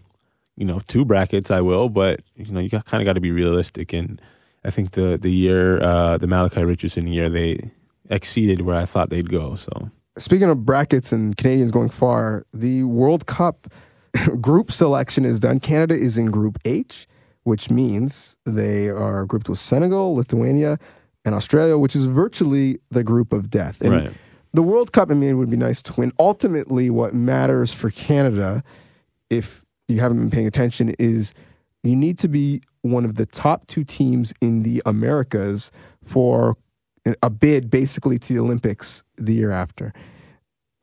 you 0.58 0.65
know, 0.65 0.82
two 0.88 1.06
brackets, 1.06 1.50
I 1.50 1.62
will. 1.62 1.89
But 1.89 2.22
you 2.36 2.52
know, 2.52 2.60
you 2.60 2.70
kind 2.70 3.02
of 3.02 3.06
got 3.06 3.13
to 3.13 3.22
be 3.22 3.32
realistic. 3.32 3.94
And 3.94 4.22
I 4.63 4.70
think 4.70 4.91
the 4.91 5.17
the 5.17 5.32
year, 5.32 5.82
uh, 5.82 6.17
the 6.17 6.28
Malachi 6.28 6.63
Richardson 6.63 7.08
year, 7.08 7.30
they 7.30 7.72
exceeded 8.10 8.62
where 8.62 8.76
I 8.76 8.86
thought 8.86 9.10
they'd 9.10 9.30
go. 9.30 9.56
So 9.56 9.89
Speaking 10.17 10.50
of 10.50 10.65
brackets 10.65 11.13
and 11.13 11.36
Canadians 11.38 11.72
going 11.72 11.89
far, 11.89 12.46
the 12.54 12.84
World 12.84 13.26
Cup 13.28 13.72
group 14.41 14.71
selection 14.71 15.26
is 15.26 15.39
done. 15.39 15.60
Canada 15.60 15.93
is 15.93 16.17
in 16.17 16.28
Group 16.28 16.58
H, 16.65 17.08
which 17.43 17.69
means 17.69 18.38
they 18.45 18.89
are 18.89 19.26
grouped 19.26 19.50
with 19.50 19.60
Senegal, 19.60 20.15
Lithuania, 20.15 20.78
and 21.24 21.36
Australia, 21.36 21.78
which 21.78 21.95
is 21.95 22.06
virtually 22.08 22.80
the 22.89 23.04
group 23.04 23.34
of 23.34 23.50
death. 23.50 23.82
And 23.82 23.93
right, 23.93 24.13
the 24.54 24.63
World 24.63 24.91
Cup, 24.91 25.12
I 25.12 25.13
mean, 25.13 25.38
would 25.38 25.50
be 25.50 25.58
nice 25.58 25.82
to 25.84 25.93
win. 25.93 26.12
Ultimately, 26.19 26.89
what 26.89 27.13
matters 27.13 27.71
for 27.71 27.89
Canada 27.89 28.63
if 29.32 29.65
you 29.88 30.00
haven't 30.00 30.19
been 30.19 30.30
paying 30.30 30.45
attention, 30.45 30.93
is 31.00 31.34
you 31.82 31.95
need 31.95 32.19
to 32.19 32.28
be 32.28 32.62
one 32.82 33.06
of 33.06 33.15
the 33.15 33.26
top 33.26 33.65
two 33.65 33.84
teams 33.84 34.34
in 34.41 34.63
the 34.63 34.84
Americas 34.86 35.71
for 36.04 36.58
a 37.24 37.30
bid 37.30 37.69
basically 37.71 38.19
to 38.19 38.34
the 38.34 38.39
Olympics 38.39 39.04
the 39.15 39.34
year 39.34 39.52
after. 39.52 39.93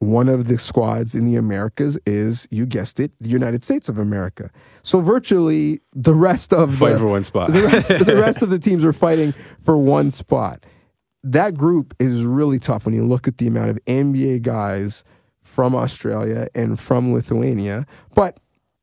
One 0.00 0.28
of 0.28 0.46
the 0.46 0.58
squads 0.58 1.14
in 1.14 1.24
the 1.24 1.34
Americas 1.34 1.98
is, 2.06 2.46
you 2.50 2.66
guessed 2.66 3.00
it, 3.00 3.10
the 3.20 3.28
United 3.28 3.64
States 3.64 3.88
of 3.88 3.98
America. 3.98 4.50
So 4.82 5.00
virtually 5.00 5.80
the 5.92 6.14
rest 6.14 6.52
of 6.52 6.76
Fight 6.76 6.92
the, 6.92 6.98
for 6.98 7.08
one 7.08 7.24
spot. 7.24 7.52
the 7.52 7.62
rest, 7.62 7.88
the 7.88 8.16
rest 8.20 8.42
of 8.42 8.50
the 8.50 8.60
teams 8.60 8.84
are 8.84 8.92
fighting 8.92 9.34
for 9.60 9.76
one 9.76 10.10
spot. 10.10 10.64
That 11.24 11.56
group 11.56 11.94
is 11.98 12.24
really 12.24 12.60
tough 12.60 12.84
when 12.84 12.94
you 12.94 13.04
look 13.04 13.26
at 13.26 13.38
the 13.38 13.48
amount 13.48 13.70
of 13.70 13.84
NBA 13.86 14.42
guys 14.42 15.02
from 15.42 15.74
Australia 15.74 16.46
and 16.54 16.78
from 16.78 17.12
Lithuania. 17.12 17.84
But 18.14 18.38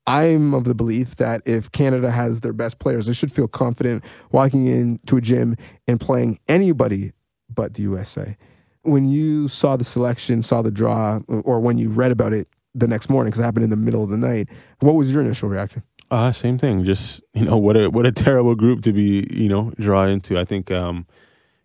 I'm 0.08 0.54
of 0.54 0.66
the 0.66 0.76
belief 0.76 1.16
that 1.16 1.42
if 1.46 1.72
Canada 1.72 2.12
has 2.12 2.42
their 2.42 2.54
best 2.54 2.80
players, 2.80 3.08
they 3.08 3.14
should 3.14 3.32
feel 3.32 3.48
confident 3.48 4.04
walking 4.32 4.68
into 4.68 5.18
a 5.18 5.22
gym 5.22 5.56
and 5.88 6.00
playing 6.00 6.40
anybody 6.48 7.14
but 7.50 7.76
the 7.76 7.84
USA. 7.84 8.38
When 8.86 9.10
you 9.10 9.48
saw 9.48 9.76
the 9.76 9.84
selection, 9.84 10.42
saw 10.42 10.62
the 10.62 10.72
draw, 10.72 11.20
or 11.28 11.60
when 11.60 11.78
you 11.78 11.90
read 11.90 12.12
about 12.12 12.34
it 12.34 12.48
the 12.74 12.88
next 12.88 13.10
morning, 13.10 13.32
because 13.32 13.40
it 13.40 13.44
happened 13.44 13.64
in 13.64 13.70
the 13.70 13.76
middle 13.76 14.04
of 14.04 14.10
the 14.10 14.18
night, 14.18 14.50
what 14.80 14.96
was 14.96 15.12
your 15.12 15.22
initial 15.22 15.50
reaction? 15.50 15.84
Uh, 16.12 16.32
same 16.32 16.58
thing. 16.58 16.84
Just 16.84 17.22
you 17.34 17.44
know, 17.44 17.58
what 17.58 17.76
a 17.76 17.90
what 17.90 18.06
a 18.06 18.12
terrible 18.12 18.56
group 18.56 18.82
to 18.84 18.94
be 18.94 19.28
you 19.32 19.50
know 19.50 19.72
drawn 19.80 20.10
into. 20.10 20.38
I 20.38 20.46
think 20.46 20.72
um, 20.72 21.08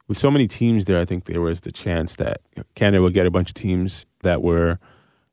with 0.08 0.18
so 0.18 0.30
many 0.30 0.48
teams 0.48 0.86
there, 0.86 0.98
I 0.98 1.04
think 1.04 1.26
there 1.26 1.40
was 1.40 1.60
the 1.60 1.72
chance 1.72 2.16
that 2.16 2.40
Canada 2.74 3.02
would 3.02 3.14
get 3.14 3.26
a 3.26 3.30
bunch 3.30 3.50
of 3.50 3.54
teams 3.54 4.06
that 4.20 4.42
were 4.42 4.78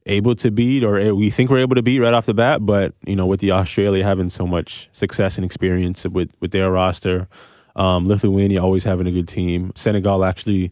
able 0.06 0.36
to 0.36 0.52
beat, 0.52 0.84
or 0.84 1.16
we 1.16 1.30
think 1.30 1.50
we're 1.50 1.60
able 1.60 1.76
to 1.76 1.82
beat 1.82 2.00
right 2.00 2.14
off 2.14 2.26
the 2.26 2.34
bat. 2.34 2.66
But 2.66 2.94
you 3.06 3.16
know, 3.16 3.26
with 3.26 3.40
the 3.40 3.52
Australia 3.52 4.04
having 4.04 4.30
so 4.30 4.46
much 4.46 4.90
success 4.92 5.38
and 5.38 5.46
experience 5.46 6.06
with 6.06 6.32
with 6.42 6.52
their 6.52 6.70
roster, 6.70 7.30
um, 7.78 8.08
Lithuania 8.08 8.62
always 8.62 8.84
having 8.84 9.08
a 9.08 9.12
good 9.12 9.28
team. 9.28 9.72
Senegal 9.76 10.26
actually 10.26 10.72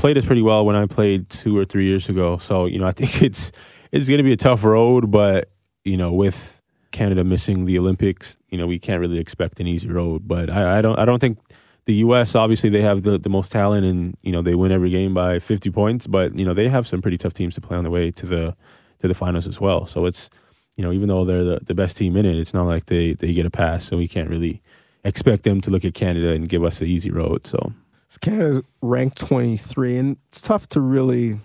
played 0.00 0.16
us 0.16 0.24
pretty 0.24 0.40
well 0.40 0.64
when 0.64 0.74
I 0.74 0.86
played 0.86 1.28
two 1.28 1.56
or 1.58 1.66
three 1.66 1.86
years 1.86 2.08
ago. 2.08 2.38
So 2.38 2.64
you 2.64 2.78
know, 2.78 2.86
I 2.86 2.92
think 2.92 3.22
it's 3.28 3.52
it's 3.92 4.08
going 4.08 4.18
to 4.18 4.24
be 4.24 4.32
a 4.32 4.36
tough 4.36 4.64
road, 4.64 5.10
but 5.10 5.50
you 5.84 5.96
know, 5.96 6.10
with 6.12 6.60
Canada 6.90 7.22
missing 7.22 7.66
the 7.66 7.78
Olympics, 7.78 8.38
you 8.48 8.56
know, 8.56 8.66
we 8.66 8.78
can't 8.78 9.00
really 9.00 9.18
expect 9.18 9.60
an 9.60 9.66
easy 9.66 9.88
road. 9.88 10.26
But 10.26 10.48
I, 10.48 10.78
I 10.78 10.82
don't 10.82 10.98
I 10.98 11.04
don't 11.04 11.18
think 11.18 11.38
the 11.84 11.94
U.S. 12.06 12.34
obviously 12.34 12.70
they 12.70 12.80
have 12.80 13.02
the, 13.02 13.18
the 13.18 13.28
most 13.28 13.52
talent 13.52 13.84
and 13.84 14.16
you 14.22 14.32
know 14.32 14.40
they 14.40 14.54
win 14.54 14.72
every 14.72 14.88
game 14.88 15.12
by 15.12 15.38
50 15.38 15.70
points, 15.70 16.06
but 16.06 16.34
you 16.34 16.46
know 16.46 16.54
they 16.54 16.68
have 16.68 16.88
some 16.88 17.02
pretty 17.02 17.18
tough 17.18 17.34
teams 17.34 17.54
to 17.56 17.60
play 17.60 17.76
on 17.76 17.84
the 17.84 17.90
way 17.90 18.10
to 18.10 18.26
the 18.26 18.56
to 19.00 19.08
the 19.08 19.14
finals 19.14 19.46
as 19.46 19.60
well. 19.60 19.86
So 19.86 20.06
it's 20.06 20.30
you 20.76 20.84
know 20.84 20.92
even 20.92 21.08
though 21.08 21.26
they're 21.26 21.44
the, 21.44 21.60
the 21.62 21.74
best 21.74 21.98
team 21.98 22.16
in 22.16 22.24
it, 22.24 22.36
it's 22.36 22.54
not 22.54 22.64
like 22.64 22.86
they 22.86 23.12
they 23.12 23.34
get 23.34 23.44
a 23.44 23.50
pass. 23.50 23.84
So 23.84 23.98
we 23.98 24.08
can't 24.08 24.30
really 24.30 24.62
expect 25.04 25.42
them 25.42 25.60
to 25.60 25.70
look 25.70 25.84
at 25.84 25.92
Canada 25.92 26.30
and 26.30 26.48
give 26.48 26.64
us 26.64 26.80
an 26.80 26.86
easy 26.86 27.10
road. 27.10 27.46
So, 27.46 27.72
so 28.10 28.18
Canada's 28.20 28.62
ranked 28.82 29.18
23, 29.18 29.96
and 29.96 30.16
it's 30.28 30.40
tough 30.40 30.68
to 30.70 30.80
really 30.80 31.38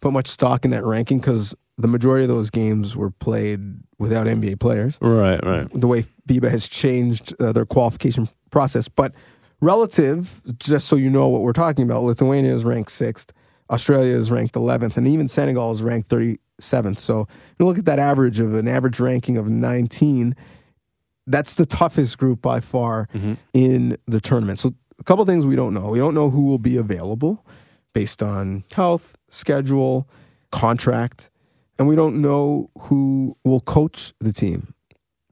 put 0.00 0.12
much 0.12 0.28
stock 0.28 0.64
in 0.64 0.70
that 0.70 0.84
ranking 0.84 1.18
because 1.18 1.52
the 1.76 1.88
majority 1.88 2.22
of 2.22 2.28
those 2.28 2.48
games 2.48 2.96
were 2.96 3.10
played 3.10 3.60
without 3.98 4.28
NBA 4.28 4.60
players. 4.60 4.98
Right, 5.00 5.44
right. 5.44 5.68
The 5.74 5.88
way 5.88 6.04
FIBA 6.28 6.48
has 6.48 6.68
changed 6.68 7.34
uh, 7.40 7.52
their 7.52 7.66
qualification 7.66 8.28
process, 8.52 8.86
but 8.86 9.12
relative, 9.60 10.42
just 10.58 10.86
so 10.86 10.94
you 10.94 11.10
know 11.10 11.28
what 11.28 11.42
we're 11.42 11.52
talking 11.52 11.82
about, 11.82 12.04
Lithuania 12.04 12.54
is 12.54 12.64
ranked 12.64 12.92
sixth, 12.92 13.32
Australia 13.68 14.14
is 14.14 14.30
ranked 14.30 14.54
11th, 14.54 14.96
and 14.96 15.08
even 15.08 15.26
Senegal 15.26 15.72
is 15.72 15.82
ranked 15.82 16.08
37th. 16.08 16.98
So 16.98 17.26
you 17.58 17.66
look 17.66 17.78
at 17.78 17.86
that 17.86 17.98
average 17.98 18.38
of 18.38 18.54
an 18.54 18.68
average 18.68 19.00
ranking 19.00 19.36
of 19.36 19.48
19. 19.48 20.36
That's 21.26 21.56
the 21.56 21.66
toughest 21.66 22.16
group 22.18 22.42
by 22.42 22.60
far 22.60 23.08
mm-hmm. 23.12 23.34
in 23.54 23.96
the 24.06 24.20
tournament. 24.20 24.60
So 24.60 24.72
a 25.02 25.04
couple 25.04 25.24
things 25.24 25.44
we 25.44 25.56
don't 25.56 25.74
know. 25.74 25.88
We 25.88 25.98
don't 25.98 26.14
know 26.14 26.30
who 26.30 26.42
will 26.42 26.60
be 26.60 26.76
available 26.76 27.44
based 27.92 28.22
on 28.22 28.62
health, 28.72 29.16
schedule, 29.28 30.08
contract, 30.52 31.28
and 31.76 31.88
we 31.88 31.96
don't 31.96 32.22
know 32.22 32.70
who 32.78 33.36
will 33.42 33.58
coach 33.58 34.14
the 34.20 34.32
team. 34.32 34.74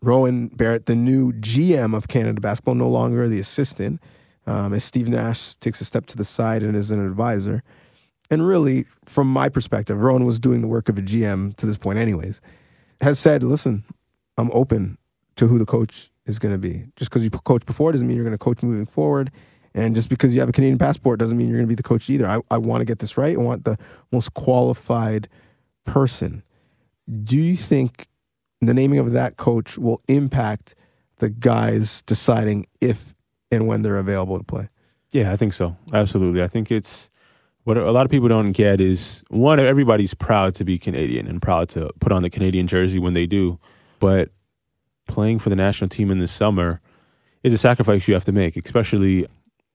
Rowan 0.02 0.48
Barrett, 0.48 0.86
the 0.86 0.96
new 0.96 1.32
GM 1.34 1.96
of 1.96 2.08
Canada 2.08 2.40
Basketball, 2.40 2.74
no 2.74 2.88
longer 2.88 3.28
the 3.28 3.38
assistant, 3.38 4.00
um, 4.44 4.74
as 4.74 4.82
Steve 4.82 5.08
Nash 5.08 5.54
takes 5.54 5.80
a 5.80 5.84
step 5.84 6.06
to 6.06 6.16
the 6.16 6.24
side 6.24 6.64
and 6.64 6.74
is 6.74 6.90
an 6.90 7.06
advisor. 7.06 7.62
And 8.28 8.44
really, 8.44 8.86
from 9.04 9.32
my 9.32 9.48
perspective, 9.48 10.02
Rowan 10.02 10.24
was 10.24 10.40
doing 10.40 10.62
the 10.62 10.66
work 10.66 10.88
of 10.88 10.98
a 10.98 11.02
GM 11.02 11.54
to 11.58 11.66
this 11.66 11.76
point, 11.76 12.00
anyways, 12.00 12.40
has 13.02 13.20
said, 13.20 13.44
listen, 13.44 13.84
I'm 14.36 14.50
open 14.52 14.98
to 15.36 15.46
who 15.46 15.58
the 15.58 15.66
coach 15.66 16.10
is 16.26 16.40
going 16.40 16.54
to 16.54 16.58
be. 16.58 16.86
Just 16.96 17.12
because 17.12 17.22
you 17.22 17.30
coach 17.30 17.64
before 17.64 17.92
doesn't 17.92 18.08
mean 18.08 18.16
you're 18.16 18.24
going 18.24 18.36
to 18.36 18.44
coach 18.44 18.64
moving 18.64 18.86
forward. 18.86 19.30
And 19.74 19.94
just 19.94 20.08
because 20.08 20.34
you 20.34 20.40
have 20.40 20.48
a 20.48 20.52
Canadian 20.52 20.78
passport 20.78 21.20
doesn't 21.20 21.36
mean 21.36 21.48
you're 21.48 21.58
going 21.58 21.66
to 21.66 21.68
be 21.68 21.76
the 21.76 21.82
coach 21.82 22.10
either. 22.10 22.26
I, 22.26 22.40
I 22.50 22.58
want 22.58 22.80
to 22.80 22.84
get 22.84 22.98
this 22.98 23.16
right. 23.16 23.36
I 23.36 23.40
want 23.40 23.64
the 23.64 23.78
most 24.10 24.34
qualified 24.34 25.28
person. 25.84 26.42
Do 27.24 27.38
you 27.38 27.56
think 27.56 28.08
the 28.60 28.74
naming 28.74 28.98
of 28.98 29.12
that 29.12 29.36
coach 29.36 29.78
will 29.78 30.02
impact 30.08 30.74
the 31.18 31.30
guys 31.30 32.02
deciding 32.02 32.66
if 32.80 33.14
and 33.50 33.66
when 33.66 33.82
they're 33.82 33.98
available 33.98 34.38
to 34.38 34.44
play? 34.44 34.68
Yeah, 35.12 35.32
I 35.32 35.36
think 35.36 35.54
so. 35.54 35.76
Absolutely. 35.92 36.42
I 36.42 36.48
think 36.48 36.70
it's 36.70 37.10
what 37.64 37.76
a 37.76 37.90
lot 37.90 38.04
of 38.04 38.10
people 38.10 38.28
don't 38.28 38.52
get 38.52 38.80
is 38.80 39.22
one, 39.28 39.60
everybody's 39.60 40.14
proud 40.14 40.54
to 40.56 40.64
be 40.64 40.78
Canadian 40.78 41.26
and 41.26 41.42
proud 41.42 41.68
to 41.70 41.90
put 42.00 42.12
on 42.12 42.22
the 42.22 42.30
Canadian 42.30 42.66
jersey 42.66 42.98
when 42.98 43.12
they 43.12 43.26
do. 43.26 43.58
But 43.98 44.30
playing 45.06 45.40
for 45.40 45.50
the 45.50 45.56
national 45.56 45.88
team 45.88 46.10
in 46.10 46.18
the 46.18 46.28
summer 46.28 46.80
is 47.42 47.52
a 47.52 47.58
sacrifice 47.58 48.06
you 48.08 48.14
have 48.14 48.24
to 48.24 48.32
make, 48.32 48.56
especially 48.56 49.26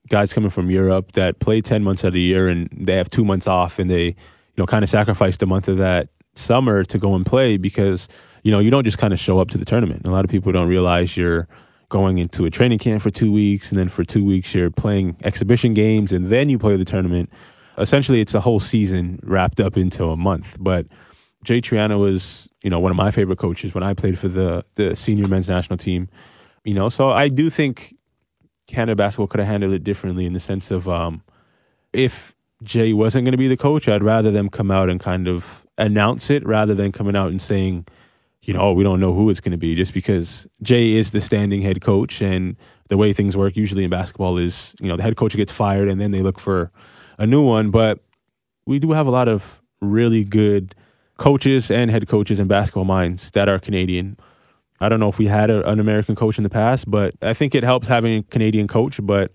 guys 0.10 0.34
coming 0.34 0.50
from 0.50 0.70
Europe 0.70 1.14
that 1.14 1.40
play 1.40 1.62
10 1.62 1.84
months 1.84 2.04
out 2.04 2.10
of 2.10 2.14
the 2.14 2.22
year 2.22 2.48
and 2.48 2.70
they 2.72 2.96
have 2.96 3.10
two 3.10 3.26
months 3.26 3.48
off 3.48 3.80
and 3.80 3.90
they, 3.90 4.06
you 4.06 4.16
know, 4.58 4.66
kind 4.66 4.84
of 4.84 4.90
sacrifice 4.90 5.38
the 5.38 5.46
month 5.46 5.68
of 5.68 5.78
that 5.78 6.10
summer 6.36 6.84
to 6.84 6.98
go 6.98 7.16
and 7.16 7.26
play 7.26 7.58
because, 7.58 8.08
you 8.44 8.52
know, 8.52 8.60
you 8.60 8.70
don't 8.70 8.84
just 8.84 8.98
kind 8.98 9.14
of 9.14 9.20
show 9.20 9.40
up 9.40 9.50
to 9.50 9.58
the 9.58 9.66
tournament. 9.66 10.06
A 10.06 10.12
lot 10.12 10.26
of 10.26 10.32
people 10.32 10.52
don't 10.52 10.68
realize 10.68 11.18
you're 11.18 11.48
going 11.90 12.18
into 12.18 12.46
a 12.46 12.52
training 12.52 12.80
camp 12.80 13.02
for 13.02 13.10
two 13.10 13.32
weeks 13.32 13.70
and 13.70 13.80
then 13.80 13.90
for 13.90 14.04
two 14.04 14.24
weeks 14.24 14.54
you're 14.54 14.72
playing 14.72 15.16
exhibition 15.24 15.74
games 15.74 16.12
and 16.12 16.30
then 16.30 16.50
you 16.50 16.60
play 16.60 16.76
the 16.76 16.86
tournament. 16.86 17.30
Essentially, 17.78 18.22
it's 18.22 18.34
a 18.34 18.42
whole 18.42 18.60
season 18.60 19.20
wrapped 19.24 19.60
up 19.60 19.76
into 19.76 20.06
a 20.06 20.16
month. 20.16 20.56
But 20.60 20.88
Jay 21.44 21.62
Triano 21.62 22.00
was, 22.00 22.48
you 22.62 22.70
know, 22.70 22.80
one 22.80 22.92
of 22.92 22.96
my 22.96 23.12
favorite 23.12 23.38
coaches 23.38 23.74
when 23.74 23.84
I 23.84 23.94
played 23.94 24.18
for 24.18 24.28
the, 24.28 24.66
the 24.76 24.96
senior 24.96 25.28
men's 25.28 25.48
national 25.48 25.78
team. 25.78 26.10
You 26.64 26.74
know, 26.74 26.90
so 26.90 27.12
I 27.12 27.28
do 27.28 27.50
think 27.50 27.96
Canada 28.68 28.96
basketball 28.96 29.28
could 29.28 29.40
have 29.40 29.48
handled 29.48 29.74
it 29.74 29.84
differently 29.84 30.26
in 30.26 30.34
the 30.34 30.40
sense 30.40 30.72
of 30.72 30.88
um, 30.88 31.24
if 31.94 32.36
Jay 32.64 32.94
wasn't 32.94 33.26
going 33.26 33.32
to 33.32 33.38
be 33.38 33.48
the 33.48 33.58
coach, 33.58 33.88
I'd 33.88 34.04
rather 34.04 34.32
them 34.32 34.50
come 34.50 34.72
out 34.72 34.90
and 34.90 35.00
kind 35.00 35.28
of 35.28 35.66
announce 35.78 36.30
it 36.30 36.46
rather 36.46 36.74
than 36.74 36.92
coming 36.92 37.16
out 37.16 37.30
and 37.30 37.42
saying, 37.42 37.86
you 38.42 38.54
know, 38.54 38.62
oh, 38.62 38.74
we 38.74 38.84
don't 38.84 39.00
know 39.00 39.14
who 39.14 39.30
it's 39.30 39.40
going 39.40 39.52
to 39.52 39.58
be 39.58 39.76
just 39.76 39.94
because 39.94 40.48
Jay 40.62 40.94
is 40.94 41.12
the 41.12 41.22
standing 41.22 41.62
head 41.62 41.82
coach 41.82 42.22
and 42.22 42.56
the 42.90 42.98
way 42.98 43.12
things 43.12 43.36
work 43.36 43.56
usually 43.56 43.84
in 43.84 43.90
basketball 43.90 44.38
is, 44.38 44.76
you 44.80 44.88
know, 44.88 44.96
the 44.96 45.04
head 45.04 45.16
coach 45.16 45.36
gets 45.36 45.52
fired 45.52 45.88
and 45.88 46.00
then 46.00 46.12
they 46.12 46.22
look 46.22 46.40
for 46.40 46.72
a 47.18 47.26
new 47.26 47.44
one. 47.44 47.72
But 47.72 48.00
we 48.66 48.80
do 48.80 48.92
have 48.92 49.08
a 49.08 49.12
lot 49.12 49.28
of 49.28 49.62
really 49.82 50.24
good 50.24 50.76
coaches 51.18 51.72
and 51.72 51.90
head 51.90 52.08
coaches 52.08 52.40
in 52.40 52.48
basketball 52.48 52.86
minds 52.86 53.32
that 53.32 53.50
are 53.50 53.60
Canadian. 53.60 54.18
I 54.80 54.90
don't 54.90 55.00
know 55.00 55.10
if 55.10 55.18
we 55.18 55.28
had 55.28 55.50
a, 55.50 55.68
an 55.70 55.80
American 55.80 56.16
coach 56.16 56.38
in 56.38 56.44
the 56.44 56.50
past, 56.50 56.90
but 56.90 57.16
I 57.22 57.34
think 57.34 57.56
it 57.56 57.64
helps 57.64 57.88
having 57.88 58.20
a 58.20 58.24
Canadian 58.24 58.68
coach. 58.68 59.00
But 59.02 59.32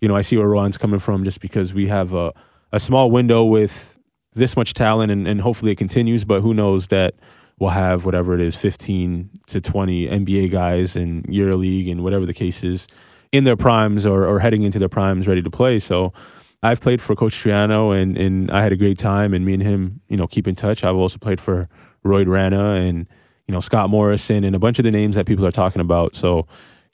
you 0.00 0.08
know, 0.08 0.16
I 0.16 0.22
see 0.22 0.36
where 0.36 0.48
Ron's 0.48 0.78
coming 0.78 1.00
from 1.00 1.24
just 1.24 1.40
because 1.40 1.74
we 1.74 1.88
have 1.88 2.12
a, 2.14 2.32
a 2.72 2.80
small 2.80 3.10
window 3.10 3.44
with 3.44 3.98
this 4.34 4.56
much 4.56 4.74
talent, 4.74 5.10
and, 5.10 5.26
and 5.26 5.40
hopefully 5.40 5.72
it 5.72 5.78
continues. 5.78 6.24
But 6.24 6.40
who 6.40 6.54
knows 6.54 6.88
that 6.88 7.14
we'll 7.58 7.70
have 7.70 8.04
whatever 8.04 8.34
it 8.34 8.40
is, 8.40 8.56
fifteen 8.56 9.30
to 9.48 9.60
twenty 9.60 10.06
NBA 10.06 10.50
guys 10.50 10.96
in 10.96 11.22
EuroLeague 11.24 11.90
and 11.90 12.02
whatever 12.02 12.24
the 12.24 12.34
case 12.34 12.64
is 12.64 12.86
in 13.30 13.44
their 13.44 13.56
primes 13.56 14.06
or, 14.06 14.26
or 14.26 14.38
heading 14.38 14.62
into 14.62 14.78
their 14.78 14.88
primes, 14.88 15.26
ready 15.26 15.42
to 15.42 15.50
play. 15.50 15.78
So. 15.78 16.12
I've 16.60 16.80
played 16.80 17.00
for 17.00 17.14
Coach 17.14 17.34
Triano 17.34 17.96
and, 17.96 18.18
and 18.18 18.50
I 18.50 18.64
had 18.64 18.72
a 18.72 18.76
great 18.76 18.98
time 18.98 19.32
and 19.32 19.46
me 19.46 19.54
and 19.54 19.62
him, 19.62 20.00
you 20.08 20.16
know, 20.16 20.26
keep 20.26 20.48
in 20.48 20.56
touch. 20.56 20.82
I've 20.82 20.96
also 20.96 21.16
played 21.16 21.38
for 21.40 21.68
Roy 22.02 22.24
Rana 22.24 22.72
and 22.72 23.06
you 23.48 23.52
know 23.52 23.60
Scott 23.60 23.90
Morrison 23.90 24.44
and 24.44 24.54
a 24.54 24.58
bunch 24.58 24.78
of 24.78 24.84
the 24.84 24.90
names 24.90 25.16
that 25.16 25.26
people 25.26 25.44
are 25.46 25.50
talking 25.50 25.80
about. 25.80 26.14
So 26.14 26.46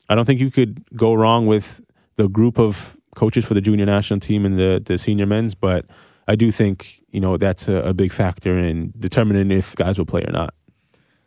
I 0.09 0.15
don't 0.15 0.25
think 0.25 0.41
you 0.41 0.51
could 0.51 0.85
go 0.97 1.13
wrong 1.13 1.47
with 1.47 1.83
the 2.17 2.29
group 2.29 2.59
of 2.59 2.97
coaches 3.17 3.45
for 3.45 3.55
the 3.55 3.61
junior 3.61 3.85
national 3.85 4.21
team 4.21 4.47
and 4.47 4.59
the 4.59 4.81
the 4.85 4.97
senior 4.97 5.27
men's, 5.27 5.55
but 5.55 5.85
I 6.27 6.37
do 6.37 6.51
think 6.51 7.03
you 7.11 7.21
know 7.21 7.37
that's 7.37 7.69
a, 7.69 7.77
a 7.83 7.93
big 7.93 8.13
factor 8.13 8.57
in 8.57 8.95
determining 8.99 9.51
if 9.51 9.75
guys 9.75 9.99
will 9.99 10.07
play 10.07 10.23
or 10.23 10.33
not. 10.33 10.55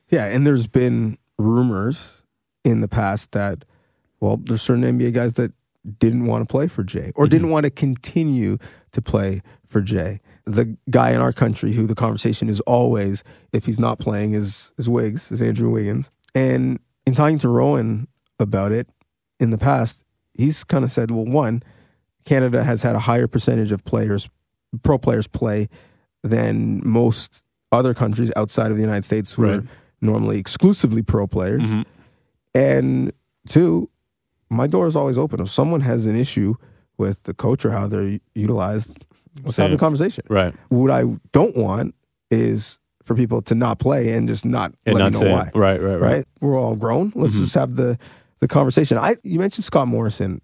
Yeah, 0.10 0.26
and 0.26 0.48
there's 0.48 0.68
been 0.68 1.18
rumors 1.38 2.24
in 2.64 2.80
the 2.82 2.88
past 2.88 3.34
that 3.34 3.66
well, 4.20 4.38
there's 4.38 4.62
certain 4.62 4.84
NBA 4.84 5.14
guys 5.14 5.36
that 5.36 5.54
didn't 6.00 6.26
want 6.26 6.48
to 6.48 6.52
play 6.52 6.68
for 6.68 6.84
Jay 6.84 7.12
or 7.16 7.26
mm-hmm. 7.26 7.30
didn't 7.30 7.50
want 7.50 7.66
to 7.66 7.70
continue 7.70 8.58
to 8.92 9.02
play 9.02 9.42
for 9.66 9.82
Jay 9.82 10.20
the 10.48 10.78
guy 10.90 11.12
in 11.12 11.20
our 11.22 11.34
country 11.34 11.74
who 11.74 11.86
the 11.86 11.94
conversation 11.96 12.48
is 12.50 12.62
always, 12.62 13.24
if 13.52 13.66
he's 13.66 13.80
not 13.80 14.00
playing, 14.00 14.34
is 14.34 14.72
is 14.78 14.90
Wiggs, 14.90 15.32
is 15.32 15.42
Andrew 15.42 15.70
Wiggins. 15.70 16.10
And 16.34 16.80
in 17.06 17.14
talking 17.14 17.38
to 17.40 17.50
Rowan 17.50 18.08
about 18.40 18.72
it 18.72 18.88
in 19.40 19.50
the 19.50 19.58
past, 19.58 20.06
he's 20.34 20.64
kind 20.64 20.84
of 20.84 20.92
said, 20.92 21.12
well, 21.12 21.26
one, 21.26 21.64
Canada 22.24 22.64
has 22.64 22.82
had 22.84 22.96
a 22.96 23.00
higher 23.00 23.28
percentage 23.28 23.72
of 23.72 23.84
players, 23.84 24.30
pro 24.84 24.98
players 24.98 25.28
play 25.28 25.68
than 26.24 26.82
most 26.88 27.44
other 27.72 27.94
countries 27.94 28.32
outside 28.36 28.72
of 28.72 28.78
the 28.78 28.84
United 28.84 29.04
States 29.06 29.34
who 29.34 29.44
Right. 29.44 29.54
are 29.60 29.64
normally 30.02 30.38
exclusively 30.40 31.02
pro 31.02 31.28
players. 31.28 31.64
Mhm. 31.64 31.86
And 32.54 33.12
two, 33.48 33.90
my 34.50 34.68
door 34.68 34.88
is 34.88 34.96
always 34.96 35.18
open. 35.18 35.42
If 35.42 35.50
someone 35.50 35.82
has 35.82 36.06
an 36.08 36.16
issue 36.16 36.56
with 36.98 37.24
the 37.24 37.34
coach 37.34 37.66
or 37.66 37.72
how 37.72 37.88
they're 37.88 38.20
utilized, 38.36 39.06
let's 39.44 39.58
have 39.58 39.72
the 39.72 39.78
conversation. 39.78 40.24
Right. 40.30 40.54
What 40.70 40.92
I 40.92 41.04
don't 41.32 41.56
want 41.56 41.96
is 42.32 42.80
for 43.04 43.16
people 43.16 43.42
to 43.44 43.56
not 43.56 43.80
play 43.80 44.14
and 44.14 44.28
just 44.28 44.44
not 44.46 44.74
And 44.86 44.96
let 44.96 45.12
not 45.12 45.14
me 45.14 45.20
know 45.28 45.34
why. 45.34 45.52
right, 45.56 45.82
right, 45.82 45.96
right. 45.96 46.02
Right? 46.02 46.26
We're 46.42 46.60
all 46.60 46.76
grown. 46.76 47.14
Let's 47.16 47.36
Mhm. 47.36 47.40
just 47.40 47.56
have 47.56 47.76
the 47.76 47.98
the 48.40 48.48
conversation. 48.48 48.98
I 48.98 49.16
you 49.24 49.40
mentioned 49.40 49.66
Scott 49.66 49.88
Morrison. 49.88 50.42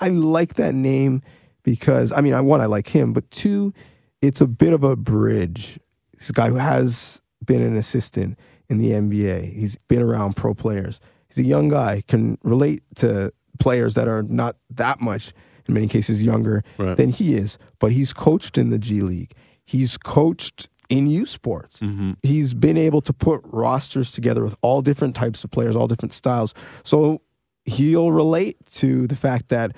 I 0.00 0.08
like 0.08 0.54
that 0.54 0.74
name 0.74 1.22
because 1.62 2.12
I 2.12 2.20
mean, 2.20 2.34
I 2.34 2.40
one 2.40 2.60
I 2.60 2.66
like 2.66 2.88
him, 2.88 3.12
but 3.12 3.28
two, 3.30 3.72
it's 4.20 4.40
a 4.40 4.46
bit 4.46 4.72
of 4.72 4.84
a 4.84 4.94
bridge. 4.96 5.78
He's 6.12 6.30
a 6.30 6.32
guy 6.34 6.48
who 6.50 6.56
has 6.56 7.20
been 7.44 7.62
an 7.62 7.76
assistant 7.76 8.38
in 8.68 8.78
the 8.78 8.92
NBA. 8.92 9.52
He's 9.52 9.76
been 9.88 10.02
around 10.02 10.36
pro 10.36 10.54
players. 10.54 11.00
He's 11.28 11.38
a 11.44 11.48
young 11.48 11.68
guy, 11.68 12.02
can 12.06 12.38
relate 12.44 12.82
to 12.96 13.32
players 13.58 13.94
that 13.94 14.06
are 14.06 14.22
not 14.22 14.56
that 14.70 15.00
much, 15.00 15.32
in 15.68 15.74
many 15.74 15.86
cases, 15.88 16.22
younger 16.22 16.62
Right. 16.78 16.96
than 16.96 17.10
he 17.10 17.34
is. 17.34 17.58
But 17.78 17.92
he's 17.92 18.12
coached 18.12 18.58
in 18.58 18.70
the 18.70 18.78
G 18.78 19.00
League. 19.02 19.32
He's 19.64 19.96
coached 19.96 20.68
in 20.88 21.06
U 21.06 21.24
Sports. 21.26 21.80
hmm 21.80 22.12
He's 22.22 22.52
been 22.54 22.76
able 22.76 23.00
to 23.02 23.12
put 23.12 23.40
rosters 23.44 24.10
together 24.10 24.42
with 24.42 24.56
all 24.62 24.82
different 24.82 25.14
types 25.14 25.44
of 25.44 25.50
players, 25.50 25.74
all 25.76 25.86
different 25.88 26.12
styles. 26.12 26.52
So 26.84 27.22
he'll 27.64 28.12
relate 28.12 28.56
to 28.74 29.06
the 29.06 29.16
fact 29.16 29.48
that 29.48 29.76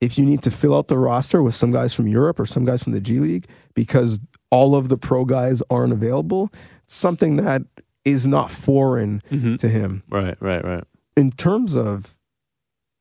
if 0.00 0.18
you 0.18 0.24
need 0.26 0.42
to 0.42 0.50
fill 0.50 0.76
out 0.76 0.88
the 0.88 0.98
roster 0.98 1.42
with 1.42 1.54
some 1.54 1.70
guys 1.70 1.94
from 1.94 2.06
Europe 2.06 2.38
or 2.38 2.44
some 2.46 2.64
guys 2.64 2.82
from 2.82 2.92
the 2.92 3.00
G 3.00 3.18
League 3.20 3.46
because 3.74 4.20
all 4.50 4.76
of 4.76 4.88
the 4.90 4.98
pro 4.98 5.24
guys 5.24 5.62
aren't 5.70 5.92
available, 5.92 6.50
something 6.86 7.36
that 7.36 7.62
is 8.04 8.26
not 8.26 8.50
foreign 8.50 9.22
hmm 9.30 9.56
to 9.56 9.68
him. 9.68 10.02
Right, 10.10 10.36
right, 10.40 10.62
right. 10.62 10.84
In 11.16 11.30
terms 11.32 11.74
of 11.74 12.18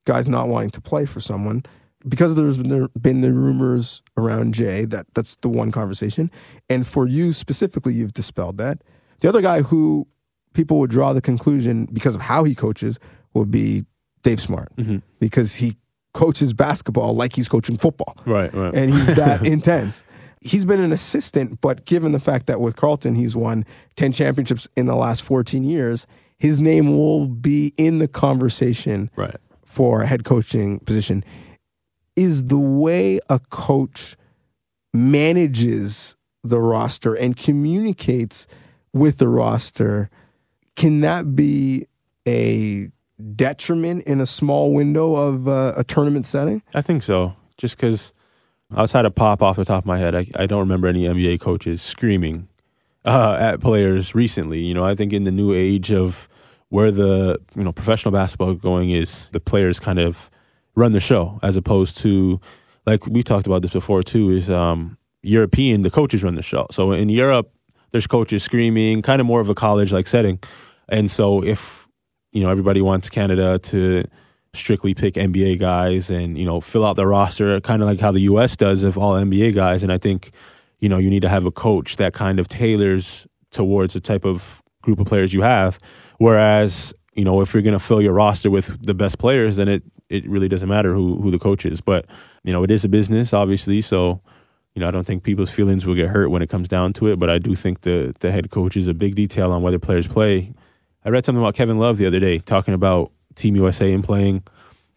guys 0.05 0.30
not 0.30 0.47
wanting 0.47 0.69
to 0.71 0.82
play 0.82 1.05
for 1.05 1.19
someone, 1.19 1.63
because 2.08 2.36
there's 2.36 2.58
been, 2.58 2.70
there 2.70 2.88
been 2.99 3.22
the 3.22 3.32
rumors 3.34 4.01
around 4.18 4.54
Jay, 4.54 4.86
that 4.86 5.06
that's 5.14 5.36
the 5.38 5.49
one 5.49 5.72
conversation. 5.72 6.30
And 6.70 6.88
for 6.88 7.08
you 7.08 7.34
specifically, 7.34 7.93
you've 7.93 8.14
dispelled 8.14 8.58
that. 8.58 8.80
The 9.22 9.30
other 9.30 9.41
guy 9.41 9.62
who 9.62 10.08
people 10.54 10.80
would 10.80 10.89
draw 10.89 11.14
the 11.14 11.22
conclusion 11.22 11.88
because 11.91 12.16
of 12.16 12.22
how 12.22 12.43
he 12.43 12.56
coaches 12.56 12.99
would 13.34 13.49
be 13.51 13.86
Dave 14.22 14.39
Smart, 14.39 14.72
hmm 14.78 14.97
because 15.20 15.56
he 15.56 15.78
coaches 16.14 16.54
basketball 16.54 17.16
like 17.16 17.36
he's 17.36 17.49
coaching 17.49 17.76
football 17.78 18.16
Right, 18.26 18.54
right. 18.54 18.72
and 18.74 18.91
he's 18.91 19.08
that 19.16 19.45
intense. 19.45 20.04
He's 20.41 20.64
been 20.66 20.80
an 20.82 20.91
assistant, 20.91 21.60
but 21.62 21.86
given 21.86 22.12
the 22.12 22.20
fact 22.20 22.45
that 22.47 22.60
with 22.60 22.76
Carlton 22.76 23.16
he's 23.16 23.36
won 23.36 23.66
10 23.95 24.12
championships 24.12 24.68
in 24.76 24.86
the 24.86 24.95
last 24.95 25.24
14 25.24 25.64
years, 25.64 26.06
his 26.38 26.60
name 26.60 26.95
will 26.95 27.26
be 27.28 27.74
in 27.78 27.97
the 27.97 28.08
conversation 28.10 29.10
right. 29.16 29.38
for 29.66 30.01
a 30.04 30.06
head 30.06 30.24
coaching 30.26 30.80
position. 30.82 31.24
Is 32.16 32.45
the 32.45 32.59
way 32.59 33.20
a 33.30 33.39
coach 33.39 34.16
manages 34.93 36.16
the 36.43 36.59
roster 36.59 37.14
and 37.14 37.36
communicates 37.36 38.47
with 38.93 39.18
the 39.18 39.28
roster, 39.28 40.09
can 40.76 41.01
that 41.01 41.36
be 41.36 41.88
a 42.28 42.89
detriment 43.36 44.03
in 44.03 44.20
a 44.22 44.26
small 44.26 44.74
window 44.74 45.16
of 45.16 45.47
uh, 45.47 45.74
a 45.78 45.84
tournament 45.84 46.26
setting? 46.26 46.61
I 46.74 46.82
think 46.82 47.03
so. 47.03 47.36
Just 47.57 47.78
because 47.78 48.14
outside 48.76 49.05
of 49.05 49.16
pop 49.16 49.41
off 49.41 49.55
the 49.55 49.66
top 49.66 49.84
of 49.84 49.88
my 49.88 49.97
head, 49.97 50.16
I, 50.16 50.28
I 50.36 50.45
don't 50.45 50.59
remember 50.59 50.88
any 50.88 51.03
NBA 51.03 51.39
coaches 51.39 51.82
screaming 51.82 52.47
uh, 53.05 53.38
at 53.39 53.61
players 53.61 54.16
recently. 54.16 54.59
You 54.59 54.74
know, 54.74 54.86
I 54.86 54.95
think 54.95 55.14
in 55.14 55.24
the 55.24 55.32
new 55.32 55.53
age 55.53 55.91
of 55.91 56.28
where 56.70 56.91
the 56.91 57.39
you 57.55 57.64
know 57.64 57.72
professional 57.72 58.11
basketball 58.11 58.53
going 58.55 58.89
is, 58.89 59.30
the 59.30 59.39
players 59.39 59.80
kind 59.80 59.99
of 59.99 60.30
run 60.76 60.91
the 60.91 60.99
show 60.99 61.39
as 61.43 61.55
opposed 61.55 61.97
to 61.99 62.39
like 62.86 63.05
we 63.07 63.24
talked 63.24 63.47
about 63.47 63.61
this 63.61 63.71
before 63.71 64.03
too. 64.03 64.30
Is 64.32 64.49
um, 64.49 64.97
European 65.21 65.84
the 65.84 65.91
coaches 65.91 66.24
run 66.24 66.36
the 66.36 66.41
show. 66.41 66.67
So 66.71 66.91
in 66.91 67.09
Europe, 67.09 67.51
there's 67.91 68.07
coaches 68.07 68.43
screaming, 68.43 69.01
kind 69.01 69.21
of 69.21 69.28
more 69.28 69.39
of 69.39 69.49
a 69.49 69.55
college 69.55 69.91
like 69.91 70.07
setting, 70.07 70.39
and 70.89 71.09
so 71.09 71.43
if 71.43 71.88
you 72.32 72.43
know 72.43 72.49
everybody 72.49 72.82
wants 72.82 73.09
Canada 73.09 73.59
to 73.59 74.03
strictly 74.53 74.93
pick 74.93 75.15
NBA 75.15 75.59
guys 75.59 76.09
and 76.09 76.38
you 76.38 76.45
know 76.45 76.61
fill 76.61 76.86
out 76.86 76.95
the 76.95 77.07
roster, 77.07 77.59
kind 77.61 77.82
of 77.82 77.88
like 77.88 77.99
how 77.99 78.11
the 78.11 78.21
U.S. 78.21 78.55
does 78.55 78.84
of 78.84 78.97
all 78.97 79.13
NBA 79.13 79.55
guys. 79.55 79.84
And 79.84 79.91
I 79.91 79.97
think 79.97 80.32
you 80.80 80.89
know 80.89 80.97
you 80.97 81.09
need 81.09 81.21
to 81.21 81.30
have 81.30 81.45
a 81.45 81.51
coach 81.51 81.95
that 81.97 82.13
kind 82.13 82.39
of 82.39 82.47
tailors 82.47 83.28
towards 83.51 83.93
the 83.93 83.99
type 83.99 84.26
of 84.26 84.61
group 84.82 84.99
of 84.99 85.07
players 85.07 85.34
you 85.34 85.41
have. 85.41 85.80
Whereas 86.17 86.93
you 87.13 87.24
know 87.24 87.41
if 87.41 87.53
you're 87.53 87.63
going 87.63 87.74
to 87.74 87.80
fill 87.80 88.01
your 88.01 88.13
roster 88.13 88.49
with 88.49 88.86
the 88.86 88.93
best 88.93 89.19
players, 89.19 89.55
then 89.55 89.67
it 89.67 89.84
it 90.14 90.30
really 90.30 90.47
doesn't 90.47 90.70
matter 90.70 90.93
who 90.93 91.22
who 91.22 91.32
the 91.32 91.39
coach 91.39 91.66
is. 91.66 91.82
But 91.82 92.05
you 92.43 92.53
know 92.53 92.64
it 92.64 92.72
is 92.72 92.86
a 92.86 92.89
business, 92.89 93.34
obviously, 93.34 93.82
so. 93.82 94.22
You 94.76 94.80
know, 94.80 94.88
I 94.88 94.91
don't 94.91 95.05
think 95.05 95.22
people's 95.22 95.51
feelings 95.51 95.86
will 95.86 95.93
get 95.93 96.09
hurt 96.09 96.30
when 96.30 96.41
it 96.41 96.49
comes 96.49 96.68
down 96.68 96.93
to 96.93 97.05
it, 97.05 97.20
but 97.20 97.30
I 97.30 97.38
do 97.38 97.53
think 97.53 97.82
the 97.82 98.16
the 98.22 98.32
head 98.32 98.49
coach 98.49 98.76
is 98.76 98.88
a 98.88 98.93
big 98.95 99.14
detail 99.14 99.51
on 99.51 99.61
whether 99.61 99.78
players 99.78 100.07
play. 100.07 100.51
I 101.05 101.09
read 101.09 101.28
something 101.28 101.43
about 101.43 101.53
Kevin 101.53 101.78
Love 101.78 101.97
the 101.97 102.07
other 102.07 102.20
day 102.20 102.39
talking 102.39 102.74
about 102.74 103.11
Team 103.36 103.55
USA 103.55 103.93
and 103.93 104.03
playing, 104.03 104.41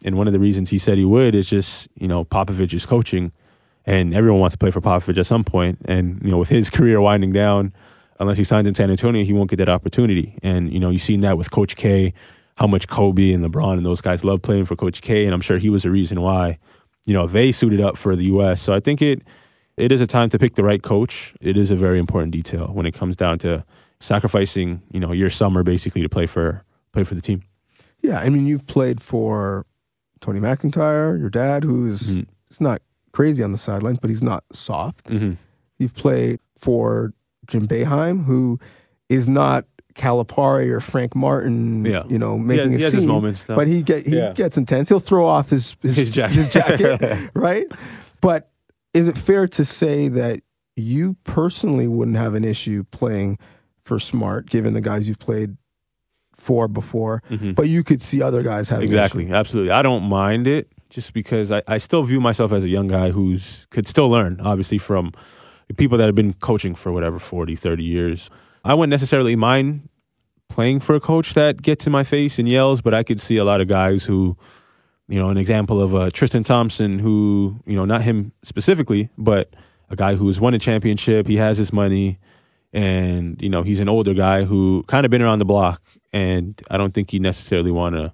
and 0.03 0.17
one 0.17 0.25
of 0.25 0.33
the 0.33 0.39
reasons 0.39 0.71
he 0.71 0.79
said 0.79 0.97
he 0.97 1.05
would 1.05 1.35
is 1.35 1.47
just 1.47 1.87
you 1.95 2.07
know 2.07 2.25
Popovich 2.25 2.73
is 2.73 2.87
coaching, 2.87 3.31
and 3.85 4.15
everyone 4.15 4.39
wants 4.39 4.55
to 4.55 4.57
play 4.57 4.71
for 4.71 4.81
Popovich 4.81 5.19
at 5.19 5.27
some 5.27 5.43
point. 5.43 5.77
point, 5.79 5.89
and 5.89 6.23
you 6.23 6.31
know 6.31 6.39
with 6.39 6.49
his 6.49 6.69
career 6.77 6.99
winding 6.99 7.31
down, 7.31 7.71
unless 8.19 8.37
he 8.37 8.43
signs 8.43 8.67
in 8.67 8.75
San 8.75 8.89
Antonio, 8.89 9.23
he 9.23 9.33
won't 9.33 9.49
get 9.49 9.57
that 9.57 9.69
opportunity, 9.69 10.37
and 10.41 10.71
you 10.73 10.79
know 10.79 10.89
you've 10.89 11.01
seen 11.01 11.21
that 11.21 11.37
with 11.37 11.51
Coach 11.51 11.75
K, 11.75 12.13
how 12.57 12.67
much 12.67 12.87
Kobe 12.87 13.31
and 13.31 13.43
LeBron 13.43 13.73
and 13.77 13.85
those 13.85 14.01
guys 14.01 14.23
love 14.23 14.41
playing 14.41 14.65
for 14.65 14.75
Coach 14.75 15.01
K, 15.01 15.25
and 15.25 15.33
I'm 15.33 15.41
sure 15.41 15.57
he 15.57 15.69
was 15.69 15.85
a 15.85 15.89
reason 15.91 16.21
why, 16.21 16.57
you 17.05 17.13
know 17.13 17.25
they 17.27 17.51
suited 17.51 17.79
up 17.79 17.97
for 17.97 18.15
the 18.15 18.25
U.S. 18.25 18.61
So 18.61 18.73
I 18.73 18.79
think 18.79 19.01
it 19.01 19.21
it 19.77 19.91
is 19.91 20.01
a 20.01 20.07
time 20.07 20.29
to 20.29 20.39
pick 20.39 20.55
the 20.55 20.63
right 20.63 20.81
coach. 20.81 21.33
It 21.39 21.55
is 21.55 21.69
a 21.71 21.75
very 21.75 21.99
important 21.99 22.31
detail 22.31 22.67
when 22.73 22.85
it 22.85 22.93
comes 22.93 23.15
down 23.15 23.37
to 23.39 23.63
sacrificing, 23.99 24.81
you 24.91 24.99
know, 24.99 25.11
your 25.11 25.29
summer 25.29 25.63
basically 25.63 26.01
to 26.01 26.09
play 26.09 26.25
for 26.25 26.63
play 26.91 27.03
for 27.03 27.15
the 27.15 27.21
team. 27.21 27.43
Yeah, 28.01 28.19
I 28.19 28.29
mean, 28.29 28.45
you've 28.47 28.65
played 28.67 29.01
for 29.01 29.65
Tony 30.21 30.39
McIntyre, 30.39 31.19
your 31.19 31.29
dad, 31.29 31.63
who's 31.63 32.15
Mhm. 32.17 32.25
he's 32.49 32.61
not 32.61 32.81
crazy 33.11 33.43
on 33.43 33.51
the 33.51 33.57
sidelines, 33.57 33.99
but 33.99 34.09
he's 34.09 34.23
not 34.23 34.43
soft. 34.53 35.05
Mm-hmm. 35.07 35.33
You've 35.79 35.93
played 35.95 36.39
for 36.57 37.13
Jim 37.47 37.67
Boeheim, 37.67 38.25
who 38.25 38.59
is 39.09 39.27
not 39.29 39.65
Calipari 39.97 40.69
or 40.69 40.79
Frank 40.79 41.15
Martin, 41.15 41.83
Yeah. 41.83 42.03
you 42.07 42.17
know, 42.19 42.37
making 42.37 42.69
he 42.71 42.75
a 42.77 42.79
has 42.79 42.91
scene. 42.91 42.99
his 43.01 43.05
moments, 43.07 43.43
though. 43.43 43.55
but 43.55 43.67
he 43.67 43.81
get 43.83 44.05
he 44.05 44.15
Yeah. 44.17 44.31
gets 44.33 44.57
intense. 44.57 44.89
He'll 44.89 44.99
throw 44.99 45.25
off 45.25 45.49
his 45.49 45.75
his, 45.81 45.97
His 45.97 46.09
jacket. 46.09 46.35
his 46.35 46.49
jacket, 46.49 47.31
right? 47.35 47.65
But 48.21 48.49
is 48.93 49.07
it 49.07 49.17
fair 49.17 49.47
to 49.47 49.65
say 49.65 50.07
that 50.09 50.41
you 50.75 51.15
personally 51.23 51.87
wouldn't 51.87 52.17
have 52.17 52.33
an 52.35 52.43
issue 52.43 52.83
playing 52.91 53.37
for 53.83 53.99
Smart, 53.99 54.47
given 54.49 54.73
the 54.73 54.81
guys 54.81 55.07
you've 55.07 55.19
played 55.19 55.57
for 56.35 56.67
before? 56.67 57.21
Mhm. 57.31 57.55
But 57.55 57.67
you 57.67 57.83
could 57.83 58.01
see 58.01 58.21
other 58.21 58.43
guys 58.43 58.69
having 58.69 58.85
Exactly, 58.85 59.25
issue. 59.25 59.33
absolutely. 59.33 59.71
I 59.71 59.81
don't 59.81 60.03
mind 60.03 60.47
it 60.47 60.67
just 60.89 61.13
because 61.13 61.51
I, 61.51 61.61
I 61.67 61.77
still 61.79 62.03
view 62.03 62.21
myself 62.21 62.51
as 62.51 62.63
a 62.63 62.69
young 62.69 62.87
guy 62.87 63.11
who's 63.11 63.65
could 63.71 63.87
still 63.87 64.09
learn, 64.09 64.39
obviously, 64.41 64.77
from 64.77 65.11
people 65.75 65.97
that 65.97 66.05
have 66.05 66.15
been 66.15 66.33
coaching 66.33 66.75
for 66.75 66.91
whatever 66.91 67.19
40, 67.19 67.55
30 67.55 67.83
years. 67.83 68.29
I 68.67 68.73
wouldn't 68.73 68.91
necessarily 68.91 69.37
mind 69.37 69.87
playing 70.49 70.81
for 70.81 70.93
a 70.93 70.99
coach 70.99 71.33
that 71.35 71.61
gets 71.61 71.85
in 71.85 71.93
my 71.93 72.03
face 72.03 72.37
and 72.37 72.49
yells, 72.49 72.81
but 72.81 72.93
I 72.93 73.01
could 73.01 73.21
see 73.21 73.37
a 73.37 73.45
lot 73.45 73.61
of 73.61 73.69
guys 73.69 74.03
who, 74.03 74.35
you 75.07 75.17
know, 75.17 75.29
an 75.29 75.37
example 75.37 75.81
of 75.81 75.95
uh, 75.95 76.09
Tristan 76.09 76.43
Thompson, 76.43 76.99
who, 76.99 77.61
you 77.65 77.77
know, 77.77 77.85
not 77.85 78.01
him 78.01 78.33
specifically, 78.43 79.09
but 79.17 79.53
a 79.89 79.95
guy 79.95 80.15
who's 80.15 80.41
won 80.41 80.53
a 80.53 80.59
championship, 80.59 81.27
he 81.27 81.37
has 81.37 81.57
his 81.57 81.71
money, 81.71 82.19
and, 82.73 83.41
you 83.41 83.47
know, 83.47 83.63
he's 83.63 83.79
an 83.79 83.87
older 83.87 84.13
guy 84.13 84.43
who 84.43 84.83
kind 84.87 85.05
of 85.05 85.11
been 85.11 85.21
around 85.21 85.39
the 85.39 85.45
block, 85.45 85.81
and 86.11 86.61
I 86.69 86.75
don't 86.75 86.93
think 86.93 87.11
he 87.11 87.19
necessarily 87.19 87.71
want 87.71 87.95
to 87.95 88.11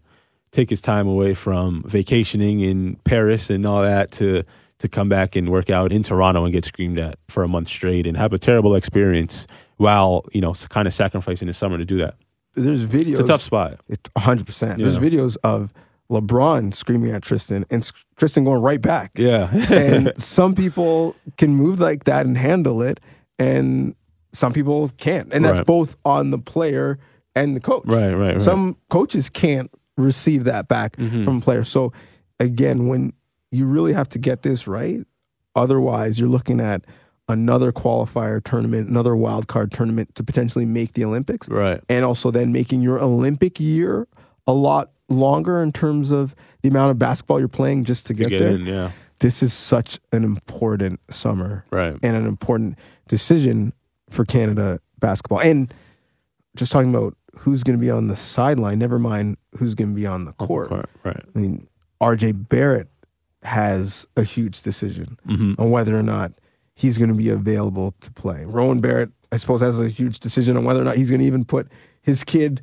take 0.51 0.70
his 0.70 0.82
time 0.82 1.08
away 1.08 1.34
from 1.34 1.82
vacationing 1.88 2.60
in 2.60 2.97
Paris 2.97 3.49
and 3.49 3.66
all 3.66 3.82
that 3.82 4.12
to 4.12 4.43
to 4.80 4.89
come 4.89 5.08
back 5.08 5.36
and 5.36 5.49
work 5.49 5.70
out 5.70 5.93
in 5.93 6.04
Toronto 6.04 6.43
and 6.43 6.51
get 6.51 6.66
screamed 6.66 6.99
at 6.99 7.18
for 7.30 7.43
a 7.43 7.47
month 7.47 7.70
straight 7.70 8.06
and 8.06 8.18
have 8.18 8.34
a 8.34 8.38
terrible 8.38 8.76
experience 8.76 9.47
while 9.84 10.25
you 10.31 10.41
know 10.41 10.53
kind 10.69 10.88
of 10.88 10.93
sacrificing 10.93 11.47
the 11.47 11.53
summer 11.53 11.77
to 11.77 11.86
do 11.86 11.97
that. 11.97 12.15
There's 12.55 12.86
videos. 12.86 13.11
It's 13.13 13.19
a 13.21 13.27
tough 13.27 13.41
spot. 13.41 13.79
It's 13.88 14.09
100%. 14.17 14.77
There's 14.77 14.95
Yeah. 14.95 14.99
videos 15.01 15.38
of 15.43 15.73
LeBron 16.11 16.73
screaming 16.73 17.11
at 17.11 17.23
Tristan 17.23 17.65
and 17.71 17.89
Tristan 18.15 18.43
going 18.43 18.61
right 18.61 18.81
back. 18.81 19.11
Yeah, 19.15 19.49
and 19.71 20.13
some 20.17 20.53
people 20.55 21.15
can 21.38 21.55
move 21.55 21.79
like 21.79 22.03
that 22.05 22.25
and 22.25 22.38
handle 22.38 22.81
it, 22.81 22.99
and 23.39 23.95
some 24.34 24.53
people 24.53 24.89
can't. 24.97 25.31
And 25.34 25.43
that's 25.45 25.59
Right. 25.59 25.65
both 25.67 25.95
on 26.05 26.31
the 26.31 26.38
player 26.39 26.99
and 27.36 27.55
the 27.55 27.59
coach. 27.59 27.84
Right, 27.86 28.13
right, 28.13 28.34
right. 28.34 28.41
Some 28.41 28.77
coaches 28.89 29.29
can't 29.29 29.71
receive 29.97 30.43
that 30.45 30.67
back 30.67 30.95
Mhm. 30.97 31.23
from 31.25 31.41
players. 31.41 31.69
So 31.69 31.91
again, 32.39 32.88
when 32.88 33.13
you 33.51 33.65
really 33.65 33.93
have 33.93 34.09
to 34.09 34.19
get 34.19 34.41
this 34.43 34.67
right, 34.67 35.01
otherwise 35.55 36.19
you're 36.19 36.29
looking 36.29 36.59
at 36.59 36.84
another 37.30 37.71
qualifier 37.71 38.43
tournament, 38.43 38.89
another 38.89 39.15
wild 39.15 39.47
card 39.47 39.71
tournament 39.71 40.13
to 40.15 40.24
potentially 40.24 40.65
make 40.65 40.93
the 40.93 41.05
Olympics, 41.05 41.47
right. 41.49 41.82
and 41.89 42.03
also 42.05 42.32
then 42.32 42.51
making 42.51 42.82
your 42.82 42.99
Olympic 42.99 43.59
year 43.59 44.07
a 44.45 44.53
lot 44.53 44.91
longer 45.09 45.61
in 45.61 45.71
terms 45.71 46.11
of 46.11 46.36
the 46.61 46.69
amount 46.69 46.91
of 46.91 46.99
basketball 46.99 47.39
you're 47.39 47.47
playing 47.47 47.84
just 47.86 48.05
to 48.07 48.13
To 48.13 48.24
get, 48.24 48.30
get 48.30 48.39
there. 48.39 48.55
in, 48.55 48.65
yeah. 48.65 48.91
This 49.19 49.41
is 49.41 49.53
such 49.53 49.99
an 50.11 50.24
important 50.26 50.99
summer 51.09 51.63
Right. 51.71 51.95
and 52.03 52.15
an 52.17 52.26
important 52.26 52.78
decision 53.07 53.71
for 54.09 54.26
Canada 54.26 54.80
basketball. 54.99 55.39
And 55.39 55.74
just 56.57 56.71
talking 56.74 56.89
about 56.93 57.15
who's 57.38 57.63
going 57.63 57.78
to 57.78 57.82
be 57.82 57.89
on 57.89 58.07
the 58.07 58.15
sideline, 58.17 58.80
never 58.80 58.99
mind 58.99 59.38
who's 59.57 59.76
going 59.76 59.89
to 59.91 59.95
be 59.95 60.05
on 60.05 60.26
the 60.26 60.34
court. 60.34 60.71
Right. 61.03 61.24
I 61.36 61.39
mean, 61.39 61.67
RJ 62.01 62.49
Barrett 62.49 62.89
has 63.43 64.05
a 64.17 64.24
huge 64.24 64.61
decision 64.61 65.17
hmm 65.26 65.53
on 65.57 65.69
whether 65.71 65.97
or 65.97 66.03
not 66.03 66.32
he's 66.76 66.97
going 66.97 67.09
to 67.09 67.15
be 67.15 67.30
available 67.30 67.93
to 68.01 68.11
play. 68.11 68.45
Rowan 68.45 68.82
Barrett, 68.82 69.11
I 69.32 69.38
suppose, 69.38 69.61
has 69.61 69.80
a 69.80 69.89
huge 69.89 70.19
decision 70.19 70.57
on 70.57 70.65
whether 70.65 70.82
or 70.82 70.86
not 70.86 70.97
he's 70.97 71.09
going 71.09 71.21
to 71.21 71.28
even 71.28 71.45
put 71.45 71.71
his 72.01 72.24
kid 72.24 72.61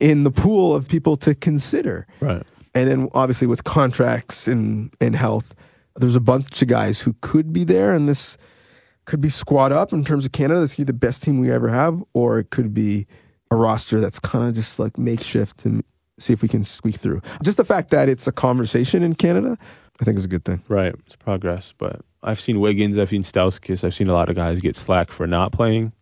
in 0.00 0.24
the 0.24 0.30
pool 0.30 0.74
of 0.74 0.88
people 0.88 1.16
to 1.18 1.34
consider. 1.34 2.06
Right. 2.20 2.42
And 2.74 2.88
then 2.88 3.08
obviously 3.12 3.46
with 3.46 3.64
contracts 3.64 4.48
and, 4.48 4.92
and 5.00 5.14
health, 5.14 5.54
there's 5.96 6.16
a 6.16 6.20
bunch 6.20 6.62
of 6.62 6.68
guys 6.68 7.00
who 7.00 7.14
could 7.20 7.52
be 7.52 7.64
there 7.64 7.94
and 7.94 8.08
this 8.08 8.36
could 9.04 9.20
be 9.20 9.28
squad 9.28 9.72
up 9.72 9.92
in 9.92 10.04
terms 10.04 10.24
of 10.24 10.32
Canada. 10.32 10.60
This 10.60 10.74
could 10.76 10.86
be 10.86 10.92
the 10.92 10.98
best 10.98 11.22
team 11.22 11.38
we 11.38 11.50
ever 11.50 11.68
have, 11.68 12.02
or 12.14 12.38
it 12.38 12.50
could 12.50 12.72
be 12.72 13.06
a 13.50 13.56
roster 13.56 14.00
that's 14.00 14.18
kind 14.18 14.48
of 14.48 14.54
just 14.54 14.78
like 14.78 14.96
makeshift 14.96 15.64
and 15.64 15.84
see 16.18 16.32
if 16.32 16.40
we 16.40 16.48
can 16.48 16.64
squeak 16.64 16.94
through. 16.94 17.20
Just 17.42 17.56
the 17.56 17.64
fact 17.64 17.90
that 17.90 18.08
it's 18.08 18.26
a 18.26 18.32
conversation 18.32 19.02
in 19.02 19.14
Canada, 19.14 19.58
I 20.00 20.04
think 20.04 20.16
it's 20.16 20.24
a 20.24 20.28
good 20.28 20.44
thing. 20.44 20.62
Right. 20.68 20.94
It's 21.06 21.16
progress. 21.16 21.74
But 21.76 22.00
I've 22.22 22.40
seen 22.40 22.60
Wiggins, 22.60 22.98
I've 22.98 23.10
seen 23.10 23.24
Stauskas, 23.24 23.84
I've 23.84 23.94
seen 23.94 24.08
a 24.08 24.12
lot 24.12 24.28
of 24.28 24.36
guys 24.36 24.60
get 24.60 24.76
slack 24.76 25.10
for 25.10 25.26
not 25.26 25.52
playing. 25.52 25.92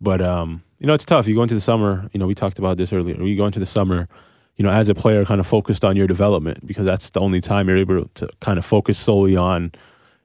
But 0.00 0.20
um, 0.20 0.62
you 0.78 0.86
know, 0.86 0.94
it's 0.94 1.04
tough. 1.04 1.28
You 1.28 1.34
go 1.34 1.42
into 1.42 1.54
the 1.54 1.60
summer, 1.60 2.08
you 2.12 2.18
know, 2.18 2.26
we 2.26 2.34
talked 2.34 2.58
about 2.58 2.76
this 2.76 2.92
earlier. 2.92 3.22
You 3.22 3.36
go 3.36 3.46
into 3.46 3.58
the 3.58 3.66
summer, 3.66 4.08
you 4.56 4.64
know, 4.64 4.70
as 4.70 4.88
a 4.88 4.94
player 4.94 5.24
kind 5.24 5.40
of 5.40 5.46
focused 5.46 5.84
on 5.84 5.96
your 5.96 6.06
development 6.06 6.66
because 6.66 6.86
that's 6.86 7.10
the 7.10 7.20
only 7.20 7.40
time 7.40 7.68
you're 7.68 7.76
able 7.76 8.06
to 8.14 8.28
kind 8.40 8.58
of 8.58 8.64
focus 8.64 8.98
solely 8.98 9.36
on, 9.36 9.72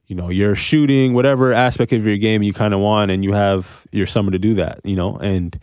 you 0.08 0.16
know, 0.16 0.30
your 0.30 0.56
shooting, 0.56 1.14
whatever 1.14 1.52
aspect 1.52 1.92
of 1.94 2.06
your 2.06 2.18
game 2.18 2.42
you 2.42 2.54
kind 2.54 2.74
of 2.74 2.80
want, 2.80 3.12
and 3.12 3.24
you 3.24 3.34
have 3.34 3.86
your 3.92 4.06
summer 4.06 4.32
to 4.32 4.40
do 4.40 4.54
that, 4.56 4.80
you 4.84 4.96
know. 4.96 5.18
And, 5.18 5.60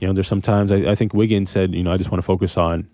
you 0.00 0.06
know, 0.06 0.12
there's 0.12 0.28
sometimes 0.28 0.72
I, 0.72 0.90
I 0.90 0.94
think 0.94 1.14
Wiggins 1.14 1.50
said, 1.50 1.74
you 1.74 1.82
know, 1.82 1.92
I 1.92 1.96
just 1.96 2.10
want 2.10 2.18
to 2.18 2.26
focus 2.26 2.56
on 2.56 2.88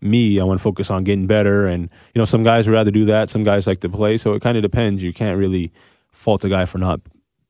me. 0.00 0.38
I 0.40 0.44
want 0.44 0.58
to 0.60 0.62
focus 0.62 0.90
on 0.90 1.04
getting 1.04 1.26
better. 1.26 1.66
And, 1.66 1.88
you 2.14 2.18
know, 2.18 2.24
some 2.24 2.42
guys 2.42 2.66
would 2.66 2.74
rather 2.74 2.90
do 2.90 3.04
that. 3.06 3.30
Some 3.30 3.42
guys 3.44 3.66
like 3.66 3.80
to 3.80 3.88
play. 3.88 4.18
So 4.18 4.34
it 4.34 4.42
kind 4.42 4.56
of 4.56 4.62
depends. 4.62 5.02
You 5.02 5.12
can't 5.12 5.38
really 5.38 5.72
fault 6.12 6.44
a 6.44 6.48
guy 6.48 6.64
for 6.64 6.78
not 6.78 7.00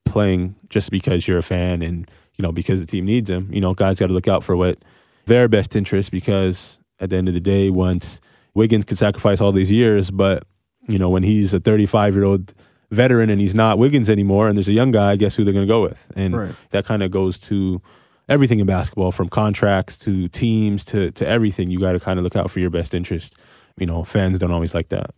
playing 0.05 0.55
just 0.69 0.91
because 0.91 1.27
you're 1.27 1.39
a 1.39 1.43
fan 1.43 1.83
and, 1.83 2.11
you 2.37 2.43
know, 2.43 2.53
because 2.53 2.81
the 2.81 2.87
team 2.87 3.05
needs 3.07 3.29
him. 3.31 3.49
You 3.53 3.61
know, 3.61 3.75
guys 3.75 3.99
got 3.99 4.09
to 4.09 4.13
look 4.13 4.29
out 4.29 4.43
for 4.45 4.57
what 4.57 4.79
their 5.27 5.49
best 5.49 5.75
interest 5.77 6.11
because 6.11 6.79
at 7.01 7.11
the 7.11 7.17
end 7.17 7.29
of 7.29 7.35
the 7.35 7.41
day, 7.41 7.71
once 7.71 8.21
Wiggins 8.55 8.85
could 8.85 8.99
sacrifice 8.99 9.41
all 9.41 9.53
these 9.53 9.73
years, 9.73 10.11
but, 10.11 10.45
you 10.89 10.99
know, 10.99 11.09
when 11.11 11.23
he's 11.23 11.53
a 11.55 11.61
35 11.61 12.15
year 12.15 12.25
old 12.25 12.55
veteran 12.91 13.31
and 13.31 13.41
he's 13.41 13.55
not 13.55 13.79
Wiggins 13.79 14.09
anymore 14.09 14.47
and 14.49 14.57
there's 14.57 14.69
a 14.69 14.73
young 14.73 14.93
guy, 14.93 15.17
guess 15.17 15.35
who 15.35 15.43
they're 15.45 15.55
going 15.55 15.67
to 15.67 15.73
go 15.73 15.83
with? 15.83 16.07
And 16.15 16.37
Right. 16.37 16.55
that 16.71 16.85
kind 16.85 17.03
of 17.03 17.11
goes 17.11 17.39
to 17.41 17.81
everything 18.29 18.59
in 18.59 18.67
basketball 18.67 19.13
from 19.13 19.29
contracts 19.29 19.99
to 20.01 20.29
teams 20.29 20.85
to, 20.87 21.11
to 21.13 21.27
everything. 21.27 21.71
You 21.71 21.79
got 21.81 21.93
to 21.93 22.01
kind 22.01 22.19
of 22.19 22.23
look 22.25 22.37
out 22.37 22.51
for 22.51 22.61
your 22.61 22.71
best 22.71 22.95
interest. 22.95 23.35
You 23.79 23.87
know, 23.87 24.05
fans 24.05 24.39
don't 24.39 24.53
always 24.53 24.75
like 24.75 24.89
that. 24.91 25.11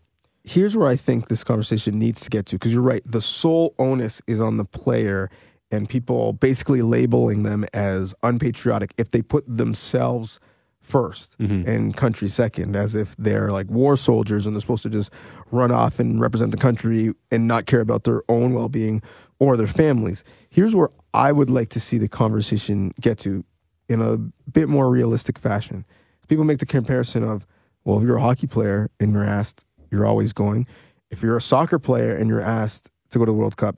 Here's 0.45 0.77
where 0.77 0.89
I 0.89 0.97
think 0.97 1.29
this 1.29 1.43
conversation 1.45 1.99
needs 1.99 2.21
to 2.23 2.31
get 2.31 2.47
to 2.47 2.57
because 2.57 2.73
you're 2.73 2.83
right. 2.83 3.03
The 3.05 3.21
sole 3.21 3.75
onus 3.79 4.23
is 4.27 4.41
on 4.41 4.57
the 4.57 4.65
player 4.65 5.31
and 5.73 5.89
people 5.89 6.33
basically 6.33 6.83
labeling 6.83 7.43
them 7.43 7.65
as 7.75 8.15
unpatriotic 8.23 8.95
if 8.97 9.11
they 9.11 9.23
put 9.23 9.45
themselves 9.49 10.39
1st 10.85 11.37
Mhm. 11.41 11.67
and 11.67 11.97
country 11.97 12.29
second, 12.29 12.77
as 12.77 12.95
if 12.95 13.17
they're 13.17 13.51
like 13.51 13.69
war 13.69 13.97
soldiers 13.97 14.47
and 14.47 14.55
they're 14.55 14.61
supposed 14.61 14.85
to 14.85 14.89
just 14.89 15.13
run 15.51 15.73
off 15.73 15.99
and 15.99 16.21
represent 16.21 16.53
the 16.53 16.57
country 16.57 17.13
and 17.33 17.49
not 17.49 17.67
care 17.67 17.81
about 17.81 18.05
their 18.05 18.23
own 18.29 18.55
well 18.55 18.69
being 18.69 19.03
or 19.39 19.57
their 19.57 19.67
families. 19.67 20.25
Here's 20.51 20.75
where 20.75 20.91
I 21.13 21.33
would 21.33 21.51
like 21.51 21.69
to 21.71 21.81
see 21.81 21.99
the 21.99 22.09
conversation 22.09 22.93
get 23.01 23.19
to 23.21 23.45
in 23.89 24.01
a 24.01 24.17
bit 24.51 24.69
more 24.69 24.91
realistic 24.91 25.39
fashion. 25.39 25.85
People 26.29 26.45
make 26.45 26.59
the 26.59 26.67
comparison 26.67 27.23
of, 27.23 27.47
well, 27.85 27.99
if 27.99 28.05
you're 28.05 28.17
a 28.17 28.21
hockey 28.21 28.47
player 28.47 28.91
and 28.99 29.13
you're 29.13 29.25
asked, 29.25 29.65
you're 29.91 30.07
always 30.07 30.33
going. 30.33 30.67
If 31.11 31.23
you're 31.23 31.37
a 31.37 31.41
soccer 31.41 31.79
player 31.79 32.15
and 32.17 32.29
you're 32.29 32.41
asked 32.41 32.91
to 33.11 33.19
go 33.19 33.25
to 33.25 33.31
the 33.31 33.37
World 33.37 33.57
Cup, 33.57 33.77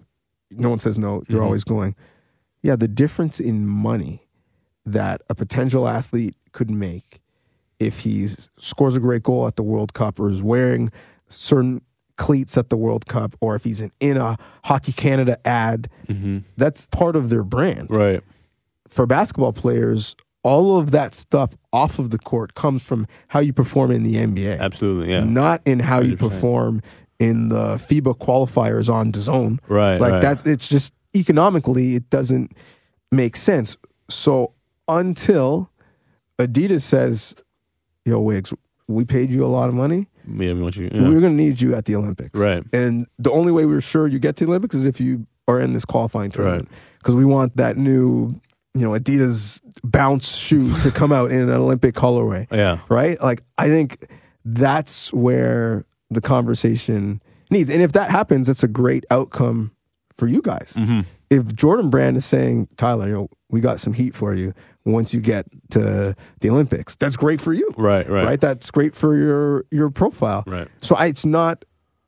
no 0.51 0.71
one 0.71 0.79
says 0.79 0.97
no, 0.97 1.23
you're 1.29 1.41
Mhm. 1.43 1.45
always 1.45 1.65
going. 1.65 1.95
Yeah, 2.63 2.77
the 2.77 2.89
difference 2.89 3.39
in 3.39 3.67
money 3.67 4.27
that 4.87 5.21
a 5.29 5.35
potential 5.35 5.87
athlete 5.87 6.37
could 6.53 6.71
make 6.71 7.21
if 7.79 8.01
he 8.01 8.27
scores 8.59 8.97
a 8.97 9.01
great 9.01 9.23
goal 9.23 9.47
at 9.47 9.57
the 9.57 9.63
World 9.63 9.93
Cup 9.93 10.19
or 10.19 10.29
is 10.29 10.43
wearing 10.43 10.91
certain 11.29 11.83
cleats 12.19 12.59
at 12.59 12.69
the 12.69 12.77
World 12.77 13.07
Cup 13.07 13.35
or 13.41 13.55
if 13.57 13.65
he's 13.65 13.81
in, 13.81 13.91
in 14.01 14.17
a 14.19 14.37
Hockey 14.65 14.93
Canada 14.93 15.39
ad, 15.47 15.89
Mm-hmm. 16.09 16.39
that's 16.59 16.87
part 16.87 17.17
of 17.17 17.31
their 17.31 17.43
brand. 17.45 17.87
Right. 17.91 18.23
For 18.89 19.07
basketball 19.07 19.53
players, 19.55 20.15
all 20.43 20.79
of 20.79 20.91
that 20.93 21.15
stuff 21.15 21.57
off 21.73 21.99
of 21.99 22.11
the 22.11 22.19
court 22.19 22.55
comes 22.55 22.83
from 22.83 23.07
how 23.29 23.41
you 23.41 23.53
perform 23.53 23.91
in 23.91 24.03
the 24.03 24.15
NBA, 24.17 24.59
Absolutely. 24.59 25.11
Yeah. 25.13 25.25
not 25.25 25.61
in 25.67 25.81
how 25.81 26.01
you 26.01 26.17
100%. 26.17 26.19
perform 26.19 26.83
in 27.19 27.49
the 27.49 27.75
FIBA 27.75 28.17
qualifiers 28.19 28.89
on 28.93 29.11
DAZN. 29.13 29.59
Right. 29.69 29.99
Like 30.01 30.13
right. 30.13 30.23
that, 30.23 30.47
it's 30.47 30.69
just 30.69 30.93
economically, 31.15 31.95
it 31.97 32.09
doesn't 32.11 32.53
make 33.13 33.37
sense. 33.37 33.77
So 34.09 34.55
until 34.87 35.71
Adidas 36.39 36.83
says, 36.83 37.35
"Yo, 38.05 38.21
Wiggs, 38.21 38.55
we 38.87 39.05
paid 39.05 39.31
you 39.31 39.45
a 39.45 39.49
lot 39.49 39.69
of 39.69 39.75
money. 39.75 40.09
Yeah, 40.37 40.53
we 40.53 40.61
want 40.63 40.77
you. 40.77 40.89
We're 40.93 41.21
going 41.21 41.37
to 41.37 41.43
need 41.45 41.61
you 41.61 41.75
at 41.75 41.85
the 41.87 41.97
Olympics." 41.97 42.39
Right. 42.39 42.63
And 42.73 43.07
the 43.19 43.31
only 43.31 43.53
way 43.53 43.67
we're 43.67 43.81
sure 43.81 44.07
you 44.07 44.19
get 44.19 44.37
to 44.37 44.45
the 44.45 44.51
Olympics 44.51 44.75
is 44.75 44.85
if 44.85 45.01
you 45.01 45.27
are 45.47 45.59
in 45.61 45.73
this 45.73 45.85
qualifying 45.85 46.31
tournament, 46.31 46.69
because 46.99 47.17
we 47.17 47.25
want 47.25 47.57
that 47.57 47.77
new, 47.77 48.39
you 48.75 48.83
know, 48.83 48.91
Adidas 48.91 49.61
bounce 49.83 50.37
shoe 50.37 50.75
to 50.81 50.91
come 51.01 51.11
out 51.13 51.31
in 51.31 51.41
an 51.41 51.51
Olympic 51.51 51.95
colorway 51.95 52.47
Yeah. 52.51 52.79
right? 52.89 53.21
Like 53.23 53.43
I 53.57 53.69
think 53.69 54.07
that's 54.45 55.13
where 55.13 55.85
the 56.11 56.21
conversation 56.21 57.23
needs. 57.51 57.71
And 57.71 57.83
if 57.83 57.93
that 57.93 58.11
happens, 58.11 58.47
that's 58.47 58.63
a 58.63 58.69
great 58.69 59.05
outcome 59.11 59.73
for 60.15 60.27
you 60.27 60.43
guys. 60.43 60.75
Mm-hmm. 60.77 61.01
If 61.31 61.55
Jordan 61.55 61.91
Brand 61.91 62.17
is 62.17 62.25
saying, 62.25 62.69
Tyler, 62.77 63.07
you 63.07 63.15
know, 63.15 63.29
we 63.51 63.61
got 63.61 63.81
some 63.81 63.93
heat 63.93 64.15
for 64.15 64.35
you 64.35 64.53
once 64.93 65.13
you 65.13 65.21
get 65.21 65.47
to 65.71 66.17
the 66.41 66.51
Olympics, 66.51 66.97
that's 66.97 67.17
great 67.17 67.41
for 67.41 67.53
you. 67.53 67.69
Right. 67.77 68.09
Right. 68.09 68.25
Right? 68.25 68.41
That's 68.41 68.71
great 68.71 68.95
for 68.95 69.17
your 69.17 69.65
your 69.71 69.91
profile. 69.91 70.45
Right. 70.47 70.69
So 70.81 70.97
I, 70.97 71.07
it's 71.07 71.27
not 71.27 71.65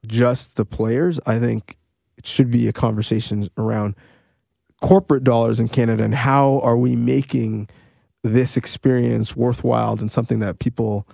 just 0.07 0.57
the 0.57 0.65
players. 0.65 1.21
I 1.27 1.39
think 1.39 1.77
it 2.17 2.27
should 2.27 2.51
be 2.51 2.69
a 2.69 2.73
conversation 2.73 3.49
around 3.57 3.95
corporate 4.81 5.25
dollars 5.25 5.61
in 5.61 5.69
Canada 5.69 6.03
and 6.03 6.15
how 6.15 6.61
are 6.61 6.77
we 6.77 6.97
making 6.97 7.69
this 8.23 8.57
experience 8.57 9.37
worthwhile 9.37 9.97
and 9.99 10.11
something 10.11 10.41
that 10.41 10.59
people 10.59 11.07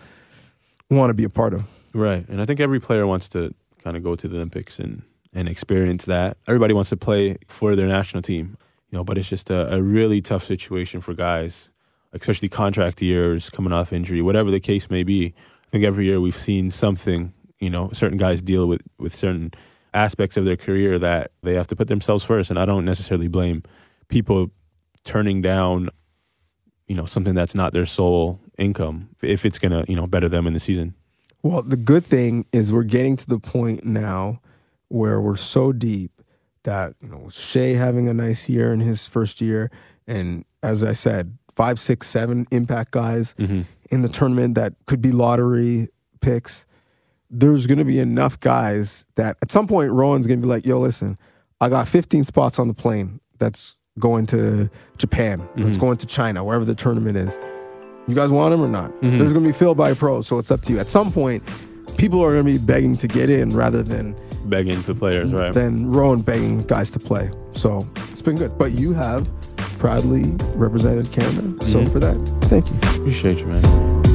want 0.91 1.11
to 1.11 1.15
be 1.15 1.25
a 1.25 1.29
part 1.29 1.55
of. 1.55 1.65
Right. 1.95 2.29
And 2.29 2.41
I 2.41 2.45
think 2.45 2.61
every 2.61 2.81
player 2.81 3.07
wants 3.07 3.29
to 3.31 3.55
kind 3.83 3.97
of 3.97 4.03
go 4.03 4.17
to 4.17 4.29
the 4.29 4.37
Olympics 4.37 4.79
and, 4.79 5.03
and 5.33 5.49
experience 5.49 6.05
that. 6.07 6.37
Everybody 6.47 6.75
wants 6.75 6.91
to 6.91 6.97
play 6.97 7.39
for 7.49 7.77
their 7.77 7.87
national 7.87 8.23
team, 8.23 8.57
you 8.91 8.97
know, 8.97 9.05
but 9.05 9.19
it's 9.19 9.29
just 9.29 9.51
a, 9.51 9.75
a 9.75 9.83
really 9.83 10.21
tough 10.21 10.45
situation 10.45 11.01
for 11.01 11.15
guys, 11.15 11.69
especially 12.13 12.49
contract 12.49 13.03
years 13.03 13.51
coming 13.51 13.73
off 13.73 13.93
injury, 13.93 14.23
whatever 14.23 14.51
the 14.51 14.61
case 14.61 14.89
may 14.91 15.03
be. 15.03 15.35
I 15.67 15.71
think 15.71 15.85
every 15.85 16.07
year 16.07 16.21
we've 16.21 16.37
seen 16.37 16.71
something, 16.71 17.33
you 17.59 17.71
know, 17.71 17.91
certain 17.93 18.19
guys 18.19 18.41
deal 18.41 18.67
with, 18.69 18.83
with 18.99 19.15
certain 19.15 19.53
aspects 19.93 20.37
of 20.37 20.45
their 20.45 20.57
career 20.57 20.99
that 20.99 21.33
they 21.43 21.55
have 21.55 21.67
to 21.69 21.77
put 21.77 21.89
themselves 21.89 22.23
first. 22.23 22.51
And 22.51 22.59
I 22.59 22.65
don't 22.65 22.85
necessarily 22.85 23.29
blame 23.29 23.63
people 24.09 24.51
turning 25.05 25.43
down, 25.43 25.91
you 26.87 26.95
know, 26.95 27.07
something 27.07 27.35
that's 27.35 27.55
not 27.55 27.73
their 27.73 27.87
sole 27.87 28.41
income 28.59 29.09
if 29.23 29.45
it's 29.45 29.59
going 29.59 29.73
to, 29.73 29.91
you 29.91 29.97
know, 29.97 30.07
better 30.07 30.29
them 30.29 30.47
in 30.47 30.53
the 30.53 30.61
season. 30.61 30.95
Well, 31.43 31.63
the 31.63 31.77
good 31.77 32.05
thing 32.05 32.47
is 32.53 32.73
we're 32.73 32.83
getting 32.83 33.17
to 33.17 33.27
the 33.27 33.39
point 33.39 33.85
now 33.85 34.41
where 34.89 35.21
we're 35.21 35.37
so 35.37 35.73
deep 35.73 36.16
that 36.67 36.95
you 37.01 37.09
know 37.09 37.29
Shea 37.31 37.75
having 37.75 38.07
a 38.09 38.15
nice 38.15 38.49
year 38.49 38.73
in 38.73 38.81
his 38.81 39.07
first 39.07 39.41
year, 39.41 39.71
and 40.07 40.45
as 40.63 40.85
I 40.85 40.93
said, 40.93 41.37
five, 41.55 41.81
six, 41.81 42.07
seven 42.07 42.47
impact 42.51 42.91
guys 42.91 43.35
Mm-hmm. 43.39 43.63
in 43.91 44.03
the 44.03 44.09
tournament 44.09 44.55
that 44.57 44.75
could 44.87 45.01
be 45.01 45.11
lottery 45.13 45.89
picks. 46.21 46.67
There's 47.31 47.67
going 47.67 47.79
to 47.79 47.85
be 47.85 47.99
enough 47.99 48.39
guys 48.41 49.05
that 49.17 49.37
at 49.43 49.51
some 49.51 49.67
point 49.67 49.91
Rowan's 49.93 50.27
going 50.27 50.41
to 50.41 50.47
be 50.47 50.49
like, 50.49 50.65
"Yo, 50.67 50.79
listen, 50.79 51.19
I 51.61 51.69
got 51.69 51.89
15 51.89 52.25
spots 52.25 52.59
on 52.59 52.69
the 52.69 52.75
plane 52.75 53.21
that's 53.39 53.77
going 53.99 54.27
to 54.27 54.69
Japan, 54.99 55.49
that's 55.57 55.79
Mhm. 55.79 55.81
going 55.81 55.97
to 55.99 56.07
China, 56.07 56.45
wherever 56.45 56.65
the 56.65 56.75
tournament 56.75 57.17
is. 57.17 57.39
You 58.07 58.15
guys 58.15 58.31
want 58.31 58.51
them 58.53 58.61
or 58.61 58.69
not? 58.69 58.91
Mhm. 59.01 59.19
There's 59.19 59.33
going 59.33 59.45
to 59.45 59.49
be 59.49 59.53
filled 59.57 59.77
by 59.79 59.95
pros, 59.95 60.27
so 60.27 60.39
it's 60.39 60.51
up 60.51 60.61
to 60.63 60.73
you. 60.73 60.79
At 60.79 60.89
some 60.89 61.11
point, 61.11 61.43
people 61.97 62.21
are 62.23 62.31
going 62.33 62.45
to 62.45 62.53
be 62.53 62.59
begging 62.59 62.95
to 62.97 63.09
get 63.09 63.31
in 63.31 63.51
rather 63.57 63.83
than 63.83 64.15
Begging 64.49 64.81
for 64.83 64.95
players, 64.95 65.33
right? 65.33 65.53
than 65.53 65.91
Rowan 65.91 66.23
begging 66.23 66.63
guys 66.63 66.91
to 66.93 66.99
play. 66.99 67.31
So 67.53 67.87
it's 68.11 68.23
been 68.23 68.37
good. 68.37 68.57
But 68.57 68.73
you 68.73 68.93
have 68.93 69.27
proudly 69.79 70.35
represented 70.55 71.11
Canada. 71.13 71.65
So 71.65 71.81
Mhm. 71.83 71.89
for 71.93 71.99
that, 72.01 72.17
thank 72.43 72.69
you. 72.71 72.77
Appreciate 73.01 73.39
you, 73.39 73.47
man. 73.47 74.06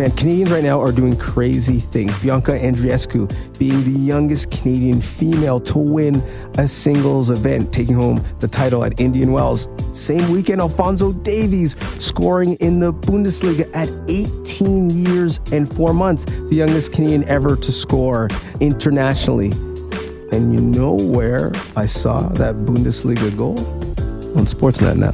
Man, 0.00 0.10
Canadians 0.12 0.50
right 0.50 0.64
now 0.64 0.80
are 0.80 0.92
doing 0.92 1.14
crazy 1.14 1.78
things. 1.78 2.16
Bianca 2.22 2.52
Andreescu 2.52 3.28
being 3.58 3.84
the 3.84 3.90
youngest 3.90 4.50
Canadian 4.50 4.98
female 4.98 5.60
to 5.60 5.76
win 5.76 6.22
a 6.56 6.66
singles 6.66 7.28
event, 7.28 7.70
taking 7.70 7.96
home 7.96 8.24
the 8.38 8.48
title 8.48 8.82
at 8.82 8.98
Indian 8.98 9.30
Wells. 9.30 9.68
Same 9.92 10.30
weekend, 10.30 10.62
Alfonso 10.62 11.12
Davies 11.12 11.76
scoring 12.02 12.54
in 12.60 12.78
the 12.78 12.94
Bundesliga 12.94 13.68
at 13.76 13.90
18 14.08 14.88
years 14.88 15.38
and 15.52 15.70
four 15.70 15.92
months, 15.92 16.24
the 16.24 16.54
youngest 16.54 16.94
Canadian 16.94 17.24
ever 17.24 17.54
to 17.54 17.70
score 17.70 18.30
internationally. 18.62 19.50
And 20.32 20.54
you 20.54 20.62
know 20.62 20.94
where 20.94 21.52
I 21.76 21.84
saw 21.84 22.20
that 22.30 22.54
Bundesliga 22.64 23.36
goal? 23.36 23.58
On 24.30 24.46
Sportsnet 24.46 24.96
now. 24.96 25.10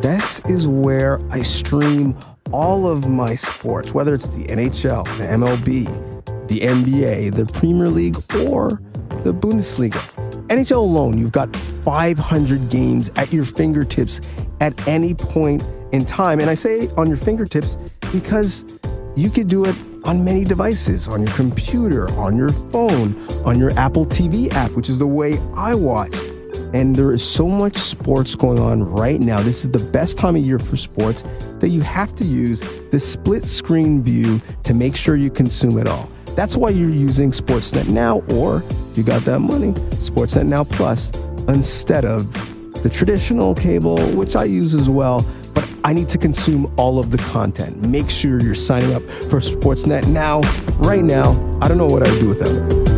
This 0.00 0.40
is 0.46 0.66
where 0.66 1.20
I 1.30 1.42
stream 1.42 2.16
all 2.52 2.86
of 2.86 3.08
my 3.08 3.34
sports, 3.34 3.94
whether 3.94 4.14
it's 4.14 4.30
the 4.30 4.44
NHL, 4.44 5.04
the 5.18 5.24
MLB, 5.24 6.48
the 6.48 6.60
NBA, 6.60 7.34
the 7.34 7.46
Premier 7.46 7.88
League, 7.88 8.16
or 8.34 8.80
the 9.24 9.32
Bundesliga. 9.32 10.02
NHL 10.48 10.78
alone, 10.78 11.18
you've 11.18 11.32
got 11.32 11.54
500 11.54 12.70
games 12.70 13.10
at 13.16 13.32
your 13.32 13.44
fingertips 13.44 14.20
at 14.60 14.88
any 14.88 15.14
point 15.14 15.62
in 15.92 16.06
time. 16.06 16.40
And 16.40 16.48
I 16.48 16.54
say 16.54 16.88
on 16.96 17.08
your 17.08 17.16
fingertips 17.16 17.76
because 18.12 18.64
you 19.16 19.30
could 19.30 19.48
do 19.48 19.64
it 19.64 19.76
on 20.04 20.24
many 20.24 20.44
devices 20.44 21.06
on 21.08 21.22
your 21.22 21.34
computer, 21.34 22.10
on 22.12 22.36
your 22.36 22.48
phone, 22.48 23.14
on 23.44 23.58
your 23.58 23.70
Apple 23.78 24.06
TV 24.06 24.50
app, 24.52 24.70
which 24.72 24.88
is 24.88 24.98
the 24.98 25.06
way 25.06 25.38
I 25.54 25.74
watch. 25.74 26.14
And 26.74 26.94
there 26.94 27.12
is 27.12 27.26
so 27.26 27.48
much 27.48 27.76
sports 27.76 28.34
going 28.34 28.58
on 28.58 28.82
right 28.82 29.20
now. 29.20 29.40
This 29.42 29.64
is 29.64 29.70
the 29.70 29.78
best 29.78 30.18
time 30.18 30.36
of 30.36 30.42
year 30.42 30.58
for 30.58 30.76
sports 30.76 31.22
that 31.60 31.68
you 31.68 31.80
have 31.80 32.14
to 32.16 32.24
use 32.24 32.60
the 32.90 33.00
split 33.00 33.44
screen 33.44 34.02
view 34.02 34.40
to 34.64 34.74
make 34.74 34.94
sure 34.94 35.16
you 35.16 35.30
consume 35.30 35.78
it 35.78 35.88
all. 35.88 36.08
That's 36.36 36.56
why 36.56 36.70
you're 36.70 36.90
using 36.90 37.30
Sportsnet 37.30 37.88
Now, 37.88 38.20
or 38.30 38.62
you 38.94 39.02
got 39.02 39.22
that 39.22 39.40
money, 39.40 39.72
Sportsnet 39.96 40.46
Now 40.46 40.62
Plus, 40.64 41.10
instead 41.48 42.04
of 42.04 42.32
the 42.82 42.88
traditional 42.88 43.54
cable, 43.54 43.98
which 44.10 44.36
I 44.36 44.44
use 44.44 44.74
as 44.74 44.88
well. 44.88 45.26
But 45.54 45.68
I 45.82 45.92
need 45.92 46.08
to 46.10 46.18
consume 46.18 46.72
all 46.76 47.00
of 47.00 47.10
the 47.10 47.18
content. 47.18 47.84
Make 47.88 48.10
sure 48.10 48.40
you're 48.40 48.54
signing 48.54 48.94
up 48.94 49.02
for 49.02 49.40
Sportsnet 49.40 50.06
Now, 50.06 50.42
right 50.76 51.02
now. 51.02 51.32
I 51.60 51.66
don't 51.66 51.78
know 51.78 51.86
what 51.86 52.06
I'd 52.06 52.20
do 52.20 52.28
without 52.28 52.50
it. 52.50 52.97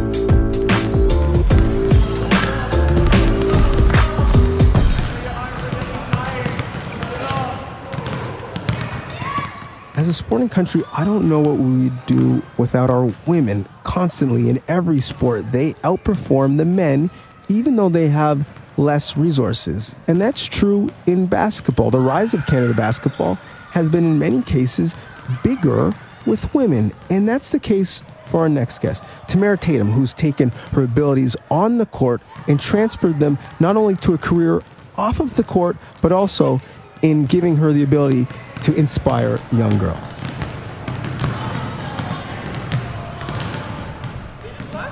A 10.11 10.13
sporting 10.13 10.49
country, 10.49 10.83
I 10.93 11.05
don't 11.05 11.29
know 11.29 11.39
what 11.39 11.59
we 11.59 11.85
would 11.85 12.07
do 12.07 12.43
without 12.57 12.91
our 12.91 13.15
women 13.29 13.65
constantly 13.85 14.49
in 14.49 14.59
every 14.67 14.99
sport. 14.99 15.53
They 15.53 15.75
outperform 15.85 16.59
the 16.59 16.65
men, 16.65 17.13
even 17.49 17.77
though 17.77 17.89
they 17.89 18.09
have 18.09 18.45
less 18.77 19.17
resources. 19.17 20.01
And 20.09 20.21
that's 20.21 20.49
true 20.49 20.91
in 21.07 21.27
basketball. 21.27 21.93
The 21.93 22.01
rise 22.01 22.35
of 22.35 22.45
Canada 22.47 22.75
basketball 22.75 23.37
has 23.71 23.89
been, 23.89 24.05
in 24.05 24.19
many 24.19 24.43
cases, 24.43 24.97
bigger 25.45 25.95
with 26.27 26.53
women. 26.55 26.91
And 27.09 27.29
that's 27.29 27.53
the 27.53 27.61
case 27.61 28.03
for 28.27 28.41
our 28.41 28.49
next 28.49 28.81
guest, 28.83 29.05
Tamara 29.29 29.59
Tatham, 29.59 29.93
who's 29.93 30.13
taken 30.13 30.49
her 30.73 30.83
abilities 30.83 31.37
on 31.53 31.79
the 31.79 31.87
court 31.87 32.21
and 32.49 32.59
transferred 32.59 33.21
them 33.21 33.39
not 33.61 33.77
only 33.77 33.95
to 33.95 34.15
a 34.15 34.19
career 34.19 34.61
off 34.97 35.21
of 35.21 35.37
the 35.37 35.45
court, 35.45 35.77
but 36.03 36.11
also 36.11 36.61
in 37.03 37.25
giving 37.25 37.57
her 37.57 37.73
the 37.73 37.83
ability 37.83 38.27
to 38.63 38.75
inspire 38.75 39.39
young 39.53 39.77
girls. 39.79 40.17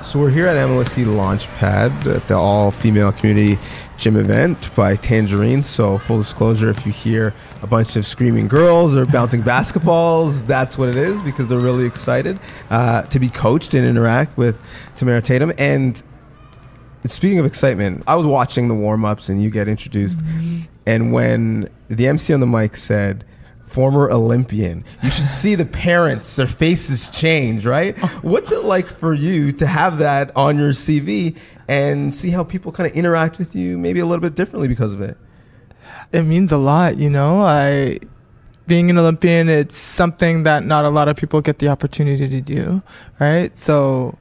So 0.09 0.17
we're 0.17 0.31
here 0.31 0.47
at 0.47 0.55
MLSE 0.55 1.05
Launchpad 1.05 2.15
at 2.15 2.27
the 2.27 2.33
all-female 2.33 3.11
community 3.11 3.59
gym 3.95 4.15
event 4.15 4.73
by 4.75 4.95
Tangerine. 4.95 5.61
So 5.61 5.99
full 5.99 6.17
disclosure, 6.17 6.67
if 6.69 6.83
you 6.83 6.91
hear 6.91 7.31
a 7.61 7.67
bunch 7.67 7.95
of 7.95 8.07
screaming 8.07 8.47
girls 8.47 8.95
or 8.95 9.05
bouncing 9.05 9.41
basketballs, 9.43 10.47
that's 10.47 10.79
what 10.79 10.89
it 10.89 10.95
is 10.95 11.21
because 11.21 11.47
they're 11.47 11.59
really 11.59 11.85
excited 11.85 12.39
uh, 12.71 13.03
to 13.03 13.19
be 13.19 13.29
coached 13.29 13.75
and 13.75 13.85
interact 13.85 14.35
with 14.35 14.57
Tamara 14.95 15.21
Tatham. 15.21 15.51
And 15.59 16.01
speaking 17.05 17.37
of 17.37 17.45
excitement, 17.45 18.03
I 18.07 18.15
was 18.15 18.25
watching 18.25 18.67
the 18.67 18.73
warm-ups 18.73 19.29
and 19.29 19.43
you 19.43 19.51
get 19.51 19.67
introduced, 19.67 20.21
and 20.87 21.13
when 21.13 21.69
the 21.89 22.07
MC 22.07 22.33
on 22.33 22.39
the 22.39 22.47
mic 22.47 22.77
said 22.77 23.25
former 23.65 24.09
Olympian. 24.09 24.83
You 25.03 25.11
should 25.11 25.27
see 25.27 25.55
the 25.55 25.65
parents, 25.65 26.35
their 26.35 26.47
faces 26.47 27.09
change, 27.09 27.65
right? 27.65 27.97
What's 28.23 28.51
it 28.51 28.63
like 28.63 28.87
for 28.87 29.13
you 29.13 29.51
to 29.53 29.67
have 29.67 29.99
that 29.99 30.35
on 30.35 30.57
your 30.57 30.71
CV 30.71 31.37
and 31.67 32.13
see 32.13 32.31
how 32.31 32.43
people 32.43 32.71
kind 32.71 32.89
of 32.89 32.95
interact 32.95 33.37
with 33.37 33.55
you 33.55 33.77
maybe 33.77 33.99
a 33.99 34.05
little 34.05 34.21
bit 34.21 34.35
differently 34.35 34.67
because 34.67 34.91
of 34.91 35.01
it? 35.01 35.17
It 36.11 36.23
means 36.23 36.51
a 36.51 36.57
lot, 36.57 36.97
you 36.97 37.09
know. 37.09 37.43
I 37.43 37.99
being 38.65 38.89
an 38.89 38.97
Olympian, 38.97 39.49
it's 39.49 39.75
something 39.75 40.43
that 40.43 40.63
not 40.63 40.85
a 40.85 40.89
lot 40.89 41.07
of 41.07 41.17
people 41.17 41.41
get 41.41 41.59
the 41.59 41.67
opportunity 41.67 42.27
to 42.29 42.41
do, 42.41 42.81
right? 43.19 43.55
So 43.57 44.17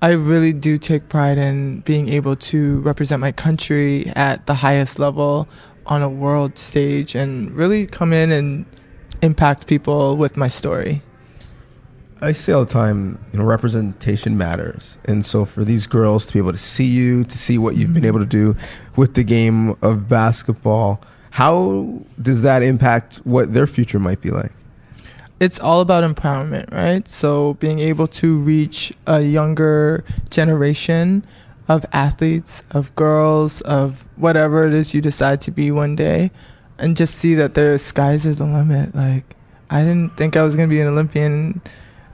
I 0.00 0.12
really 0.12 0.52
do 0.52 0.78
take 0.78 1.08
pride 1.08 1.38
in 1.38 1.80
being 1.80 2.08
able 2.08 2.36
to 2.36 2.78
represent 2.80 3.20
my 3.20 3.32
country 3.32 4.12
at 4.14 4.46
the 4.46 4.54
highest 4.54 5.00
level 5.00 5.48
on 5.88 6.02
a 6.02 6.08
world 6.08 6.56
stage 6.58 7.14
and 7.14 7.50
really 7.52 7.86
come 7.86 8.12
in 8.12 8.30
and 8.30 8.66
impact 9.22 9.66
people 9.66 10.16
with 10.16 10.36
my 10.36 10.48
story. 10.48 11.02
I 12.20 12.32
say 12.32 12.52
all 12.52 12.64
the 12.64 12.72
time, 12.72 13.24
you 13.32 13.38
know, 13.38 13.44
representation 13.44 14.36
matters. 14.36 14.98
And 15.04 15.24
so 15.24 15.44
for 15.44 15.64
these 15.64 15.86
girls 15.86 16.26
to 16.26 16.32
be 16.32 16.38
able 16.38 16.52
to 16.52 16.58
see 16.58 16.84
you, 16.84 17.24
to 17.24 17.38
see 17.38 17.58
what 17.58 17.76
you've 17.76 17.94
been 17.94 18.02
mm-hmm. 18.02 18.08
able 18.08 18.20
to 18.20 18.26
do 18.26 18.56
with 18.96 19.14
the 19.14 19.22
game 19.22 19.76
of 19.82 20.08
basketball, 20.08 21.00
how 21.30 22.00
does 22.20 22.42
that 22.42 22.62
impact 22.62 23.18
what 23.18 23.54
their 23.54 23.66
future 23.66 23.98
might 23.98 24.20
be 24.20 24.30
like? 24.30 24.52
It's 25.40 25.60
all 25.60 25.80
about 25.80 26.02
empowerment, 26.02 26.72
right? 26.72 27.06
So 27.06 27.54
being 27.54 27.78
able 27.78 28.08
to 28.08 28.40
reach 28.40 28.92
a 29.06 29.20
younger 29.20 30.04
generation 30.30 31.24
of 31.68 31.84
athletes, 31.92 32.62
of 32.70 32.94
girls, 32.96 33.60
of 33.62 34.08
whatever 34.16 34.66
it 34.66 34.72
is 34.72 34.94
you 34.94 35.00
decide 35.00 35.40
to 35.42 35.50
be 35.50 35.70
one 35.70 35.94
day, 35.94 36.30
and 36.78 36.96
just 36.96 37.14
see 37.14 37.34
that 37.34 37.54
the 37.54 37.78
skies 37.78 38.24
is 38.26 38.38
the 38.38 38.44
limit. 38.44 38.94
Like, 38.94 39.36
I 39.70 39.82
didn't 39.82 40.16
think 40.16 40.36
I 40.36 40.42
was 40.42 40.56
going 40.56 40.68
to 40.68 40.74
be 40.74 40.80
an 40.80 40.88
Olympian 40.88 41.60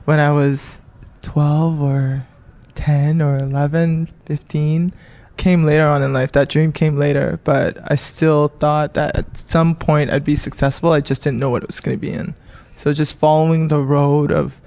when 0.03 0.19
I 0.19 0.31
was 0.31 0.81
12 1.21 1.81
or 1.81 2.27
10 2.75 3.21
or 3.21 3.37
11, 3.37 4.09
15. 4.25 4.93
Came 5.37 5.63
later 5.63 5.87
on 5.87 6.01
in 6.01 6.13
life. 6.13 6.31
That 6.31 6.49
dream 6.49 6.71
came 6.71 6.97
later, 6.97 7.39
but 7.43 7.77
I 7.91 7.95
still 7.95 8.47
thought 8.47 8.93
that 8.93 9.17
at 9.17 9.37
some 9.37 9.75
point 9.75 10.09
I'd 10.09 10.23
be 10.23 10.35
successful. 10.35 10.91
I 10.91 11.01
just 11.01 11.23
didn't 11.23 11.39
know 11.39 11.49
what 11.49 11.63
it 11.63 11.67
was 11.67 11.79
going 11.81 11.97
to 11.97 12.01
be 12.01 12.11
in. 12.11 12.35
So 12.75 12.93
just 12.93 13.17
following 13.17 13.67
the 13.67 13.79
road 13.79 14.31
of 14.31 14.61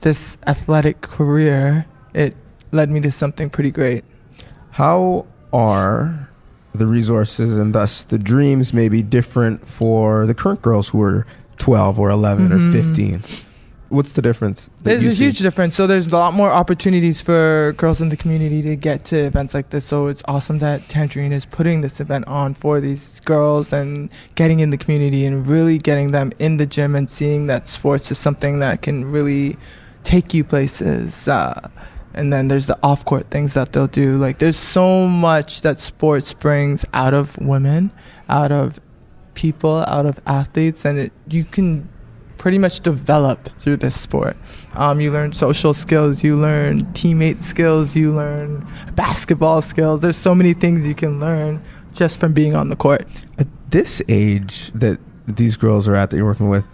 this 0.00 0.36
athletic 0.46 1.00
career, 1.00 1.86
it 2.14 2.34
led 2.70 2.90
me 2.90 3.00
to 3.00 3.10
something 3.10 3.48
pretty 3.48 3.70
great. 3.70 4.04
How 4.72 5.26
are 5.52 6.28
the 6.74 6.86
resources 6.86 7.58
and 7.58 7.74
thus 7.74 8.04
the 8.04 8.18
dreams 8.18 8.72
maybe 8.72 9.02
different 9.02 9.66
for 9.66 10.26
the 10.26 10.34
current 10.34 10.62
girls 10.62 10.88
who 10.90 11.02
are 11.02 11.26
12 11.58 11.98
or 11.98 12.10
11 12.10 12.48
Mhm. 12.48 12.68
or 12.68 12.72
15? 12.72 13.22
What's 13.88 14.12
the 14.12 14.22
difference? 14.22 14.70
There's 14.84 15.04
a 15.04 15.10
see? 15.10 15.24
huge 15.24 15.40
difference. 15.40 15.74
So 15.74 15.88
there's 15.88 16.06
a 16.06 16.10
lot 16.16 16.32
more 16.32 16.52
opportunities 16.52 17.20
for 17.20 17.74
girls 17.76 18.00
in 18.00 18.08
the 18.08 18.16
community 18.16 18.62
to 18.62 18.76
get 18.76 19.04
to 19.06 19.16
events 19.18 19.52
like 19.52 19.70
this. 19.70 19.84
So 19.84 20.06
it's 20.06 20.22
awesome 20.28 20.60
that 20.60 20.88
Tangerine 20.88 21.32
is 21.32 21.44
putting 21.44 21.80
this 21.80 21.98
event 21.98 22.24
on 22.28 22.54
for 22.54 22.80
these 22.80 23.18
girls 23.24 23.72
and 23.72 24.08
getting 24.36 24.60
in 24.60 24.70
the 24.70 24.76
community 24.76 25.26
and 25.26 25.44
really 25.44 25.76
getting 25.76 26.12
them 26.12 26.30
in 26.38 26.56
the 26.56 26.66
gym 26.66 26.94
and 26.94 27.10
seeing 27.10 27.48
that 27.48 27.66
sports 27.66 28.12
is 28.12 28.18
something 28.18 28.60
that 28.60 28.80
can 28.80 29.10
really 29.10 29.56
take 30.04 30.32
you 30.34 30.44
places. 30.44 31.26
Uh, 31.26 31.68
and 32.14 32.32
then 32.32 32.48
there's 32.48 32.66
the 32.66 32.78
off 32.82 33.04
court 33.04 33.30
things 33.30 33.54
that 33.54 33.72
they'll 33.72 33.86
do. 33.86 34.16
Like 34.16 34.38
there's 34.38 34.56
so 34.56 35.06
much 35.06 35.60
that 35.62 35.78
sports 35.78 36.32
brings 36.32 36.84
out 36.92 37.14
of 37.14 37.36
women, 37.38 37.90
out 38.28 38.52
of 38.52 38.80
people, 39.34 39.84
out 39.86 40.06
of 40.06 40.20
athletes, 40.26 40.84
and 40.84 40.98
it, 40.98 41.12
you 41.28 41.44
can 41.44 41.88
pretty 42.36 42.58
much 42.58 42.80
develop 42.80 43.48
through 43.58 43.76
this 43.76 43.98
sport. 44.00 44.36
Um, 44.72 45.00
you 45.00 45.10
learn 45.12 45.32
social 45.32 45.74
skills, 45.74 46.24
you 46.24 46.36
learn 46.36 46.86
teammate 46.94 47.42
skills, 47.42 47.94
you 47.94 48.12
learn 48.14 48.66
basketball 48.94 49.60
skills. 49.62 50.00
There's 50.00 50.16
so 50.16 50.34
many 50.34 50.54
things 50.54 50.86
you 50.86 50.94
can 50.94 51.20
learn 51.20 51.62
just 51.92 52.18
from 52.18 52.32
being 52.32 52.54
on 52.54 52.68
the 52.68 52.76
court. 52.76 53.06
At 53.38 53.46
this 53.70 54.00
age 54.08 54.70
that 54.74 54.98
these 55.26 55.56
girls 55.56 55.86
are 55.86 55.94
at 55.94 56.10
that 56.10 56.16
you're 56.16 56.24
working 56.24 56.48
with, 56.48 56.66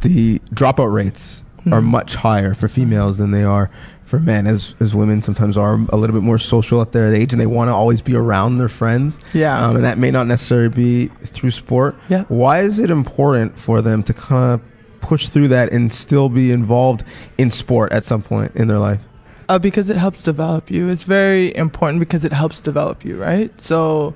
the 0.00 0.38
dropout 0.54 0.92
rates 0.92 1.44
are 1.66 1.80
Mhm. 1.80 1.84
much 1.84 2.14
higher 2.16 2.54
for 2.54 2.66
females 2.66 3.18
than 3.18 3.30
they 3.30 3.44
are 3.44 3.70
for 4.12 4.18
men. 4.18 4.46
As 4.46 4.74
as 4.78 4.94
women 4.94 5.22
sometimes 5.22 5.56
are 5.56 5.76
a 5.88 5.96
little 5.96 6.12
bit 6.12 6.22
more 6.22 6.36
social 6.36 6.82
at 6.82 6.92
their 6.92 7.14
age, 7.14 7.32
and 7.32 7.40
they 7.40 7.46
want 7.46 7.68
to 7.68 7.72
always 7.72 8.02
be 8.02 8.14
around 8.14 8.58
their 8.58 8.68
friends. 8.68 9.18
Yeah. 9.32 9.58
um, 9.58 9.76
and 9.76 9.84
that 9.86 9.96
may 9.96 10.10
not 10.10 10.26
necessarily 10.26 10.68
be 10.68 11.06
through 11.24 11.52
sport. 11.52 11.96
Yeah. 12.10 12.24
Why 12.28 12.60
is 12.60 12.78
it 12.78 12.90
important 12.90 13.58
for 13.58 13.80
them 13.80 14.02
to 14.02 14.12
kind 14.12 14.52
of 14.52 15.00
push 15.00 15.30
through 15.30 15.48
that 15.48 15.72
and 15.72 15.90
still 15.90 16.28
be 16.28 16.52
involved 16.52 17.04
in 17.38 17.50
sport 17.50 17.90
at 17.90 18.04
some 18.04 18.22
point 18.22 18.54
in 18.54 18.68
their 18.68 18.78
life? 18.78 19.00
Uh, 19.48 19.58
because 19.58 19.88
it 19.88 19.96
helps 19.96 20.22
develop 20.22 20.70
you. 20.70 20.90
It's 20.90 21.04
very 21.04 21.56
important 21.56 21.98
because 21.98 22.22
it 22.22 22.34
helps 22.34 22.60
develop 22.60 23.06
you, 23.06 23.16
right? 23.16 23.58
So 23.62 24.14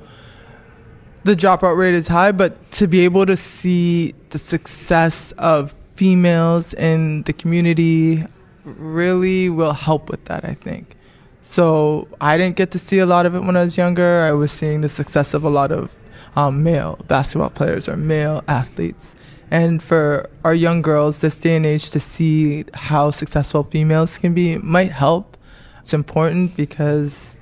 the 1.24 1.34
dropout 1.34 1.78
rate 1.78 1.94
is 1.94 2.09
high, 2.09 2.32
but 2.32 2.70
to 2.72 2.86
be 2.86 3.01
able 3.01 3.24
to 3.24 3.36
see 3.36 4.14
the 4.28 4.38
success 4.38 5.32
of 5.38 5.74
females 5.94 6.74
in 6.74 7.22
the 7.22 7.32
community 7.32 8.26
really 8.67 9.49
will 9.49 9.73
help 9.73 10.11
with 10.11 10.25
that, 10.27 10.45
I 10.45 10.55
think. 10.55 10.97
So 11.43 12.09
I 12.21 12.37
didn't 12.37 12.57
get 12.57 12.73
to 12.73 12.79
see 12.79 12.99
a 12.99 13.07
lot 13.07 13.25
of 13.25 13.35
it 13.35 13.41
when 13.41 13.57
I 13.57 13.62
was 13.62 13.77
younger. 13.77 14.23
I 14.23 14.33
was 14.33 14.51
seeing 14.51 14.81
the 14.81 14.89
success 14.89 15.33
of 15.33 15.45
a 15.45 15.49
lot 15.49 15.71
of 15.71 15.95
um, 16.35 16.62
male 16.62 16.99
basketball 17.07 17.51
players 17.51 17.89
or 17.89 17.97
male 17.97 18.43
athletes. 18.49 19.14
And 19.51 19.81
for 19.83 20.29
our 20.45 20.55
young 20.55 20.83
girls, 20.83 21.21
this 21.21 21.37
day 21.37 21.57
and 21.57 21.64
age, 21.64 21.91
to 21.91 22.01
see 22.01 22.64
how 22.75 23.12
successful 23.12 23.62
females 23.62 24.19
can 24.19 24.35
be 24.35 24.59
might 24.59 24.91
help. 24.91 25.37
It's 25.81 25.95
important 25.95 26.57
because 26.57 27.37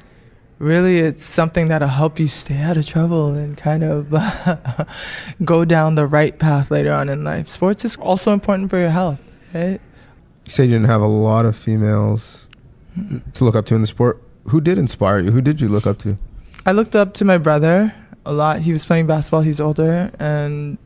really 0.59 0.99
it's 0.99 1.25
something 1.25 1.68
that'll 1.68 1.89
help 1.89 2.20
you 2.20 2.29
stay 2.29 2.59
out 2.59 2.77
of 2.77 2.87
trouble 2.87 3.35
and 3.35 3.57
kind 3.57 3.83
of 3.83 4.11
go 5.45 5.64
down 5.64 5.95
the 5.95 6.07
right 6.07 6.39
path 6.39 6.70
later 6.70 6.93
on 6.93 7.09
in 7.09 7.25
life. 7.25 7.49
Sports 7.49 7.85
is 7.87 7.97
also 7.97 8.33
important 8.33 8.68
for 8.68 8.79
your 8.79 8.91
health, 8.91 9.22
right? 9.55 9.81
You 10.45 10.51
said 10.51 10.64
you 10.64 10.72
didn't 10.72 10.88
have 10.88 11.01
a 11.01 11.07
lot 11.07 11.47
of 11.47 11.57
females 11.57 12.49
to 13.32 13.45
look 13.45 13.55
up 13.55 13.66
to 13.66 13.74
in 13.74 13.80
the 13.80 13.86
sport. 13.86 14.22
Who 14.49 14.61
did 14.61 14.78
inspire 14.78 15.20
you? 15.20 15.30
Who 15.30 15.40
did 15.40 15.61
you 15.61 15.68
look 15.68 15.86
up 15.86 15.99
to? 16.01 16.18
I 16.66 16.72
looked 16.72 16.95
up 16.95 17.14
to 17.14 17.24
my 17.24 17.38
brother 17.38 17.95
a 18.26 18.32
lot. 18.32 18.61
He 18.61 18.72
was 18.72 18.84
playing 18.84 19.07
basketball. 19.07 19.40
He's 19.40 19.61
older, 19.61 20.11
and 20.18 20.78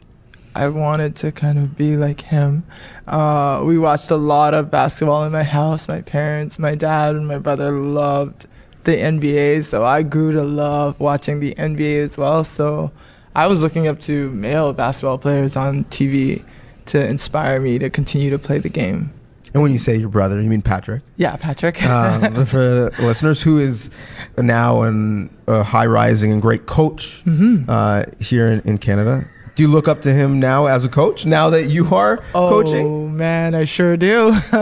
I 0.55 0.69
wanted 0.69 1.17
to 1.17 1.33
kind 1.33 1.59
of 1.59 1.77
be 1.77 1.97
like 1.97 2.21
him. 2.21 2.65
Uh, 3.07 3.63
we 3.65 3.79
watched 3.79 4.11
a 4.11 4.17
lot 4.17 4.55
of 4.55 4.71
basketball 4.71 5.25
in 5.25 5.33
my 5.33 5.43
house. 5.43 5.89
My 5.89 6.03
parents, 6.03 6.59
my 6.59 6.75
dad, 6.75 7.17
and 7.17 7.27
my 7.27 7.39
brother 7.39 7.73
loved 7.73 8.47
the 8.85 8.97
NBA, 8.97 9.65
so 9.65 9.85
I 9.85 10.03
grew 10.03 10.33
to 10.33 10.43
love 10.43 10.99
watching 10.99 11.41
the 11.41 11.55
NBA 11.55 11.99
as 11.99 12.17
well. 12.17 12.45
So 12.45 12.91
I 13.35 13.47
was 13.47 13.61
looking 13.61 13.87
up 13.87 14.01
to 14.01 14.31
male 14.31 14.73
basketball 14.73 15.19
players 15.19 15.57
on 15.57 15.85
TV 15.85 16.45
to 16.87 17.07
inspire 17.07 17.61
me 17.61 17.79
to 17.79 17.91
continue 17.91 18.31
to 18.31 18.39
play 18.39 18.59
the 18.59 18.69
game. 18.69 19.13
And 19.55 19.63
when 19.63 19.73
you 19.73 19.79
say 19.79 19.97
your 19.97 20.09
brother, 20.09 20.41
you 20.41 20.49
mean 20.49 20.63
Patrick. 20.63 21.03
Yeah, 21.17 21.37
Patrick. 21.37 21.83
um, 21.87 22.45
for 22.47 22.91
listeners, 22.99 23.43
who 23.43 23.59
is 23.59 23.91
now 24.37 24.83
an, 24.83 25.31
a 25.47 25.63
high 25.63 25.87
rising 25.87 26.33
and 26.33 26.43
great 26.43 26.67
coach 26.67 27.23
hmm 27.23 27.65
uh, 27.69 28.05
here 28.21 28.49
in, 28.49 28.61
in 28.61 28.79
Canada. 28.79 29.27
Do 29.55 29.63
you 29.65 29.69
look 29.69 29.89
up 29.89 30.03
to 30.03 30.13
him 30.15 30.39
now 30.39 30.67
as 30.67 30.85
a 30.85 30.89
coach? 30.89 31.27
Now 31.27 31.51
that 31.51 31.65
you 31.65 31.93
are 31.93 32.23
Oh 32.35 32.49
coaching, 32.49 32.87
Oh 32.87 33.09
man, 33.09 33.55
I 33.57 33.65
sure 33.65 33.97
do. 33.97 34.33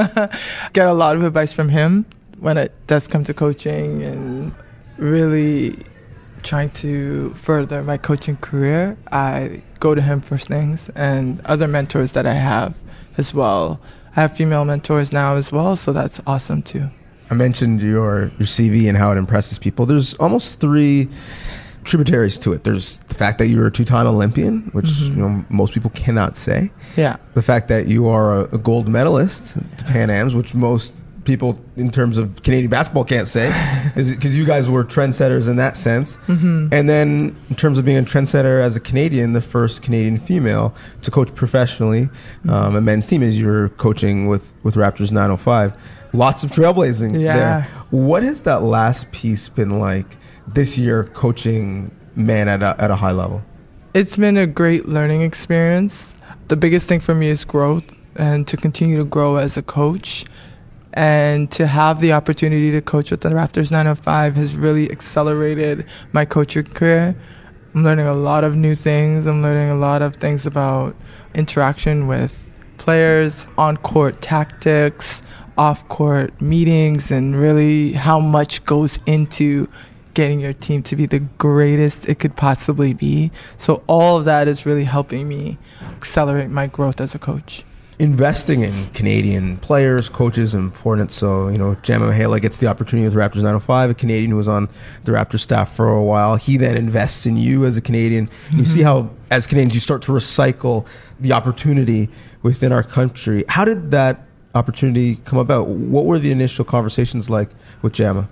Get 0.72 0.88
a 0.88 0.94
lot 0.94 1.16
of 1.16 1.22
advice 1.22 1.52
from 1.52 1.68
him 1.68 2.06
when 2.38 2.56
it 2.56 2.72
does 2.86 3.06
come 3.06 3.22
to 3.24 3.34
coaching 3.34 4.02
and 4.02 4.54
really 4.96 5.76
trying 6.42 6.70
to 6.70 7.34
further 7.34 7.82
my 7.82 7.98
coaching 7.98 8.36
career. 8.36 8.96
I 9.12 9.62
go 9.80 9.94
to 9.94 10.00
him 10.00 10.20
for 10.22 10.38
things 10.38 10.88
and 10.94 11.40
other 11.44 11.68
mentors 11.68 12.12
that 12.12 12.24
I 12.26 12.34
have 12.34 12.74
as 13.18 13.34
well. 13.34 13.80
I 14.16 14.22
have 14.22 14.36
female 14.36 14.64
mentors 14.64 15.12
now 15.12 15.36
as 15.36 15.52
well, 15.52 15.76
so 15.76 15.92
that's 15.92 16.20
awesome 16.26 16.62
too. 16.62 16.88
I 17.30 17.34
mentioned 17.34 17.82
your 17.82 18.30
your 18.38 18.46
CV 18.46 18.88
and 18.88 18.96
how 18.96 19.10
it 19.12 19.18
impresses 19.18 19.58
people. 19.58 19.84
There's 19.86 20.14
almost 20.14 20.60
three 20.60 21.08
tributaries 21.84 22.38
to 22.38 22.52
it. 22.52 22.64
There's 22.64 22.98
the 22.98 23.14
fact 23.14 23.38
that 23.38 23.46
you're 23.46 23.66
a 23.66 23.70
two-time 23.70 24.06
Olympian, 24.06 24.70
which 24.72 24.86
Mhm. 24.86 25.08
you 25.08 25.16
know 25.22 25.44
most 25.48 25.72
people 25.74 25.90
cannot 25.90 26.36
say. 26.36 26.70
Yeah. 26.96 27.16
The 27.34 27.42
fact 27.42 27.68
that 27.68 27.86
you 27.86 28.08
are 28.08 28.40
a, 28.40 28.42
a 28.54 28.58
gold 28.58 28.88
medalist 28.88 29.54
the 29.78 29.84
Pan 29.84 30.10
Am's, 30.10 30.34
which 30.34 30.54
most 30.54 30.96
people 31.26 31.58
in 31.76 31.90
terms 31.90 32.16
of 32.16 32.42
Canadian 32.42 32.70
basketball 32.70 33.04
can't 33.04 33.28
say, 33.28 33.48
because 33.94 34.34
you 34.36 34.46
guys 34.46 34.70
were 34.70 34.84
trendsetters 34.84 35.48
in 35.50 35.56
that 35.56 35.76
sense. 35.76 36.14
hmm 36.26 36.68
And 36.72 36.88
then, 36.88 37.36
in 37.50 37.56
terms 37.56 37.76
of 37.76 37.84
being 37.84 37.98
a 37.98 38.02
trendsetter 38.02 38.62
as 38.62 38.76
a 38.76 38.80
Canadian, 38.80 39.34
the 39.34 39.42
first 39.42 39.82
Canadian 39.82 40.16
female 40.18 40.74
to 41.02 41.10
coach 41.10 41.34
professionally, 41.34 42.08
um, 42.48 42.76
a 42.76 42.80
men's 42.80 43.06
team, 43.06 43.22
as 43.22 43.38
you 43.38 43.46
were 43.46 43.68
coaching 43.76 44.26
with, 44.28 44.52
with 44.62 44.76
Raptors 44.76 45.10
905. 45.12 45.74
Lots 46.14 46.42
of 46.44 46.50
trailblazing 46.50 47.20
Yeah. 47.20 47.36
there. 47.36 47.68
What 47.90 48.22
has 48.22 48.42
that 48.42 48.62
last 48.62 49.10
piece 49.12 49.48
been 49.50 49.78
like 49.80 50.16
this 50.46 50.78
year 50.78 51.04
coaching 51.04 51.90
men 52.14 52.48
at 52.48 52.62
a, 52.62 52.74
at 52.80 52.90
a 52.90 52.96
high 52.96 53.10
level? 53.12 53.42
It's 53.92 54.16
been 54.16 54.36
a 54.38 54.46
great 54.46 54.86
learning 54.88 55.22
experience. 55.22 56.12
The 56.48 56.56
biggest 56.56 56.86
thing 56.88 57.00
for 57.00 57.14
me 57.14 57.28
is 57.28 57.44
growth 57.44 57.84
and 58.14 58.46
to 58.48 58.56
continue 58.56 58.96
to 58.96 59.04
grow 59.04 59.36
as 59.36 59.56
a 59.56 59.62
coach. 59.62 60.24
And 60.96 61.50
to 61.52 61.66
have 61.66 62.00
the 62.00 62.14
opportunity 62.14 62.70
to 62.70 62.80
coach 62.80 63.10
with 63.10 63.20
the 63.20 63.28
Raptors 63.28 63.70
905 63.70 64.34
has 64.36 64.56
really 64.56 64.90
accelerated 64.90 65.84
my 66.12 66.24
coaching 66.24 66.64
career. 66.64 67.14
I'm 67.74 67.84
learning 67.84 68.06
a 68.06 68.14
lot 68.14 68.44
of 68.44 68.56
new 68.56 68.74
things. 68.74 69.26
I'm 69.26 69.42
learning 69.42 69.68
a 69.68 69.74
lot 69.74 70.00
of 70.00 70.16
things 70.16 70.46
about 70.46 70.96
interaction 71.34 72.06
with 72.06 72.50
players, 72.78 73.46
on 73.58 73.76
court 73.76 74.22
tactics, 74.22 75.20
off 75.58 75.86
court 75.88 76.40
meetings, 76.40 77.10
and 77.10 77.36
really 77.36 77.92
how 77.92 78.18
much 78.18 78.64
goes 78.64 78.98
into 79.04 79.68
getting 80.14 80.40
your 80.40 80.54
team 80.54 80.82
to 80.82 80.96
be 80.96 81.04
the 81.04 81.18
greatest 81.18 82.08
it 82.08 82.18
could 82.18 82.36
possibly 82.36 82.94
be. 82.94 83.30
So 83.58 83.82
all 83.86 84.16
of 84.16 84.24
that 84.24 84.48
is 84.48 84.64
really 84.64 84.84
helping 84.84 85.28
me 85.28 85.58
accelerate 85.94 86.48
my 86.48 86.68
growth 86.68 87.02
as 87.02 87.14
a 87.14 87.18
coach. 87.18 87.64
Investing 87.98 88.60
in 88.60 88.88
Canadian 88.88 89.56
players, 89.58 90.10
coaches, 90.10 90.48
is 90.48 90.54
important. 90.54 91.10
So, 91.10 91.48
you 91.48 91.56
know, 91.56 91.74
Jama 91.76 92.12
Mahlalela 92.12 92.42
gets 92.42 92.58
the 92.58 92.66
opportunity 92.66 93.08
with 93.08 93.14
Raptors 93.14 93.36
905, 93.36 93.90
a 93.90 93.94
Canadian 93.94 94.32
who 94.32 94.36
was 94.36 94.48
on 94.48 94.68
the 95.04 95.12
Raptors 95.12 95.40
staff 95.40 95.74
for 95.74 95.88
a 95.88 96.02
while. 96.02 96.36
He 96.36 96.58
then 96.58 96.76
invests 96.76 97.24
in 97.24 97.38
you 97.38 97.64
as 97.64 97.78
a 97.78 97.80
Canadian. 97.80 98.28
And 98.50 98.58
you 98.58 98.64
mm-hmm. 98.64 98.72
see 98.72 98.82
how, 98.82 99.08
as 99.30 99.46
Canadians, 99.46 99.74
you 99.74 99.80
start 99.80 100.02
to 100.02 100.12
recycle 100.12 100.86
the 101.20 101.32
opportunity 101.32 102.10
within 102.42 102.70
our 102.70 102.82
country. 102.82 103.44
How 103.48 103.64
did 103.64 103.90
that 103.92 104.26
opportunity 104.54 105.16
come 105.24 105.38
about? 105.38 105.68
What 105.68 106.04
were 106.04 106.18
the 106.18 106.30
initial 106.30 106.66
conversations 106.66 107.30
like 107.30 107.48
with 107.80 107.94
Jama? 107.94 108.28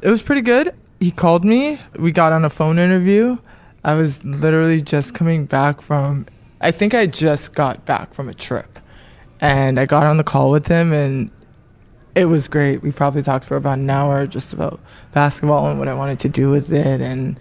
It 0.00 0.10
was 0.10 0.22
pretty 0.22 0.42
good. 0.42 0.72
He 1.00 1.10
called 1.10 1.44
me. 1.44 1.80
We 1.98 2.12
got 2.12 2.30
on 2.30 2.44
a 2.44 2.50
phone 2.50 2.78
interview. 2.78 3.38
I 3.82 3.94
was 3.94 4.24
literally 4.24 4.80
just 4.80 5.14
coming 5.14 5.44
back 5.46 5.80
from 5.80 6.26
I 6.60 6.70
think 6.70 6.94
I 6.94 7.06
just 7.06 7.54
got 7.54 7.84
back 7.84 8.14
from 8.14 8.28
a 8.28 8.34
trip. 8.34 8.78
And 9.40 9.78
I 9.78 9.84
got 9.84 10.04
on 10.04 10.16
the 10.16 10.24
call 10.24 10.50
with 10.50 10.66
him 10.66 10.92
and 10.92 11.30
it 12.14 12.24
was 12.24 12.48
great. 12.48 12.82
We 12.82 12.92
probably 12.92 13.22
talked 13.22 13.44
for 13.44 13.56
about 13.56 13.78
an 13.78 13.90
hour 13.90 14.26
just 14.26 14.54
about 14.54 14.80
basketball 15.12 15.68
and 15.68 15.78
what 15.78 15.88
I 15.88 15.94
wanted 15.94 16.18
to 16.20 16.28
do 16.28 16.50
with 16.50 16.72
it 16.72 17.00
and 17.00 17.38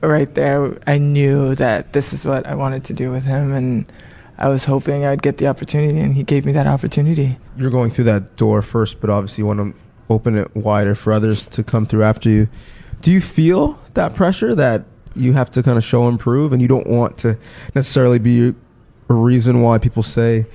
right 0.00 0.34
there 0.34 0.78
I 0.86 0.98
knew 0.98 1.54
that 1.56 1.92
this 1.92 2.12
is 2.12 2.24
what 2.24 2.46
I 2.46 2.54
wanted 2.54 2.84
to 2.84 2.92
do 2.92 3.10
with 3.10 3.24
him 3.24 3.52
and 3.52 3.92
I 4.38 4.48
was 4.48 4.64
hoping 4.64 5.04
I'd 5.04 5.22
get 5.22 5.36
the 5.36 5.46
opportunity 5.46 6.00
and 6.00 6.14
he 6.14 6.24
gave 6.24 6.44
me 6.44 6.52
that 6.52 6.66
opportunity. 6.66 7.38
You're 7.56 7.70
going 7.70 7.90
through 7.90 8.04
that 8.04 8.36
door 8.36 8.62
first, 8.62 9.00
but 9.00 9.10
obviously 9.10 9.42
you 9.42 9.46
want 9.46 9.58
to 9.60 9.78
open 10.10 10.36
it 10.36 10.56
wider 10.56 10.94
for 10.94 11.12
others 11.12 11.44
to 11.44 11.62
come 11.62 11.86
through 11.86 12.02
after 12.02 12.28
you. 12.28 12.48
Do 13.02 13.12
you 13.12 13.20
feel 13.20 13.78
that 13.94 14.14
pressure 14.14 14.54
that 14.54 14.84
you 15.14 15.32
have 15.32 15.50
to 15.52 15.62
kind 15.62 15.78
of 15.78 15.84
show 15.84 16.08
and 16.08 16.18
prove, 16.18 16.52
and 16.52 16.60
you 16.60 16.68
don't 16.68 16.86
want 16.86 17.18
to 17.18 17.38
necessarily 17.74 18.18
be 18.18 18.54
a 19.08 19.14
reason 19.14 19.62
why 19.62 19.78
people 19.78 20.02
say, 20.02 20.46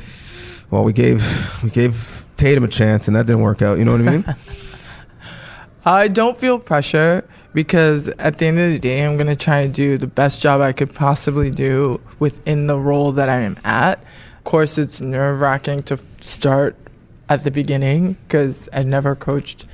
"Well, 0.70 0.84
we 0.84 0.93
gave 0.93 1.24
we 1.64 1.70
gave 1.70 2.26
Tatham 2.38 2.64
a 2.64 2.68
chance 2.68 3.08
and 3.08 3.16
that 3.16 3.26
didn't 3.26 3.41
work 3.41 3.62
out." 3.62 3.78
You 3.78 3.86
know 3.86 3.93
what 3.93 4.01
I 4.01 4.12
mean? 4.12 4.36
I 5.86 6.10
don't 6.10 6.38
feel 6.38 6.60
pressure 6.60 7.24
because 7.53 8.10
at 8.20 8.39
the 8.39 8.45
end 8.45 8.60
of 8.60 8.72
the 8.72 8.80
day, 8.80 9.05
I'm 9.05 9.16
going 9.16 9.28
to 9.28 9.36
try 9.36 9.60
and 9.60 9.74
do 9.74 9.97
the 9.97 10.05
best 10.05 10.41
job 10.41 10.60
I 10.60 10.74
could 10.74 10.93
possibly 10.93 11.49
do 11.49 12.01
within 12.20 12.68
the 12.68 12.78
role 12.78 13.14
that 13.14 13.30
I 13.30 13.38
am 13.38 13.58
at. 13.64 14.03
Of 14.38 14.43
course, 14.43 14.78
it's 14.78 14.99
nerve 14.99 15.39
wracking 15.39 15.84
to 15.84 15.97
start 16.20 16.76
at 17.30 17.43
the 17.43 17.51
beginning 17.51 18.18
because 18.28 18.68
I've 18.74 18.86
never 18.86 19.16
coached 19.16 19.66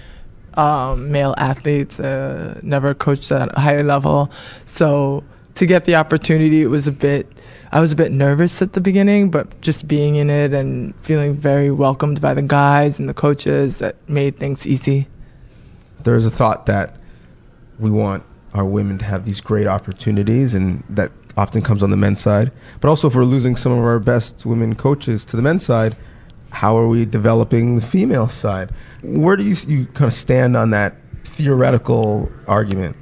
um, 0.57 1.11
male 1.11 1.33
athletes, 1.37 1.99
uh, 1.99 2.59
never 2.63 2.93
coached 2.93 3.31
at 3.31 3.55
a 3.55 3.59
higher 3.59 3.83
level. 3.83 4.31
So 4.65 5.23
to 5.55 5.65
get 5.65 5.85
the 5.85 5.95
opportunity, 5.95 6.61
it 6.61 6.67
was 6.67 6.87
a 6.87 6.91
bit. 6.91 7.27
I 7.71 7.79
was 7.79 7.91
a 7.91 7.95
bit 7.95 8.11
nervous 8.11 8.61
at 8.61 8.73
the 8.73 8.81
beginning, 8.81 9.31
but 9.31 9.59
just 9.61 9.87
being 9.87 10.15
in 10.15 10.29
it 10.29 10.53
and 10.53 10.95
feeling 10.97 11.33
very 11.33 11.71
welcomed 11.71 12.21
by 12.21 12.35
the 12.35 12.43
guys 12.43 12.99
and 12.99 13.09
the 13.09 13.15
coaches 13.15 13.79
that 13.79 13.95
made 14.07 14.35
things 14.35 14.67
easy. 14.67 15.07
There's 16.03 16.25
a 16.25 16.31
thought 16.31 16.67
that 16.67 16.97
we 17.79 17.89
want 17.89 18.23
our 18.53 18.65
women 18.65 18.99
to 18.99 19.05
have 19.05 19.25
these 19.25 19.41
great 19.41 19.65
opportunities, 19.65 20.53
and 20.53 20.83
that 20.89 21.11
often 21.35 21.63
comes 21.63 21.81
on 21.81 21.89
the 21.89 21.97
men's 21.97 22.21
side. 22.21 22.51
But 22.79 22.89
also, 22.89 23.07
if 23.07 23.15
we're 23.15 23.23
losing 23.23 23.55
some 23.55 23.71
of 23.71 23.79
our 23.79 23.99
best 23.99 24.45
women 24.45 24.75
coaches 24.75 25.25
to 25.25 25.35
the 25.35 25.41
men's 25.41 25.65
side, 25.65 25.95
how 26.53 26.77
are 26.77 26.87
we 26.87 27.03
developing 27.03 27.75
the 27.75 27.81
female 27.81 28.29
side? 28.29 28.71
Where 29.01 29.35
do 29.35 29.43
you, 29.43 29.55
you 29.67 29.87
kind 29.87 30.07
of 30.07 30.13
stand 30.13 30.55
on 30.55 30.69
that 30.69 30.95
theoretical 31.23 32.31
argument? 32.47 32.95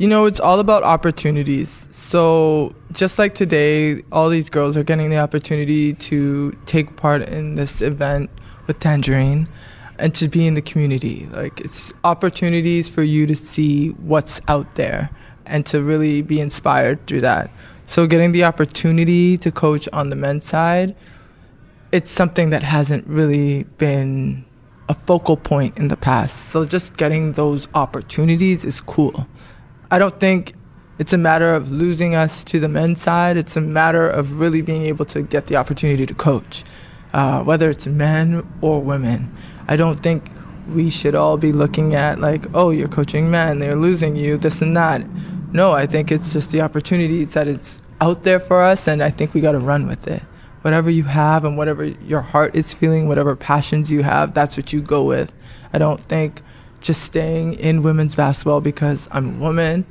You 0.00 0.08
know, 0.08 0.26
it's 0.26 0.40
all 0.40 0.58
about 0.58 0.82
opportunities. 0.82 1.88
So, 1.92 2.74
just 2.90 3.20
like 3.20 3.34
today, 3.34 4.02
all 4.10 4.28
these 4.28 4.50
girls 4.50 4.76
are 4.76 4.82
getting 4.82 5.08
the 5.08 5.18
opportunity 5.18 5.92
to 5.92 6.50
take 6.66 6.96
part 6.96 7.28
in 7.28 7.54
this 7.54 7.80
event 7.80 8.28
with 8.66 8.80
Tangerine 8.80 9.48
and 9.98 10.12
to 10.16 10.28
be 10.28 10.48
in 10.48 10.54
the 10.54 10.62
community. 10.62 11.28
Like, 11.32 11.60
it's 11.60 11.94
opportunities 12.02 12.90
for 12.90 13.04
you 13.04 13.26
to 13.26 13.36
see 13.36 13.90
what's 13.90 14.40
out 14.48 14.74
there 14.74 15.10
and 15.46 15.64
to 15.66 15.80
really 15.80 16.22
be 16.22 16.40
inspired 16.40 17.06
through 17.06 17.20
that. 17.20 17.50
So, 17.86 18.08
getting 18.08 18.32
the 18.32 18.42
opportunity 18.44 19.38
to 19.38 19.52
coach 19.52 19.88
on 19.92 20.10
the 20.10 20.16
men's 20.16 20.44
side, 20.44 20.96
it's 21.96 22.10
something 22.10 22.50
that 22.50 22.62
hasn't 22.62 23.06
really 23.06 23.62
been 23.78 24.44
a 24.86 24.92
focal 24.92 25.38
point 25.38 25.78
in 25.78 25.88
the 25.88 25.96
past. 25.96 26.50
So, 26.50 26.66
just 26.66 26.98
getting 26.98 27.32
those 27.32 27.68
opportunities 27.72 28.64
is 28.66 28.82
cool. 28.82 29.26
I 29.90 29.98
don't 29.98 30.20
think 30.20 30.52
it's 30.98 31.14
a 31.14 31.18
matter 31.18 31.54
of 31.54 31.70
losing 31.70 32.14
us 32.14 32.44
to 32.44 32.60
the 32.60 32.68
men's 32.68 33.00
side. 33.00 33.38
It's 33.38 33.56
a 33.56 33.62
matter 33.62 34.06
of 34.06 34.38
really 34.38 34.60
being 34.60 34.82
able 34.82 35.06
to 35.06 35.22
get 35.22 35.46
the 35.46 35.56
opportunity 35.56 36.04
to 36.04 36.12
coach, 36.12 36.64
uh, 37.14 37.42
whether 37.42 37.70
it's 37.70 37.86
men 37.86 38.46
or 38.60 38.82
women. 38.82 39.34
I 39.66 39.76
don't 39.76 40.02
think 40.02 40.30
we 40.68 40.90
should 40.90 41.14
all 41.14 41.38
be 41.38 41.50
looking 41.50 41.94
at 41.94 42.20
like, 42.20 42.44
oh, 42.52 42.72
you're 42.72 42.88
coaching 42.88 43.30
men, 43.30 43.58
they're 43.58 43.74
losing 43.74 44.16
you, 44.16 44.36
this 44.36 44.60
and 44.60 44.76
that. 44.76 45.02
No, 45.50 45.72
I 45.72 45.86
think 45.86 46.12
it's 46.12 46.34
just 46.34 46.50
the 46.50 46.60
opportunities 46.60 47.32
that 47.32 47.48
it's 47.48 47.80
out 48.02 48.22
there 48.22 48.38
for 48.38 48.62
us, 48.62 48.86
and 48.86 49.02
I 49.02 49.08
think 49.08 49.32
we 49.32 49.40
got 49.40 49.52
to 49.52 49.60
run 49.60 49.88
with 49.88 50.06
it. 50.06 50.22
Whatever 50.66 50.90
you 50.90 51.04
have 51.04 51.44
and 51.44 51.56
whatever 51.56 51.84
your 51.84 52.22
heart 52.22 52.56
is 52.56 52.74
feeling, 52.74 53.06
whatever 53.06 53.36
passions 53.36 53.88
you 53.88 54.02
have, 54.02 54.34
that's 54.34 54.56
what 54.56 54.72
you 54.72 54.82
go 54.82 55.04
with. 55.04 55.32
I 55.72 55.78
don't 55.78 56.02
think 56.02 56.42
just 56.80 57.02
staying 57.04 57.52
in 57.52 57.84
women's 57.84 58.16
basketball 58.16 58.60
because 58.60 59.08
I'm 59.12 59.36
a 59.36 59.38
woman, 59.38 59.86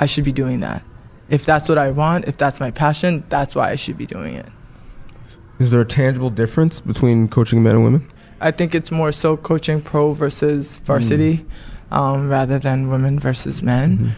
I 0.00 0.06
should 0.06 0.24
be 0.24 0.32
doing 0.32 0.60
that. 0.60 0.82
If 1.28 1.44
that's 1.44 1.68
what 1.68 1.76
I 1.76 1.90
want, 1.90 2.24
if 2.24 2.38
that's 2.38 2.60
my 2.60 2.70
passion, 2.70 3.24
that's 3.28 3.54
why 3.54 3.70
I 3.70 3.76
should 3.76 3.98
be 3.98 4.06
doing 4.06 4.32
it. 4.32 4.46
Is 5.58 5.70
there 5.70 5.82
a 5.82 5.84
tangible 5.84 6.30
difference 6.30 6.80
between 6.80 7.28
coaching 7.28 7.62
men 7.62 7.74
and 7.74 7.84
women? 7.84 8.10
I 8.40 8.52
think 8.52 8.74
it's 8.74 8.90
more 8.90 9.12
so 9.12 9.36
coaching 9.36 9.82
pro 9.82 10.14
versus 10.14 10.78
varsity 10.78 11.44
mm. 11.92 11.94
um, 11.94 12.30
rather 12.30 12.58
than 12.58 12.88
women 12.88 13.20
versus 13.20 13.62
men. 13.62 13.98
Mm-hmm. 13.98 14.08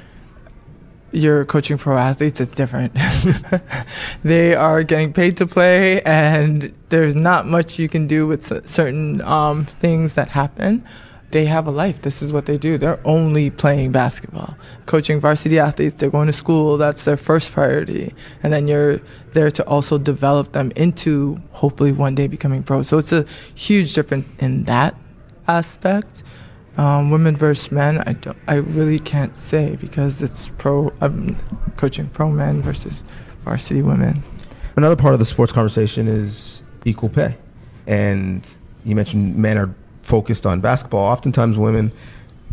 You're 1.11 1.45
coaching 1.47 1.79
pro 1.79 1.97
athletes, 1.97 2.41
it's 2.41 2.53
different. 2.53 2.97
they 4.23 4.55
are 4.55 4.83
getting 4.83 5.13
paid 5.13 5.37
to 5.39 5.47
play, 5.47 6.03
and 6.03 6.75
there's 6.91 7.15
not 7.15 7.47
much 7.47 7.79
you 7.79 7.89
can 7.89 8.07
do 8.07 8.27
with 8.27 8.69
certain 8.69 9.23
um, 9.23 9.65
things 9.65 10.15
that 10.15 10.29
happen 10.31 10.85
they 11.31 11.45
have 11.45 11.67
a 11.67 11.71
life. 11.71 12.03
This 12.03 12.23
is 12.23 12.33
what 12.33 12.47
they 12.47 12.57
do. 12.57 12.79
They're 12.79 13.01
only 13.05 13.51
playing 13.51 13.93
basketball. 13.93 14.57
Coaching 14.87 15.21
varsity 15.21 15.59
athletes, 15.59 15.95
they're 15.97 16.11
going 16.11 16.27
to 16.29 16.33
school. 16.33 16.79
That's 16.79 17.05
their 17.05 17.17
first 17.17 17.53
priority. 17.53 18.15
And 18.43 18.53
then 18.53 18.67
you're 18.67 19.01
there 19.33 19.51
to 19.51 19.67
also 19.67 19.99
develop 19.99 20.53
them 20.53 20.73
into 20.75 21.41
hopefully 21.53 21.93
one 21.93 22.15
day 22.15 22.29
becoming 22.29 22.63
pro. 22.63 22.83
So 22.83 22.99
it's 22.99 23.13
a 23.13 23.27
huge 23.55 23.93
difference 23.93 24.25
in 24.39 24.65
that 24.65 24.97
aspect. 25.47 26.23
Um, 26.79 27.11
women 27.11 27.37
versus 27.37 27.73
men, 27.73 27.99
I 28.07 28.13
don't, 28.13 28.39
I 28.47 28.55
really 28.55 29.01
can't 29.01 29.37
say 29.37 29.75
because 29.77 30.23
it's 30.23 30.49
pro. 30.59 30.93
I'm 31.01 31.37
coaching 31.77 32.09
pro 32.09 32.31
men 32.31 32.63
versus 32.63 33.03
varsity 33.45 33.83
women. 33.83 34.23
Another 34.77 34.95
part 34.95 35.13
of 35.13 35.19
the 35.19 35.27
sports 35.27 35.53
conversation 35.53 36.07
is 36.07 36.63
equal 36.85 37.09
pay, 37.09 37.37
and 37.89 38.49
you 38.85 38.95
mentioned 38.95 39.35
men 39.37 39.59
are 39.59 39.75
focused 40.03 40.47
on 40.47 40.61
basketball, 40.61 41.05
oftentimes 41.05 41.59
women, 41.59 41.91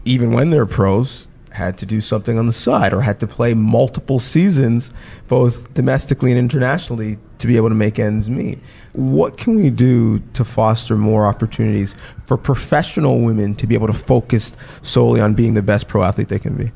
even 0.05 0.31
when 0.31 0.49
they're 0.49 0.65
pros, 0.65 1.27
had 1.55 1.77
to 1.79 1.85
do 1.85 2.01
something 2.01 2.37
on 2.37 2.47
the 2.47 2.53
side 2.53 2.93
or 2.93 3.01
had 3.01 3.19
to 3.21 3.27
play 3.27 3.53
multiple 3.53 4.19
seasons, 4.19 4.91
both 5.27 5.73
domestically 5.73 6.31
and 6.31 6.37
internationally, 6.37 7.17
to 7.39 7.47
be 7.47 7.55
able 7.55 7.69
to 7.69 7.75
make 7.75 7.97
ends 7.97 8.29
meet. 8.29 8.59
What 8.93 9.37
can 9.37 9.55
we 9.55 9.69
do 9.69 10.19
to 10.33 10.43
foster 10.43 10.97
more 10.97 11.25
opportunities 11.25 11.95
for 12.25 12.37
professional 12.37 13.21
women 13.21 13.55
to 13.55 13.67
be 13.67 13.73
able 13.73 13.87
to 13.87 13.93
focus 13.93 14.53
solely 14.81 15.21
on 15.21 15.33
being 15.33 15.53
the 15.53 15.61
best 15.61 15.87
pro 15.87 16.03
athlete 16.03 16.27
they 16.27 16.39
can 16.39 16.55
be? 16.55 16.71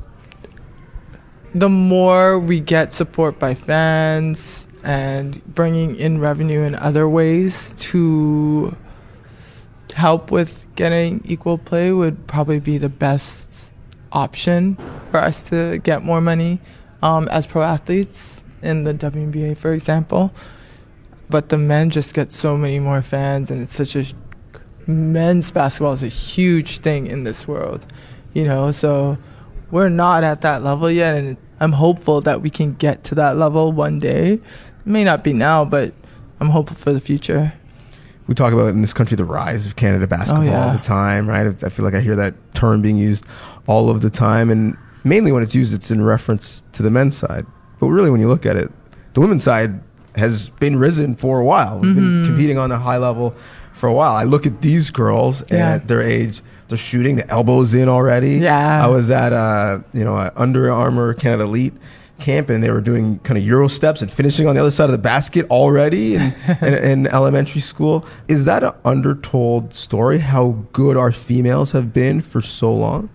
The 1.53 1.69
more 1.69 2.39
we 2.39 2.59
get 2.59 2.93
support 2.93 3.37
by 3.37 3.55
fans 3.55 4.67
and 4.83 5.43
bringing 5.55 5.95
in 5.97 6.19
revenue 6.19 6.61
in 6.61 6.75
other 6.75 7.07
ways 7.09 7.73
to 7.77 8.75
help 9.93 10.31
with 10.31 10.65
getting 10.75 11.21
equal 11.25 11.57
play 11.57 11.91
would 11.91 12.27
probably 12.27 12.59
be 12.59 12.77
the 12.77 12.87
best 12.89 13.48
option 14.11 14.77
for 15.11 15.19
us 15.19 15.43
to 15.49 15.79
get 15.79 16.03
more 16.03 16.21
money 16.21 16.59
um, 17.01 17.27
as 17.29 17.47
pro 17.47 17.61
athletes 17.61 18.43
in 18.61 18.83
the 18.83 18.93
WNBA, 18.93 19.57
for 19.57 19.73
example. 19.73 20.33
But 21.29 21.49
the 21.49 21.57
men 21.57 21.89
just 21.89 22.13
get 22.13 22.31
so 22.31 22.57
many 22.57 22.79
more 22.79 23.01
fans, 23.01 23.51
and 23.51 23.61
it's 23.61 23.73
such 23.73 23.95
a 23.95 24.05
men's 24.87 25.51
basketball 25.51 25.93
is 25.93 26.03
a 26.03 26.07
huge 26.07 26.79
thing 26.79 27.05
in 27.07 27.23
this 27.23 27.47
world, 27.47 27.85
you 28.33 28.43
know. 28.43 28.71
So 28.71 29.17
we're 29.69 29.89
not 29.89 30.23
at 30.23 30.41
that 30.41 30.63
level 30.63 30.89
yet, 30.89 31.15
and 31.15 31.37
I'm 31.59 31.73
hopeful 31.73 32.21
that 32.21 32.41
we 32.41 32.49
can 32.49 32.73
get 32.73 33.03
to 33.05 33.15
that 33.15 33.37
level 33.37 33.71
one 33.71 33.99
day. 33.99 34.33
It 34.33 34.41
may 34.85 35.03
not 35.03 35.23
be 35.23 35.33
now, 35.33 35.65
but 35.65 35.93
I'm 36.39 36.49
hopeful 36.49 36.75
for 36.75 36.93
the 36.93 37.01
future 37.01 37.53
we 38.29 38.35
talk 38.35 38.53
about 38.53 38.67
in 38.67 38.81
this 38.81 38.93
country 38.93 39.17
the 39.17 39.25
rise 39.25 39.65
of 39.65 39.75
Canada 39.75 40.05
basketball 40.05 40.43
oh, 40.43 40.45
yeah. 40.45 40.67
all 40.67 40.73
the 40.73 40.83
time, 40.83 41.27
right? 41.27 41.47
I 41.47 41.69
feel 41.69 41.83
like 41.83 41.95
I 41.95 41.99
hear 41.99 42.15
that 42.15 42.35
term 42.53 42.79
being 42.79 42.95
used 42.95 43.25
all 43.69 43.91
of 43.91 44.01
the 44.01 44.09
time, 44.09 44.49
and 44.49 44.75
mainly 45.03 45.31
when 45.31 45.43
it's 45.43 45.53
used, 45.53 45.75
it's 45.75 45.91
in 45.91 46.03
reference 46.03 46.63
to 46.71 46.81
the 46.81 46.89
men's 46.89 47.15
side. 47.15 47.45
But 47.79 47.87
really, 47.87 48.09
when 48.09 48.19
you 48.19 48.27
look 48.27 48.47
at 48.47 48.57
it, 48.57 48.71
the 49.13 49.21
women's 49.21 49.43
side 49.43 49.79
has 50.15 50.49
been 50.49 50.79
risen 50.79 51.15
for 51.15 51.39
a 51.39 51.45
while. 51.45 51.79
We've 51.79 51.91
mm-hmm. 51.91 52.23
been 52.23 52.25
competing 52.25 52.57
on 52.57 52.71
a 52.71 52.79
high 52.79 52.97
level 52.97 53.35
for 53.73 53.87
a 53.87 53.93
while. 53.93 54.15
I 54.15 54.23
look 54.23 54.47
at 54.47 54.61
these 54.61 54.89
girls 54.89 55.43
yeah. 55.51 55.75
at 55.75 55.87
their 55.87 56.01
age, 56.01 56.41
they're 56.67 56.79
shooting 56.79 57.15
the 57.17 57.29
elbows 57.29 57.75
in 57.75 57.87
already. 57.87 58.37
Yeah. 58.37 58.83
I 58.83 58.87
was 58.87 59.11
at 59.11 59.33
uh, 59.33 59.79
you 59.93 60.03
know, 60.03 60.31
Under 60.35 60.71
Armour 60.71 61.13
Canada 61.13 61.43
Elite 61.43 61.73
camp 62.19 62.49
and 62.49 62.61
they 62.61 62.69
were 62.69 62.81
doing 62.81 63.17
kind 63.19 63.37
of 63.37 63.45
euro 63.45 63.69
steps 63.69 64.01
and 64.01 64.11
finishing 64.11 64.45
on 64.45 64.53
the 64.53 64.59
other 64.59 64.71
side 64.71 64.85
of 64.85 64.91
the 64.91 64.97
basket 64.97 65.45
already 65.49 66.15
in, 66.15 66.35
in, 66.61 66.73
in, 66.73 67.07
elementary 67.07 67.61
school 67.61 68.05
is 68.27 68.43
that 68.43 68.61
an 68.61 68.73
undertold 68.83 69.73
story 69.73 70.17
how 70.17 70.49
good 70.73 70.97
our 70.97 71.13
females 71.13 71.71
have 71.71 71.93
been 71.93 72.19
for 72.19 72.41
so 72.41 72.73
long 72.73 73.09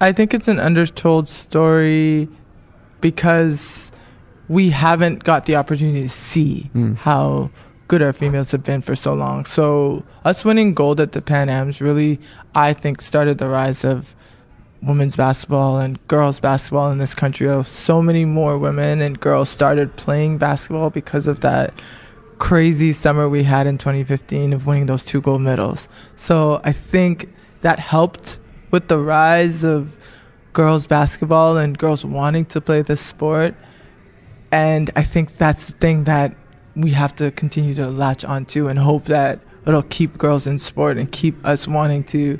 i 0.00 0.12
think 0.12 0.34
it's 0.34 0.48
an 0.48 0.58
undertold 0.58 1.28
story 1.28 2.28
because 3.00 3.90
we 4.48 4.70
haven't 4.70 5.24
got 5.24 5.46
the 5.46 5.56
opportunity 5.56 6.02
to 6.02 6.08
see 6.08 6.70
mm. 6.74 6.96
how 6.96 7.50
good 7.88 8.02
our 8.02 8.12
females 8.12 8.50
have 8.50 8.64
been 8.64 8.82
for 8.82 8.96
so 8.96 9.14
long 9.14 9.44
so 9.44 10.04
us 10.24 10.44
winning 10.44 10.74
gold 10.74 11.00
at 11.00 11.12
the 11.12 11.22
pan 11.22 11.48
ams 11.48 11.80
really 11.80 12.18
i 12.54 12.72
think 12.72 13.00
started 13.00 13.38
the 13.38 13.48
rise 13.48 13.84
of 13.84 14.16
women's 14.82 15.16
basketball 15.16 15.78
and 15.78 16.04
girls 16.08 16.40
basketball 16.40 16.90
in 16.90 16.98
this 16.98 17.14
country. 17.14 17.46
So 17.64 18.00
many 18.00 18.24
more 18.24 18.58
women 18.58 19.00
and 19.00 19.18
girls 19.18 19.48
started 19.48 19.96
playing 19.96 20.38
basketball 20.38 20.90
because 20.90 21.26
of 21.26 21.40
that 21.40 21.74
crazy 22.38 22.92
summer 22.92 23.28
we 23.28 23.42
had 23.42 23.66
in 23.66 23.78
2015 23.78 24.52
of 24.52 24.66
winning 24.66 24.86
those 24.86 25.04
two 25.04 25.20
gold 25.20 25.42
medals. 25.42 25.88
So 26.14 26.60
I 26.64 26.72
think 26.72 27.32
that 27.60 27.78
helped 27.78 28.38
with 28.76 28.88
the 28.88 28.98
rise 28.98 29.64
of 29.64 29.96
girls 30.52 30.86
basketball 30.86 31.56
and 31.56 31.78
girls 31.78 32.04
wanting 32.04 32.44
to 32.44 32.60
play 32.60 32.82
this 32.82 33.00
sport. 33.00 33.54
And 34.52 34.90
I 34.94 35.02
think 35.02 35.38
that's 35.38 35.64
the 35.64 35.72
thing 35.72 36.04
that 36.04 36.34
we 36.74 36.90
have 36.90 37.14
to 37.14 37.30
continue 37.30 37.72
to 37.72 37.88
latch 37.88 38.22
onto 38.22 38.68
and 38.68 38.78
hope 38.78 39.04
that 39.04 39.40
it'll 39.66 39.82
keep 39.84 40.18
girls 40.18 40.46
in 40.46 40.58
sport 40.58 40.98
and 40.98 41.10
keep 41.10 41.42
us 41.42 41.66
wanting 41.66 42.04
to 42.04 42.38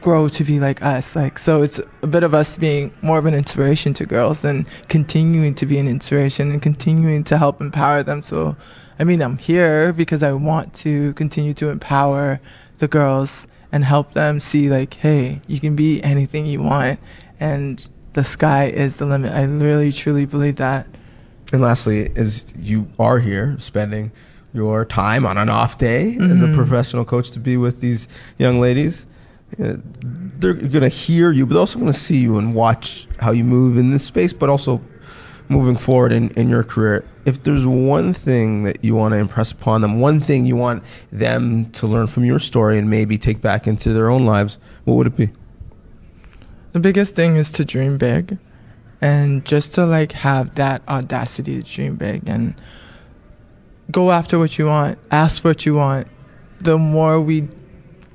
grow 0.00 0.28
to 0.28 0.44
be 0.44 0.60
like 0.60 0.80
us. 0.80 1.16
Like 1.16 1.40
so 1.40 1.62
it's 1.62 1.80
a 2.02 2.06
bit 2.06 2.22
of 2.22 2.34
us 2.34 2.54
being 2.54 2.92
more 3.02 3.18
of 3.18 3.26
an 3.26 3.34
inspiration 3.34 3.94
to 3.94 4.06
girls 4.06 4.44
and 4.44 4.66
continuing 4.88 5.56
to 5.56 5.66
be 5.66 5.78
an 5.78 5.88
inspiration 5.88 6.52
and 6.52 6.62
continuing 6.62 7.24
to 7.24 7.36
help 7.36 7.60
empower 7.60 8.04
them. 8.04 8.22
So 8.22 8.56
I 9.00 9.02
mean 9.02 9.20
I'm 9.20 9.38
here 9.38 9.92
because 9.92 10.22
I 10.22 10.34
want 10.34 10.72
to 10.84 11.14
continue 11.14 11.54
to 11.54 11.70
empower 11.70 12.40
the 12.78 12.86
girls 12.86 13.48
and 13.74 13.84
help 13.84 14.12
them 14.12 14.38
see 14.38 14.70
like, 14.70 14.94
hey, 14.94 15.40
you 15.48 15.58
can 15.58 15.74
be 15.74 16.00
anything 16.04 16.46
you 16.46 16.62
want 16.62 17.00
and 17.40 17.88
the 18.12 18.22
sky 18.22 18.66
is 18.66 18.98
the 18.98 19.04
limit. 19.04 19.32
I 19.32 19.42
really 19.42 19.90
truly 19.90 20.26
believe 20.26 20.56
that. 20.56 20.86
And 21.52 21.60
lastly, 21.60 22.12
is 22.14 22.54
you 22.56 22.86
are 23.00 23.18
here 23.18 23.56
spending 23.58 24.12
your 24.52 24.84
time 24.84 25.26
on 25.26 25.36
an 25.36 25.48
off 25.48 25.76
day 25.76 26.10
as 26.20 26.40
a 26.40 26.46
Mhm. 26.46 26.54
professional 26.54 27.04
coach 27.04 27.32
to 27.32 27.40
be 27.40 27.56
with 27.56 27.80
these 27.80 28.06
young 28.38 28.60
ladies. 28.60 29.06
Uh, 29.60 29.74
they're 30.38 30.54
going 30.54 30.82
to 30.82 30.88
hear 30.88 31.32
you, 31.32 31.44
but 31.44 31.56
also 31.56 31.80
going 31.80 31.92
to 31.92 31.98
see 31.98 32.18
you 32.18 32.38
and 32.38 32.54
watch 32.54 33.08
how 33.18 33.32
you 33.32 33.42
move 33.42 33.76
in 33.76 33.90
this 33.90 34.04
space, 34.04 34.32
but 34.32 34.48
also 34.48 34.80
moving 35.48 35.76
forward 35.76 36.12
in, 36.12 36.28
in 36.30 36.48
your 36.48 36.62
career. 36.62 37.04
If 37.24 37.42
there's 37.42 37.66
one 37.66 38.12
thing 38.12 38.64
that 38.64 38.84
you 38.84 38.94
want 38.94 39.12
to 39.12 39.18
impress 39.18 39.50
upon 39.50 39.80
them, 39.80 40.00
one 40.00 40.20
thing 40.20 40.44
you 40.44 40.56
want 40.56 40.82
them 41.10 41.70
to 41.72 41.86
learn 41.86 42.06
from 42.06 42.24
your 42.24 42.38
story 42.38 42.78
and 42.78 42.90
maybe 42.90 43.16
take 43.16 43.40
back 43.40 43.66
into 43.66 43.92
their 43.92 44.10
own 44.10 44.26
lives, 44.26 44.58
what 44.84 44.94
would 44.94 45.06
it 45.06 45.16
be? 45.16 45.30
The 46.72 46.80
biggest 46.80 47.14
thing 47.14 47.36
is 47.36 47.50
to 47.52 47.64
dream 47.64 47.96
big 47.98 48.36
and 49.00 49.44
just 49.44 49.74
to 49.74 49.86
like 49.86 50.12
have 50.12 50.56
that 50.56 50.82
audacity 50.88 51.62
to 51.62 51.62
dream 51.62 51.96
big 51.96 52.28
and 52.28 52.54
go 53.90 54.10
after 54.10 54.38
what 54.38 54.58
you 54.58 54.66
want, 54.66 54.98
ask 55.10 55.42
for 55.42 55.48
what 55.48 55.66
you 55.66 55.74
want. 55.74 56.08
The 56.58 56.78
more 56.78 57.20
we 57.20 57.48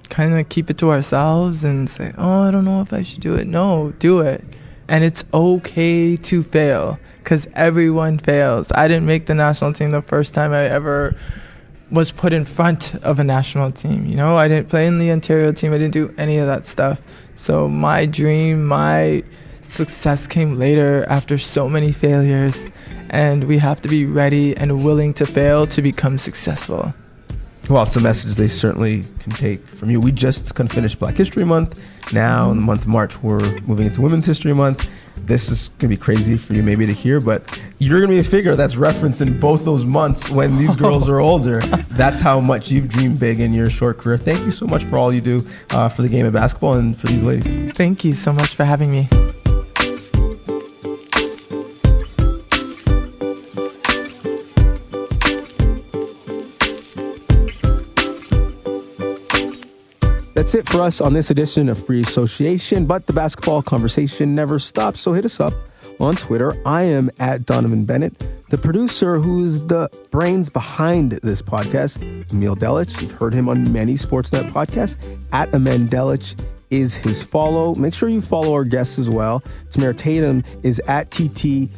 kind 0.10 0.38
of 0.38 0.50
keep 0.50 0.70
it 0.70 0.78
to 0.80 0.92
ourselves 0.92 1.64
and 1.64 1.90
say, 1.90 2.12
"Oh, 2.18 2.42
I 2.42 2.52
don't 2.52 2.66
know 2.66 2.82
if 2.82 2.92
I 2.92 3.04
should 3.04 3.22
do 3.22 3.36
it." 3.36 3.48
No, 3.48 3.94
do 4.00 4.20
it. 4.22 4.44
And 4.90 5.04
it's 5.04 5.24
okay 5.34 6.18
to 6.18 6.44
fail 6.44 7.00
cuz 7.24 7.48
everyone 7.54 8.18
fails. 8.18 8.72
I 8.74 8.88
didn't 8.88 9.06
make 9.06 9.28
the 9.28 9.36
national 9.36 9.72
team 9.74 9.92
the 9.92 10.02
first 10.02 10.34
time 10.34 10.52
I 10.52 10.64
ever 10.66 11.16
was 11.92 12.12
put 12.12 12.34
in 12.34 12.46
front 12.46 12.96
of 13.04 13.20
a 13.20 13.24
national 13.24 13.72
team. 13.72 14.06
You 14.06 14.16
know, 14.16 14.38
I 14.38 14.48
didn't 14.48 14.70
play 14.70 14.86
in 14.88 15.00
the 15.00 15.12
Ontario 15.12 15.52
team. 15.52 15.74
I 15.74 15.78
didn't 15.78 15.94
do 15.94 16.14
any 16.18 16.38
of 16.38 16.48
that 16.48 16.66
stuff. 16.66 17.02
So 17.36 17.68
my 17.68 18.06
dream, 18.06 18.66
my 18.66 19.24
success 19.62 20.28
came 20.28 20.56
later 20.56 21.06
after 21.08 21.38
so 21.38 21.70
many 21.70 21.92
failures, 21.92 22.70
and 23.10 23.46
we 23.46 23.58
have 23.58 23.82
to 23.84 23.90
be 23.90 24.06
ready 24.06 24.56
and 24.58 24.84
willing 24.84 25.14
to 25.16 25.26
fail 25.26 25.66
to 25.68 25.82
become 25.82 26.18
successful. 26.18 26.94
Well, 27.70 27.84
it's 27.84 27.96
a 27.96 28.02
message 28.02 28.34
they 28.34 28.48
certainly 28.48 29.04
can 29.20 29.32
take 29.32 29.60
from 29.60 29.92
you. 29.92 30.00
We 30.00 30.12
just 30.12 30.56
kind 30.56 30.68
of 30.68 30.74
finished 30.74 30.98
Black 30.98 31.16
History 31.16 31.44
Month. 31.46 31.80
Now, 32.12 32.50
in 32.50 32.58
the 32.58 32.64
month 32.64 32.82
of 32.82 32.88
March, 32.88 33.22
we're 33.22 33.60
moving 33.62 33.86
into 33.86 34.02
Women's 34.02 34.26
History 34.26 34.54
Month. 34.54 34.90
This 35.18 35.52
is 35.52 35.68
going 35.78 35.92
to 35.92 35.96
be 35.96 35.98
crazy 35.98 36.36
for 36.36 36.54
you 36.54 36.64
maybe 36.64 36.88
to 36.88 36.94
hear, 36.94 37.22
but 37.22 37.62
you're 37.78 38.00
going 38.00 38.10
to 38.10 38.16
be 38.16 38.20
a 38.20 38.24
figure 38.24 38.56
that's 38.56 38.76
referenced 38.76 39.22
in 39.22 39.40
both 39.40 39.66
those 39.66 39.86
months 39.86 40.32
when 40.32 40.58
these 40.58 40.76
girls 40.84 41.08
are 41.08 41.20
older. 41.20 41.60
That's 41.92 42.20
how 42.20 42.40
much 42.40 42.72
you've 42.72 42.90
dreamed 42.90 43.20
big 43.20 43.40
in 43.40 43.54
your 43.54 43.70
short 43.70 44.00
career. 44.00 44.18
Thank 44.18 44.44
you 44.46 44.52
so 44.52 44.66
much 44.66 44.84
for 44.86 44.98
all 44.98 45.14
you 45.14 45.22
do 45.22 45.42
uh, 45.70 45.90
for 45.90 46.02
the 46.02 46.10
game 46.10 46.26
of 46.26 46.34
basketball 46.34 46.74
and 46.74 46.98
for 46.98 47.06
these 47.06 47.22
ladies. 47.22 47.78
Thank 47.78 48.04
you 48.04 48.14
so 48.14 48.34
much 48.34 48.56
for 48.56 48.66
having 48.66 48.90
me. 48.90 49.08
That's 60.40 60.56
it 60.56 60.70
for 60.70 60.82
us 60.82 61.02
on 61.02 61.12
this 61.12 61.32
edition 61.32 61.68
of 61.68 61.86
Free 61.86 62.00
Association, 62.00 62.86
but 62.86 63.08
the 63.08 63.12
basketball 63.12 63.62
conversation 63.62 64.36
never 64.36 64.58
stops. 64.58 65.02
So 65.02 65.12
hit 65.12 65.26
us 65.26 65.42
up 65.42 65.52
on 66.00 66.16
Twitter. 66.16 66.54
I 66.66 66.84
am 66.84 67.12
at 67.20 67.42
Donnovan 67.42 67.86
Bennett. 67.86 68.26
The 68.48 68.58
producer, 68.58 69.20
who's 69.20 69.68
the 69.68 69.90
brains 70.12 70.50
behind 70.50 71.12
this 71.12 71.42
podcast, 71.42 72.02
Emil 72.32 72.56
Delich. 72.56 73.02
You've 73.02 73.12
heard 73.12 73.34
him 73.34 73.50
on 73.50 73.70
many 73.74 73.96
Sportsnet 73.96 74.50
podcasts. 74.52 75.14
At 75.34 75.54
Amen 75.54 75.90
Delich 75.90 76.42
is 76.70 76.96
his 76.96 77.22
follow. 77.22 77.76
Make 77.76 77.94
sure 77.94 78.08
you 78.08 78.22
follow 78.22 78.54
our 78.54 78.64
guests 78.64 78.98
as 78.98 79.10
well. 79.10 79.44
Tamara 79.72 79.94
Tatham 79.94 80.46
is 80.64 80.80
at 80.88 81.12
TT. 81.12 81.70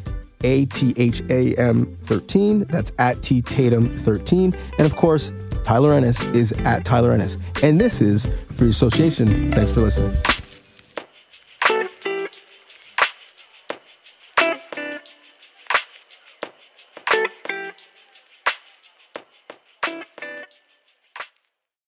A 0.44 0.66
T 0.66 0.94
H 0.98 1.22
A 1.30 1.54
M 1.56 1.86
13. 1.96 2.66
That's 2.66 2.92
at 2.98 3.22
T 3.22 3.42
Tatham 3.42 3.98
13. 3.98 4.54
And 4.78 4.86
of 4.88 4.96
course, 4.96 5.34
Tyler 5.64 5.94
Ennis 5.94 6.22
is 6.24 6.52
at 6.64 6.86
Tyler 6.86 7.12
Ennis. 7.12 7.38
And 7.64 7.80
this 7.80 8.02
is 8.02 8.28
Free 8.54 8.70
Association. 8.70 9.52
Thanks 9.52 9.74
for 9.74 9.82
listening. 9.82 10.41